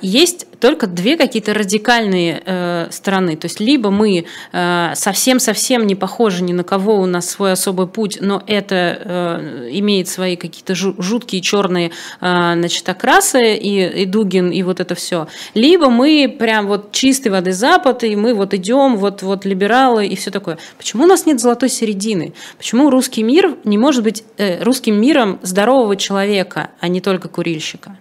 есть 0.00 0.46
только 0.60 0.86
две 0.86 1.16
какие-то 1.16 1.54
радикальные 1.54 2.88
стороны. 2.90 3.36
То 3.36 3.46
есть 3.46 3.60
либо 3.60 3.90
мы 3.90 4.26
совсем-совсем 4.52 5.86
не 5.86 5.94
похожи 5.94 6.42
ни 6.42 6.52
на 6.52 6.64
кого, 6.64 7.00
у 7.00 7.06
нас 7.06 7.28
свой 7.28 7.52
особый 7.52 7.86
путь, 7.86 8.18
но 8.20 8.42
это 8.46 9.68
имеет 9.72 10.08
свои 10.08 10.36
какие-то 10.36 10.74
жуткие 10.74 11.13
черные 11.20 11.88
э, 11.88 11.90
значит, 12.20 12.88
окрасы, 12.88 13.54
и, 13.54 14.02
и 14.02 14.06
Дугин, 14.06 14.50
и 14.50 14.62
вот 14.62 14.80
это 14.80 14.94
все. 14.94 15.28
Либо 15.54 15.90
мы 15.90 16.34
прям 16.38 16.66
вот 16.66 16.92
чистой 16.92 17.28
воды 17.28 17.52
Запад, 17.52 18.04
и 18.04 18.16
мы 18.16 18.34
вот 18.34 18.54
идем, 18.54 18.96
вот, 18.96 19.22
вот 19.22 19.44
либералы 19.44 20.06
и 20.06 20.16
все 20.16 20.30
такое. 20.30 20.58
Почему 20.78 21.04
у 21.04 21.06
нас 21.06 21.26
нет 21.26 21.40
золотой 21.40 21.68
середины? 21.68 22.34
Почему 22.58 22.90
русский 22.90 23.22
мир 23.22 23.56
не 23.64 23.78
может 23.78 24.02
быть 24.02 24.24
э, 24.36 24.62
русским 24.62 25.00
миром 25.00 25.38
здорового 25.42 25.96
человека, 25.96 26.70
а 26.80 26.88
не 26.88 27.00
только 27.00 27.28
курильщика? 27.28 27.96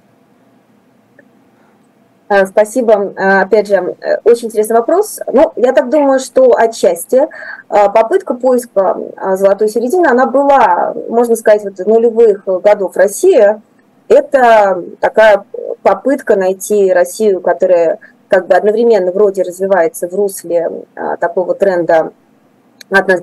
Э, 2.34 2.46
спасибо. 2.48 3.14
Э, 3.16 3.42
опять 3.42 3.68
же, 3.68 3.76
э, 3.76 4.18
очень 4.24 4.48
интересный 4.48 4.78
вопрос. 4.78 5.20
Ну, 5.32 5.54
я 5.56 5.72
так 5.72 5.90
думаю, 5.90 6.20
что 6.20 6.56
отчасти 6.58 7.28
попытка 7.68 8.34
поиска 8.34 8.98
золотой 9.34 9.68
середины, 9.68 10.08
она 10.08 10.26
была, 10.26 10.94
можно 11.10 11.36
сказать, 11.36 11.64
вот 11.64 11.86
нулевых 11.86 12.46
годов 12.62 12.96
России. 12.96 13.62
Это 14.08 14.84
такая 15.00 15.46
попытка 15.82 16.36
найти 16.36 16.92
Россию, 16.94 17.42
которая 17.42 18.00
как 18.28 18.48
бы 18.48 18.56
одновременно 18.56 19.12
вроде 19.12 19.42
развивается 19.42 20.08
в 20.08 20.14
русле 20.14 20.70
такого 21.20 21.56
тренда 21.56 22.12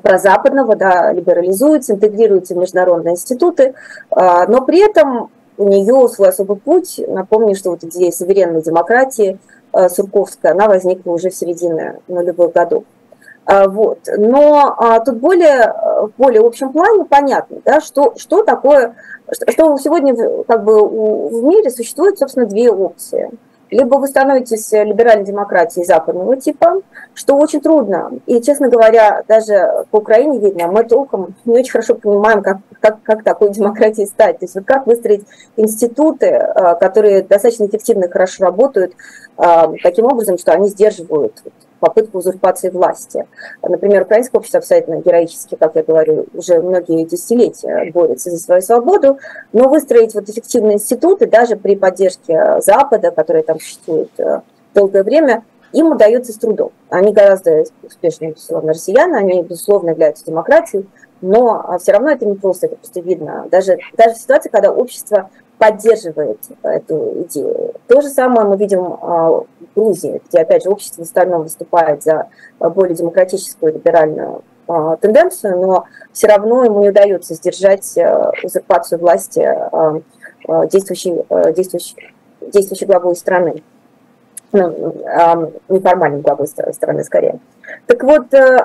прозападного, 0.03 0.75
да, 0.75 1.13
либерализуется, 1.13 1.93
интегрируется 1.95 2.55
в 2.55 2.59
международные 2.59 3.13
институты, 3.13 3.75
но 4.11 4.65
при 4.67 4.85
этом 4.85 5.31
нее 5.69 6.09
свой 6.09 6.29
особый 6.29 6.57
путь. 6.57 7.01
Напомню, 7.07 7.55
что 7.55 7.71
вот 7.71 7.85
идея 7.85 8.11
суверенной 8.13 8.63
демократии 8.63 9.39
э, 9.73 9.89
Сурковская, 9.89 10.53
она 10.53 10.69
возникла 10.69 11.13
уже 11.13 11.31
в 11.31 11.35
середине 11.35 12.01
нулевых 12.09 12.53
годов. 12.53 12.85
А, 13.45 13.69
вот. 13.69 13.99
Но 14.17 14.75
а, 14.79 15.01
тут 15.01 15.17
более, 15.17 15.73
э, 15.75 16.09
более 16.19 16.47
общем 16.47 16.73
плане 16.73 17.05
понятно, 17.05 17.59
да, 17.65 17.81
что, 17.81 18.15
что 18.17 18.43
такое, 18.43 18.95
что 19.31 19.77
сегодня 19.79 20.15
как 20.45 20.65
бы 20.65 20.87
в 20.87 21.43
мире 21.45 21.71
существует, 21.71 22.19
собственно, 22.19 22.47
две 22.47 22.71
опции– 22.71 23.31
либо 23.71 23.97
вы 23.97 24.09
становитесь 24.09 24.71
либеральной 24.73 25.25
демократией 25.25 25.85
западного 25.85 26.37
типа, 26.37 26.83
что 27.15 27.37
очень 27.37 27.61
трудно. 27.61 28.11
И, 28.27 28.41
честно 28.41 28.69
говоря, 28.69 29.23
даже 29.29 29.85
по 29.91 29.99
Украине 29.99 30.39
видно, 30.39 30.67
мы 30.69 30.85
толком 30.85 31.35
не 31.45 31.59
очень 31.59 31.73
хорошо 31.73 31.95
понимаем, 31.95 32.43
как, 32.43 32.59
как, 32.81 33.03
как 33.03 33.23
такой 33.23 33.51
демократией 33.51 34.07
стать. 34.07 34.39
То 34.39 34.45
есть 34.45 34.55
вот 34.55 34.65
как 34.65 34.87
выстроить 34.87 35.25
институты, 35.57 36.27
э, 36.27 36.75
которые 36.81 37.23
достаточно 37.23 37.67
эффективно 37.67 38.05
и 38.05 38.11
хорошо 38.11 38.45
работают, 38.45 38.95
э, 39.39 39.43
таким 39.83 40.07
образом, 40.07 40.39
что 40.39 40.53
они 40.53 40.69
сдерживают 40.69 41.43
попытку 41.81 42.19
узурпации 42.19 42.71
власти. 42.71 43.27
Например, 43.63 44.03
украинское 44.03 44.39
общество 44.39 44.59
абсолютно 44.59 44.97
героически, 44.97 45.57
как 45.57 45.75
я 45.75 45.83
говорю, 45.83 46.27
уже 46.35 46.61
многие 46.61 47.05
десятилетия 47.05 47.91
борется 47.93 48.31
за 48.31 48.39
свою 48.39 48.63
свободу, 48.63 49.19
но 49.53 49.69
выстроить 49.69 50.15
вот 50.15 50.29
эффективные 50.29 50.75
институты 50.75 51.27
даже 51.27 51.57
при 51.57 51.75
поддержке 51.75 52.61
Запада, 52.61 53.11
который 53.11 53.43
там 53.43 53.59
существует 53.59 54.11
э, 54.19 54.41
долгое 54.75 55.03
время, 55.03 55.45
им 55.73 55.93
удается 55.93 56.33
с 56.33 56.37
трудом. 56.37 56.73
Они 56.89 57.13
гораздо 57.13 57.65
успешнее, 57.83 58.33
безусловно, 58.33 58.73
россияне, 58.73 59.17
они, 59.17 59.43
безусловно, 59.43 59.91
являются 59.91 60.27
демократией, 60.27 60.87
но 61.21 61.65
а, 61.67 61.79
все 61.79 61.93
равно 61.93 62.11
это 62.11 62.27
не 62.27 62.35
просто, 62.35 62.67
это 62.67 62.77
просто 62.77 63.01
видно. 63.01 63.47
Даже, 63.51 63.79
даже 63.97 64.15
в 64.15 64.19
ситуации, 64.19 64.49
когда 64.49 64.73
общество 64.73 65.31
поддерживает 65.61 66.39
эту 66.63 67.23
идею. 67.25 67.75
То 67.87 68.01
же 68.01 68.09
самое 68.09 68.49
мы 68.49 68.57
видим 68.57 68.81
а, 68.81 69.29
в 69.31 69.47
Грузии, 69.77 70.23
где, 70.27 70.41
опять 70.41 70.65
же, 70.65 70.71
общество 70.71 71.03
в 71.03 71.05
остальном 71.05 71.43
выступает 71.43 72.03
за 72.03 72.29
более 72.59 72.97
демократическую 72.97 73.75
либеральную 73.75 74.43
а, 74.67 74.97
тенденцию, 74.97 75.61
но 75.61 75.85
все 76.15 76.29
равно 76.29 76.65
ему 76.65 76.81
не 76.81 76.89
удается 76.89 77.35
сдержать 77.35 77.99
а, 77.99 78.33
узурпацию 78.43 78.99
власти 78.99 79.47
действующей, 80.73 81.27
действующей, 81.53 82.15
действующей 82.41 82.87
главой 82.87 83.15
страны 83.15 83.63
ну, 84.53 85.05
неформальной 85.69 86.23
главой 86.23 86.49
страны 86.49 87.05
скорее. 87.05 87.39
Так 87.87 88.03
вот, 88.03 88.35
э, 88.35 88.59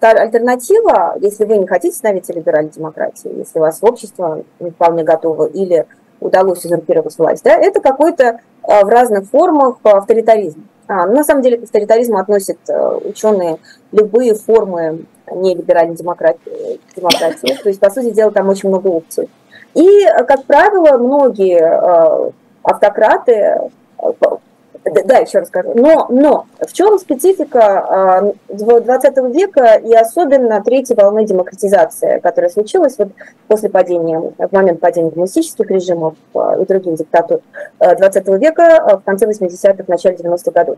альтернатива, 0.00 1.16
если 1.20 1.44
вы 1.44 1.56
не 1.56 1.66
хотите 1.66 1.96
становиться 1.96 2.32
либеральной 2.32 2.70
демократией, 2.70 3.38
если 3.38 3.58
у 3.58 3.62
вас 3.62 3.78
общество 3.80 4.44
не 4.60 4.70
вполне 4.70 5.04
готово 5.04 5.46
или 5.46 5.86
удалось 6.20 6.64
узурпировать 6.64 7.16
власть, 7.18 7.44
да, 7.44 7.54
это 7.56 7.80
какой-то 7.80 8.40
а, 8.62 8.84
в 8.84 8.88
разных 8.88 9.28
формах 9.28 9.76
авторитаризм. 9.82 10.66
А, 10.88 11.06
на 11.06 11.22
самом 11.24 11.42
деле 11.42 11.58
к 11.58 11.64
авторитаризму 11.64 12.18
относят 12.18 12.58
э, 12.68 12.98
ученые 13.04 13.58
любые 13.92 14.34
формы 14.34 15.04
нелиберальной 15.30 15.96
демократии, 15.96 16.80
демократии. 16.96 17.54
То 17.62 17.68
есть, 17.68 17.78
по 17.78 17.90
сути 17.90 18.10
дела, 18.10 18.30
там 18.30 18.48
очень 18.48 18.70
много 18.70 18.88
опций. 18.88 19.28
И, 19.74 20.06
как 20.26 20.44
правило, 20.44 20.96
многие 20.96 21.60
э, 21.60 22.30
автократы 22.62 23.70
да, 25.04 25.18
еще 25.18 25.38
раз 25.40 25.48
скажу. 25.48 25.72
Но, 25.74 26.06
но 26.10 26.46
в 26.60 26.72
чем 26.72 26.98
специфика 26.98 28.34
20 28.48 29.18
а, 29.18 29.20
века 29.28 29.74
и 29.74 29.94
особенно 29.94 30.62
третьей 30.62 30.96
волны 30.96 31.24
демократизации, 31.24 32.20
которая 32.20 32.50
случилась 32.50 32.96
вот 32.98 33.08
после 33.46 33.68
падения, 33.68 34.18
в 34.20 34.52
момент 34.52 34.80
падения 34.80 35.10
коммунистических 35.10 35.70
режимов 35.70 36.14
а, 36.34 36.56
и 36.60 36.66
других 36.66 36.96
диктатур 36.96 37.40
20 37.80 38.28
века 38.40 39.00
в 39.00 39.04
конце 39.04 39.26
80-х, 39.26 39.84
начале 39.86 40.16
90-х 40.16 40.50
годов? 40.50 40.76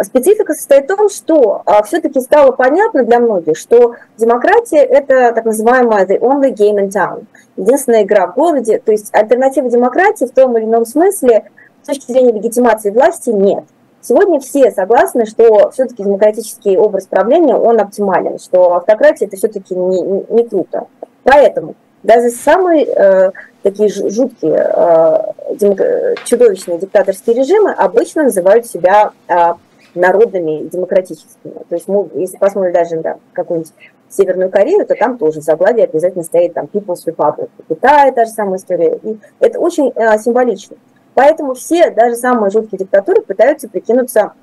Специфика 0.00 0.54
состоит 0.54 0.84
в 0.84 0.94
том, 0.94 1.08
что 1.08 1.62
а, 1.66 1.82
все-таки 1.82 2.20
стало 2.20 2.52
понятно 2.52 3.02
для 3.02 3.18
многих, 3.18 3.56
что 3.56 3.96
демократия– 4.16 4.78
это 4.84 5.32
так 5.32 5.44
называемая 5.44 6.06
the 6.06 6.20
only 6.20 6.52
game 6.52 6.76
in 6.76 6.88
town, 6.88 7.24
единственная 7.56 8.04
игра 8.04 8.28
в 8.28 8.34
городе, 8.34 8.78
то 8.78 8.92
есть 8.92 9.08
альтернатива 9.12 9.68
демократии 9.68 10.26
в 10.26 10.30
том 10.30 10.56
или 10.56 10.66
ином 10.66 10.86
смысле 10.86 11.50
точки 11.88 12.12
зрения 12.12 12.32
легитимации 12.32 12.90
власти 12.90 13.30
нет. 13.30 13.64
Сегодня 14.00 14.38
все 14.38 14.70
согласны, 14.70 15.26
что 15.26 15.70
все-таки 15.70 16.04
демократический 16.04 16.76
образ 16.76 17.06
правления, 17.06 17.56
он 17.56 17.80
оптимален, 17.80 18.38
что 18.38 18.74
автократия 18.74 19.26
это 19.26 19.36
все-таки 19.36 19.74
не, 19.74 20.00
не, 20.00 20.48
круто. 20.48 20.86
Поэтому 21.24 21.74
даже 22.04 22.30
самые 22.30 22.84
э, 22.84 23.32
такие 23.62 23.88
жуткие, 23.88 24.70
э, 24.72 25.54
демок... 25.56 25.80
чудовищные 26.24 26.78
диктаторские 26.78 27.36
режимы 27.36 27.72
обычно 27.72 28.24
называют 28.24 28.66
себя 28.66 29.10
э, 29.26 29.54
народными 29.94 30.68
демократическими. 30.68 31.54
То 31.68 31.74
есть 31.74 31.88
мы, 31.88 32.08
если 32.14 32.36
посмотрим 32.36 32.72
даже 32.72 32.96
да, 33.00 33.16
какую-нибудь 33.32 33.72
Северную 34.10 34.50
Корею, 34.50 34.86
то 34.86 34.94
там 34.94 35.18
тоже 35.18 35.40
в 35.40 35.44
заглавии 35.44 35.82
обязательно 35.82 36.24
стоит 36.24 36.54
там 36.54 36.68
People's 36.72 37.04
Republic. 37.06 37.50
Китай 37.68 38.12
та 38.12 38.24
же 38.24 38.30
самая 38.30 38.58
история. 38.58 38.98
И 39.02 39.18
это 39.40 39.58
очень 39.58 39.92
э, 39.94 40.18
символично. 40.18 40.76
Поэтому 41.18 41.54
все, 41.54 41.90
даже 41.90 42.14
самые 42.14 42.48
жуткие 42.52 42.78
диктатуры, 42.78 43.22
пытаются 43.22 43.68
прикинуться 43.68 44.34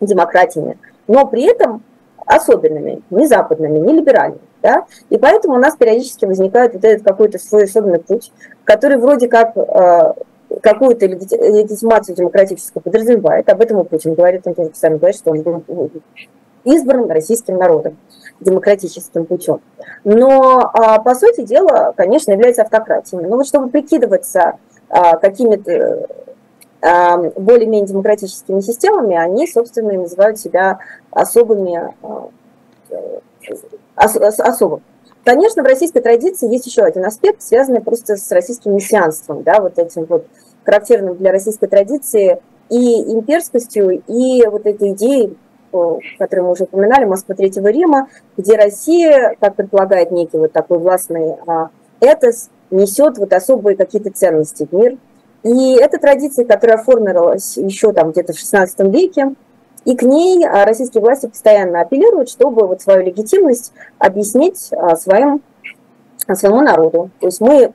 демократиями, 0.00 0.78
но 1.06 1.26
при 1.26 1.42
этом 1.42 1.82
особенными, 2.24 3.02
не 3.10 3.26
западными, 3.26 3.78
не 3.80 3.92
либеральными. 3.92 4.40
Да? 4.62 4.86
И 5.10 5.18
поэтому 5.18 5.56
у 5.56 5.58
нас 5.58 5.76
периодически 5.76 6.24
возникает 6.24 6.72
вот 6.72 6.82
этот 6.86 7.06
какой-то 7.06 7.38
свой 7.38 7.64
особенный 7.64 7.98
путь, 7.98 8.32
который 8.64 8.96
вроде 8.96 9.28
как 9.28 9.58
э, 9.58 10.14
какую-то 10.62 11.04
легитимацию 11.04 12.16
демократическую 12.16 12.82
подразумевает. 12.82 13.50
Об 13.50 13.60
этом 13.60 13.84
Путин 13.84 14.14
говорит, 14.14 14.46
он 14.46 14.54
тоже 14.54 14.70
постоянно 14.70 14.98
говорит, 14.98 15.18
что 15.18 15.32
он 15.32 15.42
был 15.42 15.90
избран 16.64 17.10
российским 17.10 17.58
народом 17.58 17.98
демократическим 18.40 19.26
путем. 19.26 19.60
Но, 20.04 20.70
а, 20.72 20.98
по 20.98 21.14
сути 21.14 21.42
дела, 21.42 21.92
конечно, 21.94 22.32
является 22.32 22.62
автократией. 22.62 23.22
Но 23.22 23.36
вот 23.36 23.46
чтобы 23.46 23.68
прикидываться 23.68 24.56
какими-то 24.88 26.06
а, 26.82 27.16
более-менее 27.18 27.86
демократическими 27.86 28.60
системами, 28.60 29.16
они, 29.16 29.46
собственно, 29.46 29.92
и 29.92 29.96
называют 29.96 30.38
себя 30.38 30.78
особыми, 31.10 31.94
ос, 33.96 34.16
особым. 34.16 34.82
Конечно, 35.24 35.62
в 35.62 35.66
российской 35.66 36.00
традиции 36.00 36.50
есть 36.50 36.66
еще 36.66 36.82
один 36.82 37.04
аспект, 37.04 37.42
связанный 37.42 37.80
просто 37.80 38.16
с 38.16 38.30
российским 38.30 38.74
мессианством, 38.74 39.42
да, 39.42 39.60
вот 39.60 39.78
этим 39.78 40.04
вот 40.04 40.26
характерным 40.64 41.16
для 41.16 41.32
российской 41.32 41.66
традиции 41.66 42.40
и 42.68 43.12
имперскостью, 43.12 44.02
и 44.06 44.46
вот 44.46 44.66
этой 44.66 44.92
идеей 44.92 45.36
которую 46.18 46.46
мы 46.46 46.52
уже 46.52 46.64
упоминали, 46.64 47.04
Москва 47.04 47.34
Третьего 47.34 47.68
Рима, 47.68 48.08
где 48.36 48.56
Россия, 48.56 49.36
как 49.40 49.56
предполагает 49.56 50.10
некий 50.10 50.38
вот 50.38 50.52
такой 50.52 50.78
властный 50.78 51.34
а, 51.46 51.68
этос, 52.00 52.50
несет 52.70 53.18
вот 53.18 53.32
особые 53.32 53.76
какие-то 53.76 54.10
ценности 54.10 54.68
в 54.70 54.74
мир. 54.74 54.96
И 55.42 55.74
это 55.74 55.98
традиция, 55.98 56.44
которая 56.44 56.78
оформилась 56.78 57.56
еще 57.56 57.92
там 57.92 58.10
где-то 58.10 58.32
в 58.32 58.36
XVI 58.36 58.90
веке, 58.90 59.34
и 59.84 59.96
к 59.96 60.02
ней 60.02 60.44
а, 60.44 60.64
российские 60.64 61.00
власти 61.00 61.26
постоянно 61.26 61.80
апеллируют, 61.80 62.28
чтобы 62.28 62.66
вот 62.66 62.82
свою 62.82 63.04
легитимность 63.04 63.72
объяснить 63.98 64.68
а, 64.72 64.96
своим, 64.96 65.42
своему 66.34 66.60
народу. 66.62 67.10
То 67.20 67.26
есть 67.26 67.40
мы 67.40 67.72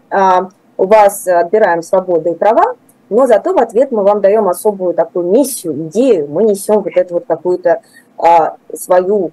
у 0.77 0.87
вас 0.87 1.27
отбираем 1.27 1.83
свободы 1.83 2.31
и 2.31 2.35
права, 2.35 2.75
но 3.11 3.27
зато 3.27 3.53
в 3.53 3.57
ответ 3.57 3.91
мы 3.91 4.03
вам 4.03 4.21
даем 4.21 4.47
особую 4.47 4.93
такую 4.93 5.29
миссию, 5.29 5.73
идею, 5.87 6.29
мы 6.29 6.45
несем 6.45 6.81
вот 6.81 6.95
эту 6.95 7.15
вот 7.15 7.25
какую-то 7.27 7.81
а, 8.17 8.55
свою, 8.73 9.31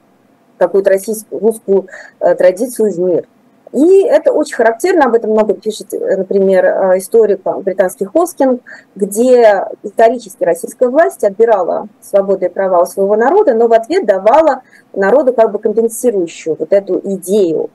какую-то 0.59 0.91
российскую, 0.91 1.41
русскую 1.41 1.87
а, 2.19 2.35
традицию 2.35 2.93
в 2.93 2.99
мир. 2.99 3.29
И 3.73 4.03
это 4.03 4.33
очень 4.33 4.55
характерно, 4.55 5.07
об 5.07 5.15
этом 5.15 5.31
много 5.33 5.55
пишет, 5.55 5.89
например, 5.93 6.65
а, 6.65 6.99
историк 6.99 7.43
британский 7.63 8.07
Хоскинг, 8.07 8.63
где 8.95 9.67
исторически 9.83 10.45
российская 10.45 10.89
власть 10.89 11.23
отбирала 11.25 11.89
свободы 12.01 12.47
и 12.47 12.49
права 12.49 12.83
у 12.83 12.87
своего 12.87 13.17
народа, 13.17 13.55
но 13.55 13.69
в 13.69 13.73
ответ 13.73 14.07
давала 14.07 14.63
народу 14.95 15.33
как 15.33 15.53
бы 15.53 15.59
компенсирующую 15.59 16.57
вот 16.59 16.73
эту 16.73 17.01
идею. 17.05 17.71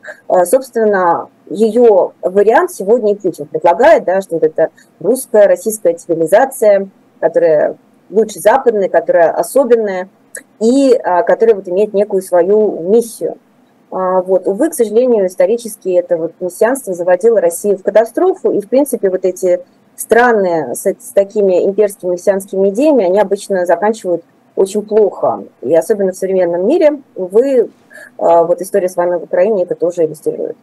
Собственно, 0.45 1.29
ее 1.49 2.11
вариант 2.21 2.71
сегодня 2.71 3.13
и 3.13 3.15
Путин 3.15 3.45
предлагает, 3.45 4.05
да, 4.05 4.21
что 4.21 4.35
вот 4.35 4.43
это 4.43 4.69
русская, 4.99 5.47
российская 5.47 5.93
цивилизация, 5.93 6.89
которая 7.19 7.77
лучше 8.09 8.39
западная, 8.39 8.89
которая 8.89 9.31
особенная, 9.31 10.09
и 10.59 10.97
которая 11.27 11.55
вот 11.55 11.67
имеет 11.67 11.93
некую 11.93 12.21
свою 12.21 12.81
миссию. 12.81 13.37
А, 13.93 14.21
вот. 14.21 14.47
Увы, 14.47 14.71
к 14.71 14.73
сожалению, 14.73 15.27
исторически 15.27 15.89
это 15.89 16.17
вот 16.17 16.33
мессианство 16.39 16.95
заводило 16.95 17.39
Россию 17.39 17.77
в 17.77 17.83
катастрофу, 17.83 18.51
и, 18.51 18.59
в 18.59 18.67
принципе, 18.67 19.11
вот 19.11 19.23
эти 19.23 19.59
страны 19.95 20.73
с, 20.73 20.83
с 20.87 21.11
такими 21.13 21.63
имперскими 21.63 22.13
мессианскими 22.13 22.69
идеями, 22.69 23.05
они 23.05 23.19
обычно 23.19 23.67
заканчивают 23.67 24.23
очень 24.55 24.81
плохо. 24.81 25.43
И 25.61 25.75
особенно 25.75 26.11
в 26.11 26.15
современном 26.15 26.67
мире, 26.67 27.01
увы, 27.15 27.69
а, 28.17 28.43
вот 28.43 28.61
история 28.61 28.89
с 28.89 28.95
войной 28.95 29.19
в 29.19 29.23
Украине 29.23 29.61
это 29.61 29.75
тоже 29.75 30.05
иллюстрирует. 30.05 30.57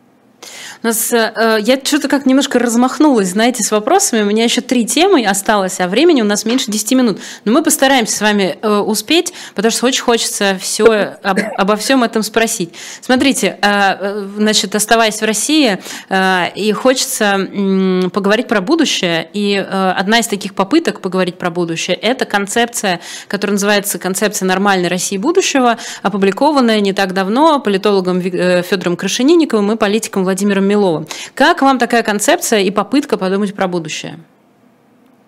У 0.83 0.87
нас, 0.87 1.13
э, 1.13 1.59
я 1.61 1.79
что-то 1.83 2.09
как 2.09 2.27
немножко 2.27 2.59
размахнулась, 2.59 3.29
знаете, 3.29 3.63
с 3.63 3.71
вопросами. 3.71 4.23
У 4.23 4.27
меня 4.27 4.45
еще 4.45 4.61
три 4.61 4.87
темы 4.87 5.27
осталось, 5.27 5.81
а 5.81 5.89
времени 5.89 6.23
у 6.23 6.25
нас 6.25 6.45
меньше 6.45 6.71
10 6.71 6.93
минут. 6.93 7.21
Но 7.45 7.53
мы 7.53 7.63
постараемся 7.63 8.17
с 8.17 8.21
вами 8.21 8.59
э, 8.61 8.79
успеть, 8.79 9.33
потому 9.55 9.71
что 9.71 9.87
очень 9.87 10.03
хочется 10.03 10.59
все, 10.61 11.17
об, 11.23 11.39
обо 11.57 11.77
всем 11.77 12.03
этом 12.03 12.23
спросить. 12.23 12.73
Смотрите, 13.01 13.59
э, 13.61 14.27
значит, 14.37 14.75
оставаясь 14.75 15.21
в 15.21 15.25
России, 15.25 15.79
э, 16.09 16.47
и 16.55 16.73
хочется 16.73 17.37
э, 17.39 18.09
поговорить 18.11 18.49
про 18.49 18.61
будущее. 18.61 19.29
И 19.33 19.55
э, 19.57 19.91
одна 19.97 20.21
из 20.21 20.27
таких 20.27 20.55
попыток 20.55 21.01
поговорить 21.01 21.39
про 21.39 21.51
будущее– 21.51 21.97
это 22.03 22.25
концепция, 22.25 23.01
которая 23.29 23.55
называется 23.55 23.99
«Концепция 23.99 24.47
нормальной 24.47 24.89
России 24.89 25.17
будущего», 25.17 25.79
опубликованная 26.03 26.81
не 26.81 26.93
так 26.93 27.13
давно 27.13 27.61
политологом 27.61 28.19
э, 28.19 28.63
Федором 28.63 28.97
Крашенинниковым 28.97 29.73
и 29.73 29.77
политиком 29.77 30.25
Владимиром 30.31 30.65
Миловым. 30.65 31.07
Как 31.35 31.61
вам 31.61 31.81
такая 31.81 32.05
концепция 32.05 32.61
и 32.61 32.71
попытка 32.71 33.19
подумать 33.19 33.53
про 33.53 33.67
будущее? 33.67 34.15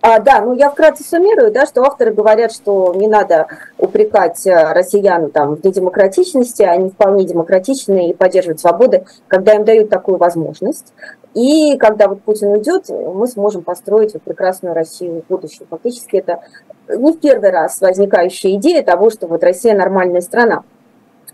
А, 0.00 0.20
да, 0.20 0.40
ну 0.40 0.55
я 0.55 0.70
вкратце 0.70 1.03
суммирую, 1.05 1.53
да, 1.53 1.66
что 1.66 1.82
авторы 1.82 2.12
говорят, 2.12 2.53
что 2.53 2.94
не 2.94 3.09
надо 3.09 3.46
упрекать 3.78 4.44
э, 4.46 4.72
россиян 4.72 5.30
там, 5.30 5.57
в 5.57 5.64
недемократичности, 5.64 6.62
они 6.62 6.90
вполне 6.90 7.24
демократичны 7.24 8.11
и 8.11 8.14
поддерживают 8.14 8.61
свободы, 8.61 9.05
когда 9.28 9.55
им 9.55 9.64
дают 9.64 9.90
такую 9.90 10.18
возможность. 10.18 10.92
И 11.34 11.76
когда 11.78 12.09
вот 12.09 12.22
Путин 12.22 12.48
уйдет, 12.48 12.88
мы 12.88 13.26
сможем 13.26 13.62
построить 13.62 14.14
вот 14.14 14.22
прекрасную 14.22 14.74
Россию 14.74 15.22
в 15.22 15.28
будущем. 15.28 15.66
Фактически 15.70 16.16
это 16.16 16.40
не 16.88 17.12
в 17.12 17.18
первый 17.18 17.50
раз 17.50 17.80
возникающая 17.80 18.55
идея 18.57 18.82
того, 18.82 19.11
что 19.11 19.26
вот 19.26 19.42
Россия 19.42 19.74
нормальная 19.76 20.20
страна. 20.20 20.62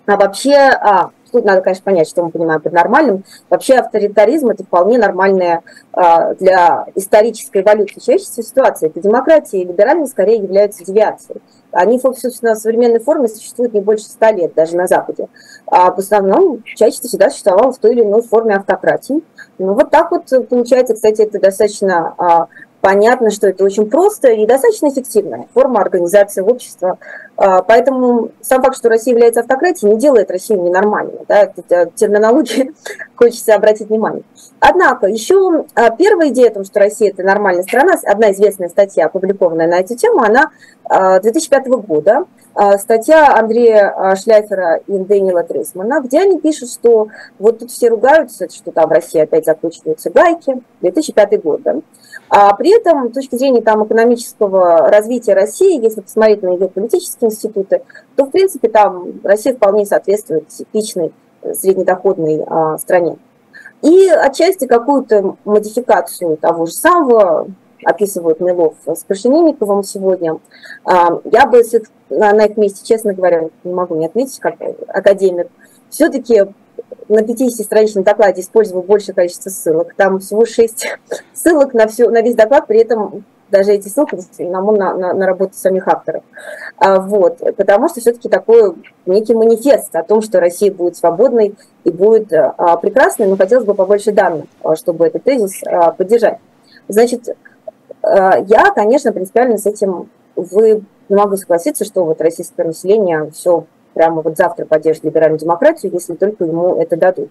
А 0.06 0.16
вообще, 0.16 0.54
а, 0.56 1.10
Тут 1.31 1.45
надо, 1.45 1.61
конечно, 1.61 1.85
понять, 1.85 2.09
что 2.09 2.22
мы 2.22 2.31
понимаем 2.31 2.61
под 2.61 2.72
нормальным. 2.72 3.24
Вообще 3.51 3.74
авторитаризм– 3.74 4.49
это 4.51 4.64
вполне 4.64 4.99
нормальная 4.99 5.62
а, 5.93 6.35
для 6.35 6.87
исторической 6.95 7.62
эволюции 7.62 8.01
человечества 8.01 8.43
ситуация. 8.43 8.89
Это 8.89 9.01
демократия 9.01 9.62
и 9.62 9.64
либеральность 9.64 10.12
скорее 10.12 10.37
являются 10.37 10.85
девиацией. 10.85 11.41
Они, 11.70 11.99
собственно, 11.99 12.55
в 12.55 12.59
современной 12.59 12.99
форме 12.99 13.29
существуют 13.29 13.74
не 13.74 13.81
больше 13.81 14.05
ста 14.05 14.33
лет, 14.33 14.55
даже 14.55 14.74
на 14.76 14.87
Западе. 14.87 15.29
А 15.66 15.93
в 15.93 15.99
основном 15.99 16.62
человечество 16.64 17.09
всегда 17.09 17.31
существовало 17.31 17.72
в 17.72 17.79
той 17.79 17.93
или 17.93 18.03
иной 18.03 18.22
форме 18.22 18.57
автократии. 18.57 19.22
Ну, 19.59 19.74
вот 19.74 19.91
так 19.91 20.11
вот 20.11 20.24
получается, 20.49 20.95
кстати, 20.95 21.22
это 21.22 21.39
достаточно 21.39 22.14
а, 22.16 22.47
понятно, 22.81 23.31
что 23.31 23.49
это 23.49 23.64
очень 23.64 23.91
просто 23.91 24.29
и 24.29 24.47
достаточно 24.47 24.89
эффективная 24.89 25.47
форма 25.53 25.81
организации 25.81 26.43
общества. 26.43 26.99
А, 27.37 27.62
поэтому 27.62 28.31
сам 28.41 28.62
факт, 28.62 28.76
что 28.76 28.89
Россия 28.89 29.14
является 29.14 29.41
автократией, 29.41 29.93
не 29.93 30.01
делает 30.01 30.31
Россию 30.31 30.62
ненормальной. 30.62 31.20
Да? 31.29 31.47
Терминологии 31.95 32.72
хочется 33.16 33.55
обратить 33.55 33.89
внимание. 33.89 34.22
Однако, 34.61 35.07
еще 35.07 35.64
а, 35.74 35.91
первая 35.91 36.29
идея 36.31 36.51
о 36.51 36.55
том, 36.55 36.64
что 36.64 36.81
Россия– 36.81 37.11
это 37.12 37.22
нормальная 37.22 37.62
страна, 37.62 37.95
одна 38.05 38.33
известная 38.33 38.68
статья, 38.68 39.07
опубликованная 39.07 39.68
на 39.68 39.81
эту 39.81 39.97
тему, 39.97 40.22
она 40.22 40.51
2005 41.20 41.66
а, 41.66 41.70
года, 41.76 42.24
статья 42.79 43.37
Андрея 43.37 44.16
Шляйфера 44.16 44.81
и 44.87 44.99
Дэниела 44.99 45.45
Трейсмана, 45.45 46.01
где 46.01 46.20
они 46.20 46.41
пишут, 46.41 46.70
что 46.70 47.09
вот 47.39 47.61
тут 47.61 47.70
все 47.70 47.89
ругаются, 47.89 48.49
что 48.51 48.72
там 48.72 48.89
в 48.89 48.93
России 48.93 49.20
опять 49.20 49.45
закручиваются 49.45 50.11
гайки, 50.11 50.61
2005 50.81 51.43
год. 51.43 51.62
Да? 51.62 51.76
А 52.31 52.55
при 52.55 52.76
этом, 52.76 53.11
с 53.11 53.14
точки 53.14 53.37
зрения 53.37 53.62
там, 53.62 53.87
экономического 53.87 54.89
развития 54.89 55.35
России, 55.35 55.83
если 55.83 56.01
посмотреть 56.01 56.43
на 56.43 56.51
ее 56.51 56.68
политические 56.68 57.31
институты, 57.31 57.83
то, 58.16 58.26
в 58.26 58.31
принципе, 58.31 58.68
там 58.68 59.20
Россия 59.24 59.55
вполне 59.55 59.87
соответствует 59.87 60.49
типичной 60.49 61.12
среднедоходной 61.55 62.45
а, 62.47 62.79
стране. 62.79 63.16
И 63.83 64.09
отчасти 64.09 64.66
какую-то 64.66 65.37
модификацию 65.45 66.37
того 66.37 66.66
же 66.66 66.72
самого 66.72 67.49
описывают 67.85 68.41
Милов 68.41 68.74
с 68.87 69.05
Крашенинниковым 69.05 69.85
сегодня. 69.85 70.39
А, 70.85 71.20
я 71.24 71.47
бы 71.47 71.62
на 72.11 72.45
их 72.45 72.57
месте, 72.57 72.85
честно 72.85 73.14
говоря, 73.14 73.49
не 73.64 73.72
могу 73.72 73.95
не 73.95 74.07
отметить, 74.07 74.39
как 74.41 74.57
академик, 74.89 75.49
все-таки 75.91 76.47
на 77.09 77.20
50-страничном 77.20 78.05
докладе 78.05 78.43
использовал 78.43 78.82
большее 78.82 79.14
количество 79.14 79.51
ссылок. 79.51 79.95
Там 79.97 80.18
всего 80.18 80.45
6 80.45 80.86
ссылок 81.32 81.74
на, 81.74 81.86
всю, 81.86 82.11
на 82.11 82.20
весь 82.20 82.34
доклад, 82.34 82.66
при 82.66 82.80
этом 82.80 83.24
даже 83.51 83.72
эти 83.72 83.89
ссылки 83.89 84.16
на, 84.43 84.61
на, 84.61 85.14
на, 85.14 85.26
работу 85.26 85.55
самих 85.55 85.89
авторов. 85.89 86.22
А, 86.76 87.01
вот, 87.01 87.39
потому 87.57 87.89
что 87.89 88.01
все-таки 88.01 88.28
такой 88.28 88.74
некий 89.07 89.34
манифест 89.34 89.95
о 89.97 90.03
том, 90.03 90.20
что 90.20 90.39
Россия 90.39 90.70
будет 90.70 90.97
свободной 90.97 91.55
и 91.84 91.91
будет 91.91 92.32
а, 92.32 92.76
прекрасной, 92.76 93.26
но 93.26 93.36
хотелось 93.36 93.64
бы 93.64 93.74
побольше 93.74 94.12
данных, 94.12 94.45
а, 94.62 94.76
чтобы 94.76 95.07
этот 95.07 95.24
тезис 95.24 95.62
а, 95.64 95.93
поддержать. 95.93 96.39
Значит, 96.89 97.36
а, 98.03 98.39
я, 98.39 98.70
конечно, 98.72 99.12
принципиально 99.12 99.57
с 99.57 99.66
этим 99.66 100.11
вы 100.36 100.82
не 101.09 101.16
могу 101.16 101.36
согласиться, 101.36 101.84
что 101.84 102.05
вот 102.05 102.20
российское 102.20 102.64
население 102.64 103.30
все 103.30 103.64
прямо 103.95 104.22
вот 104.22 104.36
завтра 104.36 104.64
поддержит 104.64 105.05
либеральную 105.05 105.39
демократию, 105.39 105.93
если 105.93 106.14
только 106.14 106.45
ему 106.45 106.76
это 106.76 106.97
дадут. 106.97 107.30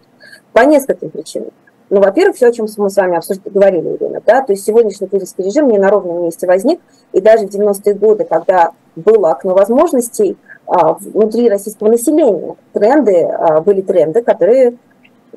По 0.54 0.66
нескольким 0.66 1.10
причинам. 1.10 1.52
Ну, 1.90 2.02
во-первых, 2.02 2.36
все, 2.36 2.48
о 2.48 2.52
чем 2.52 2.68
мы 2.78 2.90
с 2.90 2.96
вами 2.98 3.16
обсуждали, 3.16 3.54
говорили, 3.54 3.96
Ирина, 3.96 4.22
да, 4.26 4.42
то 4.42 4.52
есть 4.52 4.66
сегодняшний 4.66 5.08
путинский 5.08 5.46
режим 5.46 5.70
не 5.70 5.78
на 5.78 5.90
ровном 5.90 6.24
месте 6.24 6.46
возник, 6.46 6.82
и 7.14 7.22
даже 7.22 7.48
в 7.48 7.50
90-е 7.50 7.94
годы, 7.94 8.26
когда 8.26 8.72
было 8.98 9.32
окно 9.32 9.54
возможностей 9.54 10.38
а, 10.66 10.96
внутри 10.96 11.48
российского 11.48 11.88
населения, 11.88 12.56
тренды, 12.74 13.22
а, 13.22 13.62
были 13.62 13.82
тренды, 13.82 14.22
которые 14.22 14.78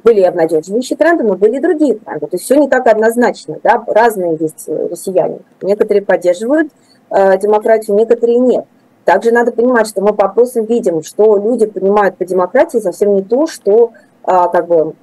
были 0.03 0.23
обнадеживающие 0.23 0.97
тренды, 0.97 1.23
но 1.23 1.37
были 1.37 1.59
и 1.59 1.61
другие 1.61 1.95
тренды. 1.95 2.27
То 2.27 2.35
есть 2.35 2.45
все 2.45 2.57
не 2.57 2.69
так 2.69 2.87
однозначно, 2.87 3.59
да, 3.63 3.85
разные 3.87 4.37
есть 4.41 4.69
россияне. 4.69 5.41
Некоторые 5.63 6.03
поддерживают 6.03 6.73
э, 7.11 7.39
демократию, 7.39 7.97
некоторые 7.97 8.39
нет. 8.39 8.65
Также 9.11 9.33
надо 9.33 9.51
понимать, 9.51 9.89
что 9.89 10.03
мы 10.03 10.15
по 10.15 10.27
опросам 10.27 10.67
видим, 10.67 11.03
что 11.03 11.37
люди 11.37 11.67
понимают 11.67 12.17
по 12.17 12.25
демократии 12.25 12.79
совсем 12.79 13.17
не 13.17 13.25
то, 13.25 13.49
что 13.49 13.91
э, 14.25 14.31
как 14.53 14.69
бы 14.69 14.95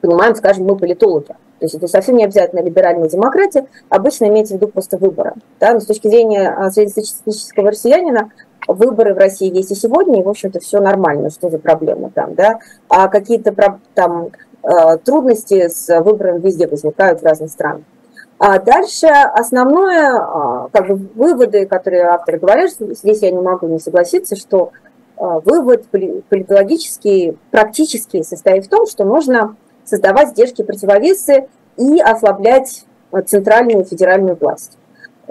понимаем, 0.00 0.36
скажем, 0.36 0.64
мы 0.64 0.76
политологи. 0.76 1.26
То 1.26 1.34
есть 1.58 1.74
это 1.74 1.88
совсем 1.88 2.16
не 2.16 2.24
обязательно 2.24 2.60
либеральная 2.60 3.08
демократия, 3.08 3.66
обычно 3.88 4.26
имеется 4.26 4.54
в 4.54 4.58
виду 4.58 4.68
просто 4.68 4.96
выборы. 4.96 5.32
Да? 5.58 5.74
Но 5.74 5.80
с 5.80 5.86
точки 5.86 6.06
зрения 6.06 6.50
а, 6.50 6.70
среднестатистического 6.70 7.70
россиянина 7.70 8.30
выборы 8.68 9.12
в 9.12 9.18
России 9.18 9.52
есть 9.52 9.72
и 9.72 9.74
сегодня, 9.74 10.20
и, 10.20 10.22
в 10.22 10.28
общем-то, 10.28 10.60
все 10.60 10.80
нормально, 10.80 11.30
что 11.30 11.50
за 11.50 11.58
проблема 11.58 12.10
там, 12.10 12.36
да. 12.36 12.60
А 12.88 13.08
какие-то 13.08 13.52
там 13.94 14.28
э, 14.62 14.98
трудности 14.98 15.66
с 15.66 16.00
выбором 16.00 16.38
везде 16.38 16.68
возникают 16.68 17.22
в 17.22 17.24
разных 17.24 17.50
странах. 17.50 17.82
А 18.38 18.58
дальше 18.58 19.06
основное, 19.06 20.14
а, 20.14 20.68
как 20.70 20.88
бы 20.88 20.96
выводы, 21.14 21.66
которые 21.66 22.04
авторы 22.04 22.38
говорят, 22.38 22.70
здесь 22.70 23.22
я 23.22 23.30
не 23.30 23.40
могу 23.40 23.66
не 23.66 23.78
согласиться, 23.78 24.36
что 24.36 24.72
а, 25.16 25.40
вывод 25.40 25.86
политологический, 25.88 27.38
практический 27.50 28.22
состоит 28.22 28.66
в 28.66 28.68
том, 28.68 28.86
что 28.86 29.04
нужно 29.04 29.56
создавать 29.84 30.30
сдержки 30.30 30.62
противовесы 30.62 31.48
и 31.78 31.98
ослаблять 32.00 32.84
центральную 33.26 33.84
федеральную 33.84 34.36
власть. 34.38 34.76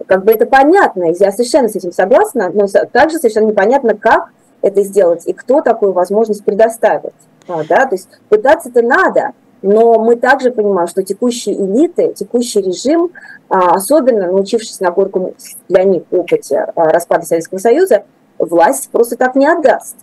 Как 0.07 0.23
бы 0.23 0.31
это 0.31 0.45
понятно, 0.45 1.11
я 1.11 1.31
совершенно 1.31 1.69
с 1.69 1.75
этим 1.75 1.91
согласна, 1.91 2.49
но 2.49 2.65
также 2.91 3.17
совершенно 3.17 3.47
непонятно, 3.47 3.95
как 3.95 4.29
это 4.61 4.81
сделать 4.81 5.27
и 5.27 5.33
кто 5.33 5.61
такую 5.61 5.93
возможность 5.93 6.43
предоставит. 6.43 7.13
А, 7.47 7.63
да? 7.63 7.85
То 7.85 7.95
есть 7.95 8.09
пытаться-то 8.29 8.81
надо, 8.81 9.31
но 9.65 9.97
мы 9.97 10.15
также 10.15 10.51
понимаем, 10.51 10.87
что 10.87 11.01
текущие 11.01 11.55
элиты, 11.55 12.13
текущий 12.13 12.61
режим, 12.61 13.11
а, 13.49 13.71
особенно 13.71 14.27
научившись 14.27 14.79
на 14.79 14.91
горьком 14.91 15.33
для 15.67 15.83
них 15.83 16.03
опыте 16.11 16.67
а, 16.75 16.83
распада 16.91 17.25
Советского 17.25 17.57
Союза, 17.57 18.03
власть 18.39 18.89
просто 18.91 19.15
так 19.15 19.35
не 19.35 19.47
отдаст. 19.47 19.95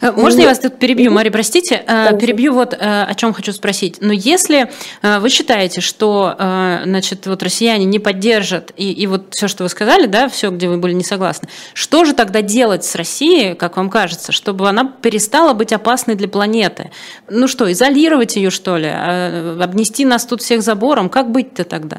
Э, 0.00 0.12
можно 0.12 0.40
я 0.40 0.48
вас 0.48 0.58
тут 0.58 0.78
перебью, 0.78 1.10
Мария, 1.10 1.32
простите? 1.32 1.76
Э, 1.76 1.86
Конечно. 1.86 2.18
Перебью 2.18 2.54
вот 2.54 2.74
э, 2.74 2.76
о 2.78 3.14
чем 3.14 3.32
хочу 3.32 3.52
спросить. 3.52 3.98
Но 4.00 4.12
если 4.12 4.70
вы 5.02 5.28
считаете, 5.28 5.80
что 5.80 6.34
значит, 6.38 7.26
вот 7.26 7.42
россияне 7.42 7.84
не 7.84 7.98
поддержат, 7.98 8.72
и, 8.76 8.92
и 8.92 9.06
вот 9.06 9.34
все, 9.34 9.48
что 9.48 9.64
вы 9.64 9.68
сказали, 9.68 10.06
да, 10.06 10.28
все, 10.28 10.50
где 10.50 10.68
вы 10.68 10.78
были 10.78 10.92
не 10.92 11.04
согласны, 11.04 11.48
что 11.74 12.04
же 12.04 12.12
тогда 12.12 12.42
делать 12.42 12.84
с 12.84 12.94
Россией, 12.94 13.54
как 13.54 13.76
вам 13.76 13.90
кажется, 13.90 14.32
чтобы 14.32 14.68
она 14.68 14.84
перестала 14.84 15.52
быть 15.52 15.72
опасной 15.72 16.14
для 16.14 16.28
планеты? 16.28 16.90
Ну 17.28 17.48
что, 17.48 17.70
изолировать 17.70 18.36
ее, 18.36 18.50
что 18.50 18.76
ли? 18.76 18.88
Обнести 18.88 20.04
нас 20.04 20.24
тут 20.24 20.42
всех 20.42 20.62
забором? 20.62 21.08
Как 21.08 21.30
быть-то 21.30 21.64
тогда? 21.64 21.98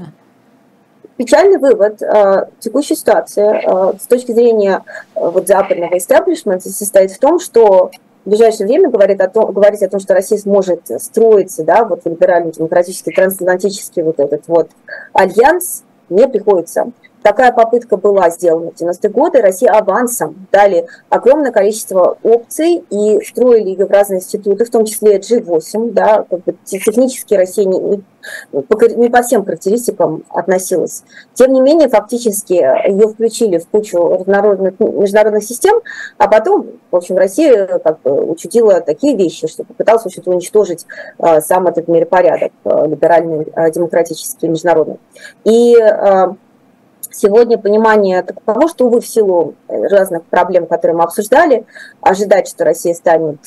Печальный 1.22 1.60
вывод 1.60 2.02
э, 2.02 2.48
текущей 2.60 2.96
ситуации 2.96 3.44
э, 3.44 3.94
с 4.02 4.08
точки 4.08 4.32
зрения 4.32 4.84
э, 5.14 5.20
вот, 5.30 5.48
западного 5.48 5.96
истеблишмента 5.96 6.70
состоит 6.70 7.12
в 7.12 7.20
том, 7.20 7.40
что 7.40 7.92
в 8.26 8.30
ближайшее 8.32 8.66
время 8.66 8.90
говорит 8.90 9.22
о 9.22 9.28
том, 9.28 9.52
говорить 9.52 9.84
о 9.84 9.88
том, 9.88 10.00
что 10.00 10.16
Россия 10.16 10.40
сможет 10.40 10.82
строиться, 11.00 11.64
да, 11.64 11.86
вот 11.86 12.02
либеральный, 12.06 12.52
демократический, 12.52 13.12
трансатлантический 13.12 14.02
вот 14.02 14.20
этот 14.20 14.48
вот 14.48 14.72
альянс, 15.14 15.84
не 16.10 16.28
приходится. 16.28 16.92
Такая 17.22 17.52
попытка 17.52 17.98
была 17.98 18.30
сделана 18.30 18.72
в 18.72 18.82
90-е 18.82 19.10
годы. 19.10 19.42
Россия 19.42 19.72
авансом 19.72 20.48
дали 20.52 20.88
огромное 21.10 21.52
количество 21.52 22.18
опций 22.24 22.84
и 22.90 23.24
строили 23.24 23.72
их 23.72 23.88
в 23.88 23.92
разные 23.92 24.20
институты, 24.20 24.66
в 24.66 24.70
том 24.70 24.86
числе 24.86 25.18
G8. 25.18 25.92
Да, 25.92 26.26
как 26.30 26.44
бы 26.44 26.56
технически 26.64 27.36
Россия 27.36 27.66
не, 27.66 27.80
не, 27.80 28.96
не 28.96 29.10
по 29.10 29.22
всем 29.22 29.46
характеристикам 29.46 30.24
относилась. 30.30 31.04
Тем 31.36 31.54
не 31.54 31.62
менее, 31.62 31.90
фактически 31.90 32.54
ее 32.54 33.08
включили 33.08 33.60
в 33.60 33.68
кучу 33.68 33.98
международных, 34.00 34.80
международных 34.80 35.44
систем, 35.44 35.82
а 36.18 36.28
потом, 36.28 36.68
в 36.90 36.96
общем, 36.96 37.18
Россия 37.18 37.68
как 37.68 38.02
бы 38.02 38.32
учудила 38.32 38.82
такие 38.82 39.16
вещи, 39.16 39.48
что 39.48 39.64
попыталась 39.64 40.04
в 40.04 40.08
общем 40.08 40.24
уничтожить 40.26 40.86
э, 41.20 41.42
сам 41.42 41.68
этот 41.68 41.88
миропорядок 41.88 42.52
э, 42.64 42.88
либеральный, 42.88 43.48
э, 43.56 43.72
демократический, 43.72 44.48
международный. 44.48 45.00
И 45.44 45.76
Сегодня 47.12 47.58
понимание 47.58 48.24
того, 48.24 48.68
что, 48.68 48.86
увы, 48.86 49.02
в 49.02 49.08
силу 49.08 49.56
разных 49.68 50.24
проблем, 50.24 50.66
которые 50.66 50.96
мы 50.96 51.04
обсуждали, 51.04 51.66
ожидать, 52.02 52.48
что 52.48 52.64
Россия 52.64 52.94
станет 52.94 53.38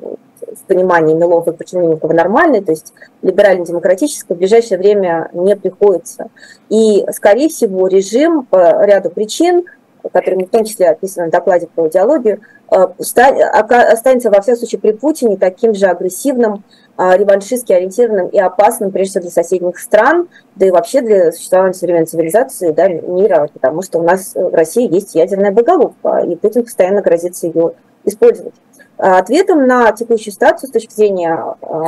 в 0.00 0.62
понимании 0.66 1.14
Милова 1.14 1.50
и 1.50 1.56
Почерненникова 1.56 2.12
нормальной, 2.12 2.62
то 2.62 2.72
есть 2.72 2.92
либерально-демократической, 3.22 4.34
в 4.34 4.38
ближайшее 4.38 4.78
время 4.78 5.30
не 5.32 5.56
приходится. 5.56 6.28
И, 6.68 7.04
скорее 7.12 7.48
всего, 7.48 7.86
режим 7.88 8.44
по 8.44 8.84
ряду 8.84 9.10
причин, 9.10 9.64
которые 10.12 10.46
в 10.46 10.50
том 10.50 10.64
числе 10.64 10.90
описаны 10.90 11.28
в 11.28 11.30
докладе 11.30 11.68
по 11.74 11.88
идеологию, 11.88 12.40
э, 12.70 12.86
останется 12.98 14.30
во 14.30 14.40
всяком 14.40 14.58
случае 14.58 14.80
при 14.80 14.92
Путине 14.92 15.36
таким 15.36 15.74
же 15.74 15.86
агрессивным, 15.86 16.64
а, 16.98 17.16
реваншистски 17.16 17.72
ориентированным 17.72 18.28
и 18.28 18.38
опасным, 18.38 18.90
прежде 18.90 19.10
всего, 19.10 19.22
для 19.22 19.30
соседних 19.30 19.78
стран, 19.78 20.28
да 20.54 20.66
и 20.66 20.70
вообще 20.70 21.02
для 21.02 21.30
существования 21.30 21.74
современной 21.74 22.06
цивилизации 22.06 22.70
да, 22.70 22.88
мира, 22.88 23.50
потому 23.52 23.82
что 23.82 23.98
у 23.98 24.02
нас 24.02 24.32
в 24.34 24.54
России 24.54 24.90
есть 24.90 25.14
ядерная 25.14 25.52
боголовка, 25.52 26.18
и 26.26 26.34
Путин 26.36 26.64
постоянно 26.64 27.02
грозится 27.02 27.48
ее 27.48 27.72
использовать. 28.04 28.54
А, 28.96 29.18
ответом 29.18 29.66
на 29.66 29.92
текущую 29.92 30.32
ситуацию 30.32 30.70
с 30.70 30.72
точки 30.72 30.94
зрения 30.94 31.36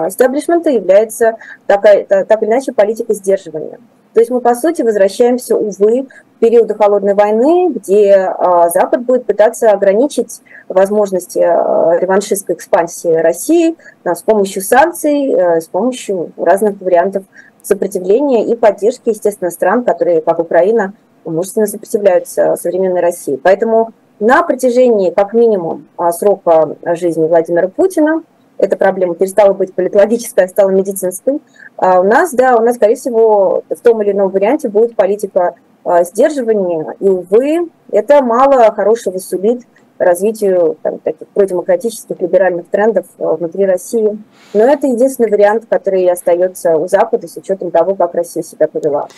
истеблишмента 0.08 0.68
является 0.68 1.38
такая, 1.66 2.04
так 2.04 2.42
или 2.42 2.50
иначе 2.50 2.72
политика 2.72 3.14
сдерживания. 3.14 3.78
То 4.18 4.20
есть 4.20 4.32
мы, 4.32 4.40
по 4.40 4.56
сути, 4.56 4.82
возвращаемся, 4.82 5.54
увы, 5.54 6.08
в 6.34 6.40
периоды 6.40 6.74
холодной 6.74 7.14
войны, 7.14 7.72
где 7.72 8.14
а, 8.16 8.68
Запад 8.68 9.02
будет 9.04 9.26
пытаться 9.26 9.70
ограничить 9.70 10.40
возможности 10.68 11.38
а, 11.38 11.96
реваншистской 11.96 12.56
экспансии 12.56 13.14
России 13.14 13.76
с 14.02 14.22
помощью 14.22 14.62
санкций, 14.62 15.60
с 15.60 15.68
помощью 15.68 16.32
разных 16.36 16.80
вариантов 16.80 17.26
сопротивления 17.62 18.44
и 18.44 18.56
поддержки, 18.56 19.10
естественно, 19.10 19.52
стран, 19.52 19.84
которые, 19.84 20.20
как 20.20 20.40
Украина, 20.40 20.94
мужественно 21.24 21.68
сопротивляются 21.68 22.56
современной 22.56 23.00
России. 23.00 23.38
Поэтому 23.40 23.92
на 24.18 24.42
протяжении, 24.42 25.12
как 25.12 25.32
минимум, 25.32 25.86
а, 25.96 26.10
срока 26.10 26.74
жизни 26.96 27.24
Владимира 27.28 27.68
Путина 27.68 28.24
эта 28.58 28.76
проблема 28.76 29.14
перестала 29.14 29.52
быть 29.52 29.72
политологической, 29.72 30.44
а 30.44 30.48
стала 30.48 30.70
медицинской. 30.70 31.40
А 31.76 32.00
у 32.00 32.04
нас, 32.04 32.32
да, 32.32 32.56
у 32.56 32.60
нас, 32.60 32.76
скорее 32.76 32.96
всего, 32.96 33.62
в 33.70 33.80
том 33.80 34.02
или 34.02 34.12
ином 34.12 34.30
варианте 34.30 34.68
будет 34.68 34.96
политика 34.96 35.54
а, 35.84 36.04
сдерживания. 36.04 36.94
И, 37.00 37.08
увы, 37.08 37.68
это 37.90 38.22
мало 38.22 38.70
хорошего 38.72 39.18
сулит 39.18 39.62
развитию 39.98 40.76
там, 40.82 40.98
таких 40.98 41.26
продемократических 41.28 42.20
либеральных 42.20 42.68
трендов 42.68 43.06
а, 43.18 43.36
внутри 43.36 43.64
России. 43.64 44.18
Но 44.54 44.64
это 44.64 44.86
единственный 44.86 45.30
вариант, 45.30 45.64
который 45.68 46.08
остается 46.10 46.76
у 46.76 46.88
Запада 46.88 47.28
с 47.28 47.36
учетом 47.36 47.70
того, 47.70 47.94
как 47.94 48.14
Россия 48.14 48.42
себя 48.42 48.66
повела. 48.66 49.08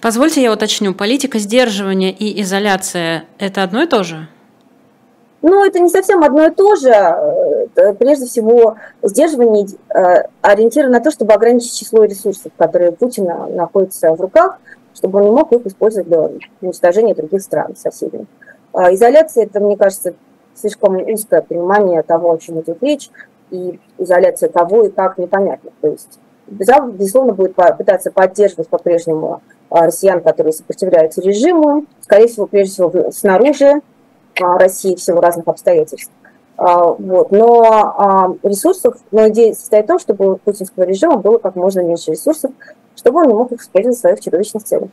Позвольте 0.00 0.42
я 0.42 0.52
уточню, 0.52 0.94
политика 0.94 1.38
сдерживания 1.38 2.10
и 2.10 2.40
изоляция– 2.40 3.24
это 3.38 3.62
одно 3.62 3.82
и 3.82 3.86
то 3.86 4.02
же? 4.02 4.28
Ну, 5.42 5.64
это 5.64 5.80
не 5.80 5.88
совсем 5.88 6.22
одно 6.22 6.46
и 6.46 6.50
то 6.50 6.76
же. 6.76 6.90
Э, 6.90 7.94
прежде 7.94 8.26
всего, 8.26 8.76
сдерживание 9.02 9.66
э, 9.88 10.24
ориентировано 10.42 10.98
на 10.98 11.04
то, 11.04 11.10
чтобы 11.10 11.32
ограничить 11.32 11.78
число 11.78 12.04
ресурсов, 12.04 12.52
которые 12.56 12.92
Путина 12.92 13.46
находятся 13.46 14.12
в 14.12 14.20
руках, 14.20 14.58
чтобы 14.94 15.20
он 15.20 15.26
не 15.26 15.30
мог 15.30 15.52
их 15.52 15.64
использовать 15.66 16.08
для 16.08 16.30
уничтожения 16.60 17.14
других 17.14 17.42
стран, 17.42 17.74
соседей. 17.74 18.26
А 18.72 18.92
изоляция– 18.92 19.44
это, 19.46 19.60
мне 19.60 19.76
кажется, 19.76 20.14
слишком 20.54 20.96
узкое 20.96 21.40
понимание 21.40 22.02
того, 22.02 22.32
о 22.32 22.38
чем 22.38 22.60
идет 22.60 22.82
речь, 22.82 23.10
и 23.50 23.80
изоляция 23.98 24.48
того 24.50 24.84
и 24.84 24.90
как 24.90 25.18
непонятно. 25.18 25.70
То 25.80 25.88
есть, 25.88 26.18
безусловно, 26.46 27.32
будет 27.32 27.54
пытаться 27.54 28.10
поддерживать 28.10 28.68
по-прежнему 28.68 29.42
а, 29.70 29.86
россиян, 29.86 30.20
которые 30.20 30.52
сопротивляются 30.52 31.20
режиму, 31.20 31.86
скорее 32.02 32.28
всего, 32.28 32.46
прежде 32.46 32.72
всего, 32.72 33.10
снаружи 33.10 33.80
России 34.40 34.94
в 34.94 35.00
силу 35.00 35.20
разных 35.20 35.48
обстоятельств. 35.48 36.12
А, 36.56 36.92
вот. 36.92 37.30
Но 37.30 37.62
а, 37.62 38.34
ресурсов, 38.42 38.96
но 39.10 39.28
идея 39.28 39.54
состоит 39.54 39.86
в 39.86 39.88
том, 39.88 39.98
чтобы 39.98 40.32
у 40.32 40.36
путинского 40.36 40.84
режима 40.84 41.16
было 41.16 41.38
как 41.38 41.56
можно 41.56 41.80
меньше 41.80 42.10
ресурсов, 42.10 42.50
чтобы 43.00 43.20
он 43.22 43.30
мог 43.30 43.52
их 43.52 43.60
использовать 43.60 43.96
в 43.96 44.00
своих 44.00 44.20
чудовищных 44.20 44.62
целях. 44.62 44.88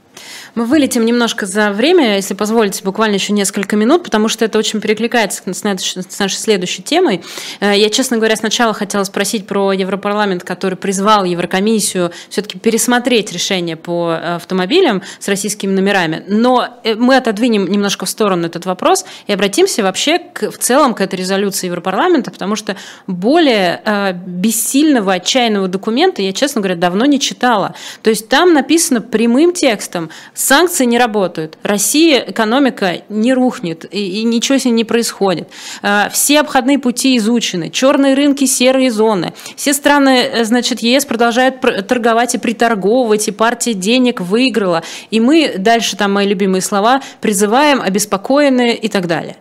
Мы 0.55 0.65
вылетим 0.65 1.05
немножко 1.05 1.45
за 1.45 1.71
время, 1.71 2.15
если 2.15 2.33
позволите, 2.33 2.83
буквально 2.83 3.15
еще 3.15 3.33
несколько 3.33 3.75
минут, 3.75 4.03
потому 4.03 4.29
что 4.29 4.45
это 4.45 4.57
очень 4.57 4.81
перекликается 4.81 5.43
с 5.45 5.63
нашей 5.63 6.37
следующей 6.37 6.83
темой. 6.83 7.21
Э, 7.59 7.77
я, 7.77 7.89
честно 7.89 8.17
говоря, 8.17 8.35
сначала 8.35 8.73
хотела 8.73 9.03
спросить 9.03 9.45
про 9.45 9.73
Европарламент, 9.73 10.43
который 10.43 10.75
призвал 10.75 11.25
Еврокомиссию 11.25 12.11
все-таки 12.29 12.57
пересмотреть 12.57 13.31
решение 13.31 13.75
по 13.75 14.11
э, 14.11 14.35
автомобилям 14.35 15.03
с 15.19 15.27
российскими 15.27 15.71
номерами, 15.71 16.23
но 16.27 16.79
э, 16.83 16.95
мы 16.95 17.17
отодвинем 17.17 17.67
немножко 17.67 18.05
в 18.05 18.09
сторону 18.09 18.47
этот 18.47 18.65
вопрос 18.65 19.05
и 19.27 19.33
обратимся 19.33 19.83
вообще 19.83 20.19
к, 20.19 20.49
в 20.49 20.57
целом 20.57 20.93
к 20.93 21.01
этой 21.01 21.19
резолюции 21.19 21.67
Европарламента, 21.67 22.31
потому 22.31 22.55
что 22.55 22.77
более 23.05 23.81
э, 23.83 24.13
бессильного, 24.13 25.13
отчаянного 25.13 25.67
документа 25.67 26.21
я, 26.21 26.33
честно 26.33 26.61
говоря, 26.61 26.75
давно 26.75 27.05
не 27.05 27.19
читала. 27.19 27.75
То 28.01 28.09
есть 28.09 28.29
там 28.29 28.53
написано 28.53 29.01
прямым 29.01 29.53
текстом, 29.53 30.09
санкции 30.33 30.85
не 30.85 30.97
работают, 30.97 31.57
Россия, 31.63 32.23
экономика 32.27 33.01
не 33.09 33.33
рухнет, 33.33 33.85
и, 33.91 34.21
и 34.21 34.23
ничего 34.23 34.57
с 34.57 34.65
ней 34.65 34.71
не 34.71 34.83
происходит. 34.83 35.49
Э, 35.81 36.09
все 36.11 36.39
обходные 36.39 36.79
пути 36.79 37.17
изучены, 37.17 37.69
черные 37.69 38.13
рынки, 38.13 38.45
серые 38.45 38.91
зоны. 38.91 39.33
Все 39.55 39.73
страны, 39.73 40.19
э, 40.19 40.43
значит, 40.45 40.81
ЕС 40.81 41.05
продолжают 41.05 41.61
торговать 41.87 42.35
и 42.35 42.37
приторговывать, 42.37 43.27
и 43.27 43.31
партия 43.31 43.73
денег 43.73 44.21
выиграла. 44.21 44.83
И 45.11 45.19
мы, 45.19 45.55
дальше 45.57 45.97
там 45.97 46.13
мои 46.13 46.27
любимые 46.27 46.61
слова, 46.61 47.01
призываем, 47.21 47.81
обеспокоены 47.81 48.75
и 48.75 48.87
так 48.87 49.07
далее. 49.07 49.37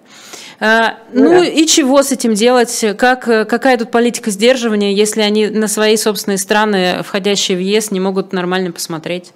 А, 0.59 0.95
ну, 1.13 1.25
ну 1.25 1.31
да. 1.41 1.45
и 1.45 1.67
чего 1.67 2.03
с 2.03 2.13
этим 2.13 2.35
делать? 2.35 2.85
Как, 2.97 3.25
какая 3.25 3.77
тут 3.77 3.91
политика 3.91 4.31
сдерживания, 4.31 4.93
если 4.93 5.21
они 5.21 5.49
на 5.49 5.69
свои 5.69 5.97
собственные 5.97 6.39
страны, 6.39 7.03
входящие 7.03 7.59
в 7.59 7.61
ЕС, 7.61 7.91
не 7.91 8.01
могут 8.01 8.33
нормально 8.33 8.73
посмотреть? 8.73 9.33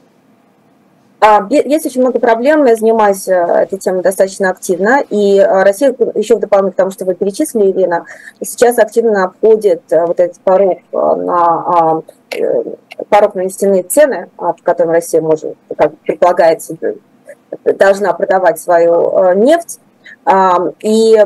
А, 1.21 1.47
есть 1.51 1.85
очень 1.85 2.01
много 2.01 2.19
проблем, 2.19 2.65
я 2.65 2.77
занимаюсь 2.77 3.29
э, 3.29 3.35
этой 3.35 3.79
темой 3.79 4.01
достаточно 4.01 4.49
активно, 4.49 5.03
и 5.11 5.37
э, 5.37 5.63
Россия, 5.63 5.95
еще 6.15 6.37
в 6.37 6.41
дополнение 6.41 6.73
к 6.73 6.77
тому, 6.77 6.91
что 6.91 7.05
вы 7.05 7.15
перечислили, 7.15 7.71
Ирина, 7.71 8.07
сейчас 8.43 8.79
активно 8.79 9.25
обходит 9.25 9.83
э, 9.91 10.07
вот 10.07 10.19
этот 10.19 10.41
порог 10.41 10.79
на 10.93 12.03
порог 13.11 13.35
на 13.35 13.41
нефтяные 13.41 13.83
цены, 13.83 14.31
по 14.37 14.57
которым 14.63 14.93
Россия 14.93 15.21
может, 15.21 15.57
как 15.77 15.95
предполагается, 15.99 16.75
должна 17.65 18.15
продавать 18.15 18.59
свою 18.59 19.35
нефть, 19.35 19.79
и 20.81 21.25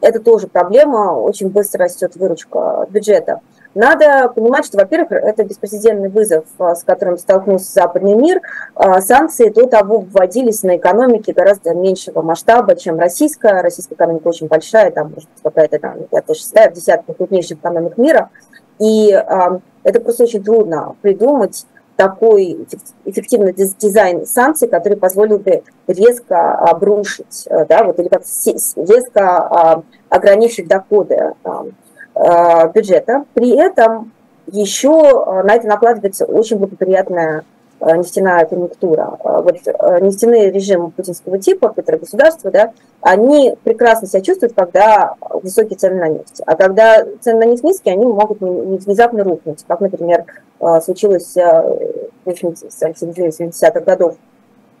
это 0.00 0.20
тоже 0.20 0.48
проблема, 0.48 1.12
очень 1.20 1.50
быстро 1.50 1.84
растет 1.84 2.16
выручка 2.16 2.86
бюджета. 2.90 3.40
Надо 3.74 4.28
понимать, 4.28 4.64
что, 4.66 4.78
во-первых, 4.78 5.10
это 5.10 5.42
беспрецедентный 5.44 6.08
вызов, 6.08 6.44
с 6.58 6.84
которым 6.84 7.18
столкнулся 7.18 7.72
западный 7.72 8.14
мир. 8.14 8.40
Санкции 9.00 9.48
до 9.48 9.66
того 9.66 9.98
вводились 9.98 10.62
на 10.62 10.76
экономике 10.76 11.32
гораздо 11.32 11.74
меньшего 11.74 12.22
масштаба, 12.22 12.76
чем 12.76 13.00
российская. 13.00 13.62
Российская 13.62 13.96
экономика 13.96 14.28
очень 14.28 14.46
большая, 14.46 14.92
там, 14.92 15.08
может 15.08 15.28
быть, 15.28 15.42
какая-то 15.42 15.78
там, 15.80 16.04
пятая, 16.10 16.34
шестая, 16.34 16.70
в 16.70 16.74
десятку 16.74 17.14
крупнейших 17.14 17.58
экономик 17.58 17.98
мира. 17.98 18.30
И 18.78 19.10
это 19.10 20.00
просто 20.00 20.22
очень 20.22 20.42
трудно 20.42 20.94
придумать 21.02 21.66
такой 21.96 22.66
эффективный 23.04 23.52
дизайн 23.52 24.26
санкций, 24.26 24.68
который 24.68 24.96
позволил 24.96 25.38
бы 25.38 25.62
резко 25.86 26.54
обрушить, 26.54 27.44
э, 27.46 27.66
да, 27.66 27.84
вот, 27.84 27.98
или 27.98 28.08
как 28.08 28.22
резко 28.76 29.22
а, 29.22 29.82
ограничить 30.08 30.68
доходы 30.68 31.34
а, 31.44 31.64
а, 32.14 32.68
бюджета. 32.68 33.24
При 33.34 33.56
этом 33.56 34.12
еще 34.46 35.42
на 35.42 35.54
это 35.54 35.66
накладывается 35.66 36.26
очень 36.26 36.58
благоприятная 36.58 37.44
нефтяная 37.80 38.46
конъюнктура. 38.46 39.18
Вот 39.22 39.56
нефтяные 40.00 40.50
режимы 40.50 40.90
путинского 40.90 41.38
типа, 41.38 41.70
Петрогосударства, 41.74 42.50
да, 42.50 42.72
они 43.02 43.56
прекрасно 43.62 44.08
себя 44.08 44.22
чувствуют, 44.22 44.54
когда 44.54 45.14
высокие 45.20 45.76
цены 45.76 46.00
на 46.00 46.08
нефть. 46.08 46.40
А 46.46 46.56
когда 46.56 47.04
цены 47.20 47.40
на 47.40 47.44
нефть 47.50 47.64
низкие, 47.64 47.94
они 47.94 48.06
могут 48.06 48.40
внезапно 48.40 49.22
рухнуть, 49.24 49.64
как, 49.66 49.80
например, 49.80 50.24
Э, 50.24 50.43
случилось 50.82 51.36
э, 51.36 52.00
в 52.24 52.28
70-х 52.28 53.80
годов, 53.80 54.16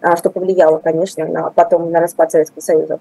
а, 0.00 0.16
что 0.16 0.30
повлияло, 0.30 0.78
конечно, 0.78 1.26
на, 1.26 1.50
потом 1.50 1.90
на 1.90 2.00
распад 2.00 2.30
Советского 2.30 2.60
Союза. 2.60 2.98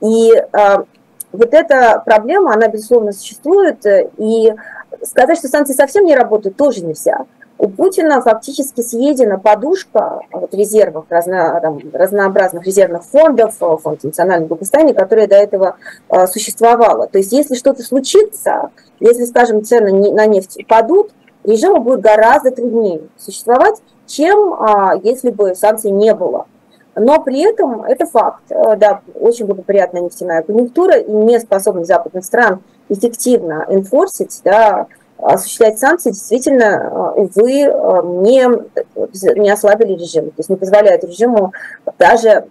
И 0.00 0.32
а, 0.52 0.84
вот 1.32 1.54
эта 1.54 2.02
проблема, 2.04 2.52
она, 2.54 2.68
безусловно, 2.68 3.12
существует, 3.12 3.84
и 4.16 4.54
сказать, 5.02 5.38
что 5.38 5.48
санкции 5.48 5.74
совсем 5.74 6.04
не 6.04 6.16
работают, 6.16 6.56
тоже 6.56 6.84
нельзя. 6.84 7.26
У 7.58 7.68
Путина 7.68 8.20
фактически 8.20 8.82
съедена 8.82 9.38
подушка 9.38 10.20
вот, 10.30 10.52
резервов, 10.52 11.06
разно, 11.08 11.58
там, 11.62 11.80
разнообразных 11.92 12.66
резервных 12.66 13.04
фондов, 13.04 13.56
фонд 13.56 14.04
национального 14.04 14.48
благосостояния, 14.48 14.92
которая 14.92 15.26
до 15.26 15.36
этого 15.36 15.76
э, 16.10 16.26
существовала. 16.26 17.06
То 17.06 17.16
есть 17.16 17.32
если 17.32 17.54
что-то 17.54 17.82
случится, 17.82 18.70
если, 19.00 19.24
скажем, 19.24 19.64
цены 19.64 20.12
на 20.12 20.26
нефть 20.26 20.58
упадут, 20.62 21.12
режиму 21.46 21.80
будет 21.80 22.00
гораздо 22.00 22.50
труднее 22.50 23.02
существовать, 23.18 23.80
чем 24.06 24.54
а, 24.54 24.94
если 25.02 25.30
бы 25.30 25.54
санкций 25.54 25.90
не 25.90 26.14
было. 26.14 26.46
Но 26.96 27.20
при 27.20 27.42
этом 27.42 27.82
это 27.82 28.06
факт, 28.06 28.44
э, 28.48 28.76
да, 28.76 29.02
очень 29.14 29.44
благоприятная 29.44 30.00
нефтяная 30.00 30.42
конъюнктура 30.42 30.96
и 30.96 31.10
неспособность 31.10 31.88
западных 31.88 32.24
стран 32.24 32.60
эффективно 32.88 33.66
энфорсить, 33.68 34.40
да, 34.44 34.86
осуществлять 35.18 35.78
санкции 35.78 36.10
действительно, 36.10 36.64
э, 36.64 37.20
увы, 37.20 37.64
э, 37.64 38.00
не, 38.22 39.38
не 39.38 39.50
ослабили 39.50 39.92
режим, 39.92 40.30
то 40.30 40.38
есть 40.38 40.48
не 40.48 40.56
позволяет 40.56 41.04
режиму 41.04 41.52
даже 41.98 42.46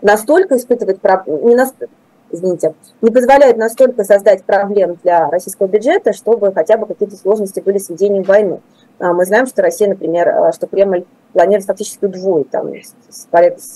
настолько 0.00 0.56
испытывать, 0.56 1.00
не 1.26 1.56
настолько, 1.56 1.92
извините, 2.30 2.74
не 3.02 3.10
позволяют 3.10 3.56
настолько 3.56 4.04
создать 4.04 4.44
проблем 4.44 4.98
для 5.02 5.28
российского 5.30 5.66
бюджета, 5.66 6.12
чтобы 6.12 6.52
хотя 6.52 6.76
бы 6.76 6.86
какие-то 6.86 7.16
сложности 7.16 7.60
были 7.60 7.78
с 7.78 7.88
ведением 7.88 8.22
войны. 8.22 8.60
А, 8.98 9.12
мы 9.12 9.24
знаем, 9.24 9.46
что 9.46 9.62
Россия, 9.62 9.88
например, 9.88 10.28
а, 10.28 10.52
что 10.52 10.66
Кремль 10.66 11.04
планирует 11.32 11.66
фактически 11.66 12.04
удвоить, 12.04 12.50
там, 12.50 12.72
с 13.08 13.28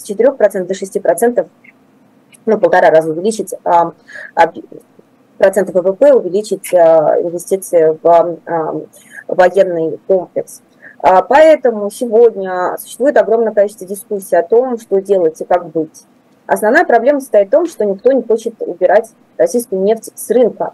4% 0.05 0.67
до 0.67 0.75
6%, 0.75 1.49
ну, 2.47 2.59
полтора 2.59 2.91
раза 2.91 3.11
увеличить 3.11 3.55
а, 3.65 3.93
проценты 5.39 5.73
ВВП, 5.73 6.15
увеличить 6.15 6.73
инвестиции 6.73 7.99
в 8.03 8.87
военный 9.29 9.99
комплекс. 10.07 10.63
Поэтому 11.01 11.91
сегодня 11.91 12.77
существует 12.79 13.17
огромное 13.17 13.55
количество 13.55 13.87
дискуссий 13.87 14.37
о 14.37 14.43
том, 14.43 14.79
что 14.79 15.01
делать 15.01 15.41
и 15.41 15.45
как 15.45 15.69
быть. 15.69 16.05
Основная 16.51 16.85
проблема 16.85 17.21
состоит 17.21 17.47
в 17.47 17.53
том, 17.53 17.67
что 17.67 17.85
никто 17.85 18.11
не 18.11 18.23
хочет 18.23 18.55
убирать 18.59 19.09
российскую 19.39 19.83
нефть 19.83 20.11
с 20.17 20.31
рынка. 20.31 20.73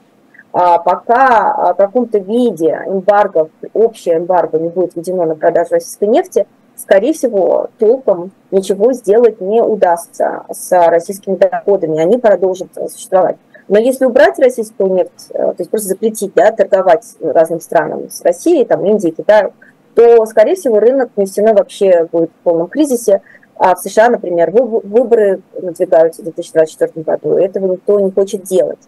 А 0.54 0.78
пока 0.78 1.74
в 1.74 1.76
каком-то 1.76 2.16
виде 2.16 2.80
эмбарго, 2.86 3.50
общее 3.74 4.16
эмбарго 4.16 4.58
не 4.58 4.70
будет 4.70 4.96
введено 4.96 5.26
на 5.26 5.34
продажу 5.34 5.72
российской 5.72 6.08
нефти, 6.08 6.46
скорее 6.76 7.12
всего, 7.12 7.68
толком 7.78 8.30
ничего 8.50 8.94
сделать 8.94 9.42
не 9.42 9.60
удастся 9.60 10.46
с 10.50 10.72
российскими 10.88 11.36
доходами, 11.36 12.00
они 12.00 12.16
продолжат 12.16 12.68
существовать. 12.88 13.36
Но 13.68 13.78
если 13.78 14.06
убрать 14.06 14.38
российскую 14.38 14.94
нефть, 14.94 15.26
э, 15.28 15.36
то 15.36 15.56
есть 15.58 15.70
просто 15.70 15.88
запретить 15.88 16.32
да, 16.34 16.52
торговать 16.52 17.04
разным 17.20 17.60
странам 17.60 18.08
с 18.08 18.22
Россией, 18.22 18.64
там, 18.64 18.82
Индией, 18.86 19.12
Китаем, 19.12 19.52
то, 19.94 20.24
скорее 20.24 20.54
всего, 20.54 20.80
рынок 20.80 21.10
нефтяной 21.16 21.52
вообще 21.52 22.08
будет 22.10 22.30
в 22.30 22.44
полном 22.44 22.68
кризисе, 22.68 23.20
а 23.58 23.74
в 23.74 23.80
США, 23.80 24.10
например, 24.10 24.50
выборы 24.50 25.40
надвигаются 25.60 26.20
в 26.20 26.24
2024 26.24 27.02
году, 27.04 27.38
и 27.38 27.42
этого 27.42 27.72
никто 27.72 27.98
не 28.00 28.10
хочет 28.10 28.42
делать. 28.42 28.78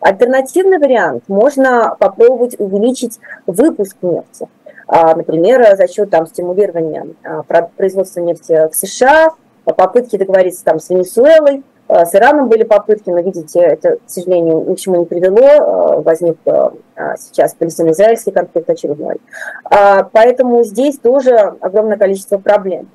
Альтернативный 0.00 0.78
вариант– 0.78 1.24
можно 1.28 1.96
попробовать 1.98 2.58
увеличить 2.58 3.18
выпуск 3.46 3.96
нефти. 4.02 4.48
А, 4.86 5.14
например, 5.14 5.76
за 5.76 5.88
счет 5.88 6.10
там, 6.10 6.26
стимулирования 6.26 7.06
а, 7.24 7.42
производства 7.42 8.20
нефти 8.20 8.68
в 8.70 8.74
США, 8.74 9.28
попытки 9.64 10.16
договориться 10.16 10.64
там, 10.64 10.78
с 10.78 10.90
Венесуэлой, 10.90 11.62
а, 11.88 12.06
с 12.06 12.14
Ираном 12.14 12.48
были 12.48 12.62
попытки, 12.64 13.10
но, 13.10 13.20
видите, 13.20 13.60
это, 13.60 13.96
к 13.96 14.10
сожалению, 14.10 14.64
ни 14.68 14.74
к 14.74 14.78
чему 14.78 15.00
не 15.00 15.06
привело. 15.06 16.02
Возник 16.02 16.38
сейчас 17.18 17.54
палестино-израильский 17.54 18.30
конфликт 18.30 18.70
очередной. 18.70 19.16
Поэтому 20.12 20.62
здесь 20.64 20.98
тоже 20.98 21.34
огромное 21.60 21.96
количество 21.96 22.38
проблем. 22.38 22.88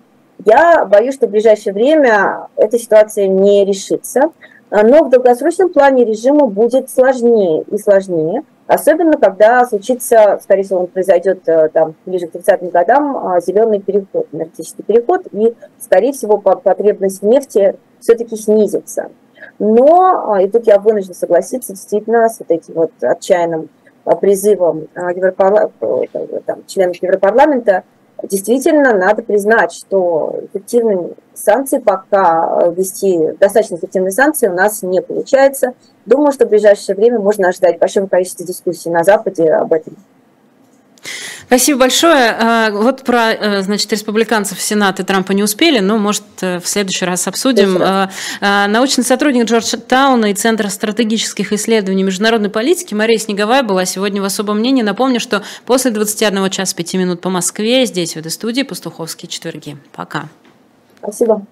Я 0.45 0.85
боюсь, 0.85 1.15
что 1.15 1.27
в 1.27 1.31
ближайшее 1.31 1.73
время 1.73 2.47
эта 2.55 2.77
ситуация 2.77 3.27
не 3.27 3.65
решится, 3.65 4.31
но 4.71 5.03
в 5.03 5.09
долгосрочном 5.09 5.69
плане 5.69 6.05
режиму 6.05 6.47
будет 6.47 6.89
сложнее 6.89 7.63
и 7.69 7.77
сложнее, 7.77 8.43
особенно 8.67 9.17
когда 9.17 9.65
случится, 9.65 10.39
скорее 10.41 10.63
всего, 10.63 10.81
он 10.81 10.87
произойдет 10.87 11.41
э, 11.49 11.69
там, 11.69 11.95
ближе 12.05 12.27
к 12.27 12.35
30-м 12.35 12.69
годам, 12.69 13.17
а, 13.17 13.41
зеленый 13.41 13.81
переход, 13.81 14.27
энергетический 14.31 14.83
переход, 14.83 15.25
и, 15.31 15.55
скорее 15.79 16.13
всего, 16.13 16.37
потребность 16.37 17.21
в 17.21 17.25
нефти 17.25 17.75
все-таки 17.99 18.35
снизится. 18.35 19.09
Но, 19.57 20.33
а, 20.33 20.41
и 20.41 20.47
тут 20.47 20.67
я 20.67 20.79
вынуждена 20.79 21.15
согласиться 21.15 21.73
действительно 21.73 22.29
с 22.29 22.39
вот 22.39 22.51
этим 22.51 22.75
вот 22.75 22.91
отчаянным 23.01 23.69
а, 24.05 24.15
призывом 24.15 24.87
Европарла... 24.95 25.71
Э, 25.81 26.03
членов 26.67 26.95
Европарламента 27.01 27.83
действительно 28.23 28.93
надо 28.93 29.21
признать, 29.21 29.71
что 29.71 30.41
эффективные 30.45 31.11
санкции 31.33 31.77
пока 31.79 32.67
ввести 32.69 33.33
достаточно 33.39 33.75
эффективные 33.75 34.11
санкции 34.11 34.47
у 34.47 34.53
нас 34.53 34.81
не 34.83 35.01
получается. 35.01 35.73
Думаю, 36.05 36.31
что 36.31 36.45
в 36.45 36.49
ближайшее 36.49 36.95
время 36.95 37.19
можно 37.19 37.49
ожидать 37.49 37.79
большого 37.79 38.07
количества 38.07 38.45
дискуссий 38.45 38.89
на 38.89 39.03
Западе 39.03 39.51
об 39.51 39.73
этом. 39.73 39.95
Спасибо 41.49 41.79
большое. 41.79 42.35
А, 42.39 42.69
вот 42.69 43.01
про, 43.03 43.33
э, 43.33 43.61
значит, 43.63 43.91
республиканцев 43.91 44.61
Сенат 44.61 44.99
и 44.99 45.03
Трампа 45.03 45.31
не 45.31 45.41
успели, 45.41 45.79
но, 45.79 45.97
может, 45.97 46.21
э, 46.41 46.59
в 46.59 46.67
следующий 46.67 47.05
раз 47.05 47.27
обсудим. 47.27 47.79
А, 47.81 48.11
а, 48.39 48.67
научный 48.67 49.03
сотрудник 49.03 49.45
Джорджтауна 49.45 50.29
и 50.29 50.35
Центра 50.35 50.69
стратегических 50.69 51.51
исследований 51.51 52.03
международной 52.03 52.51
политики 52.51 52.93
Мария 52.93 53.17
Снеговая 53.17 53.63
была 53.63 53.85
сегодня 53.85 54.21
в 54.21 54.25
особом 54.25 54.59
мнении. 54.59 54.83
Напомню, 54.83 55.19
что 55.19 55.41
после 55.65 55.89
21 55.89 56.51
часа 56.51 56.75
5 56.75 56.93
минут 56.93 57.19
по 57.19 57.31
Москве 57.31 57.87
здесь, 57.87 58.13
в 58.13 58.17
этой 58.17 58.29
студии, 58.29 58.61
Пастуховские 58.61 59.27
четверги. 59.27 59.75
Пока. 59.91 60.29
Спасибо. 60.99 61.47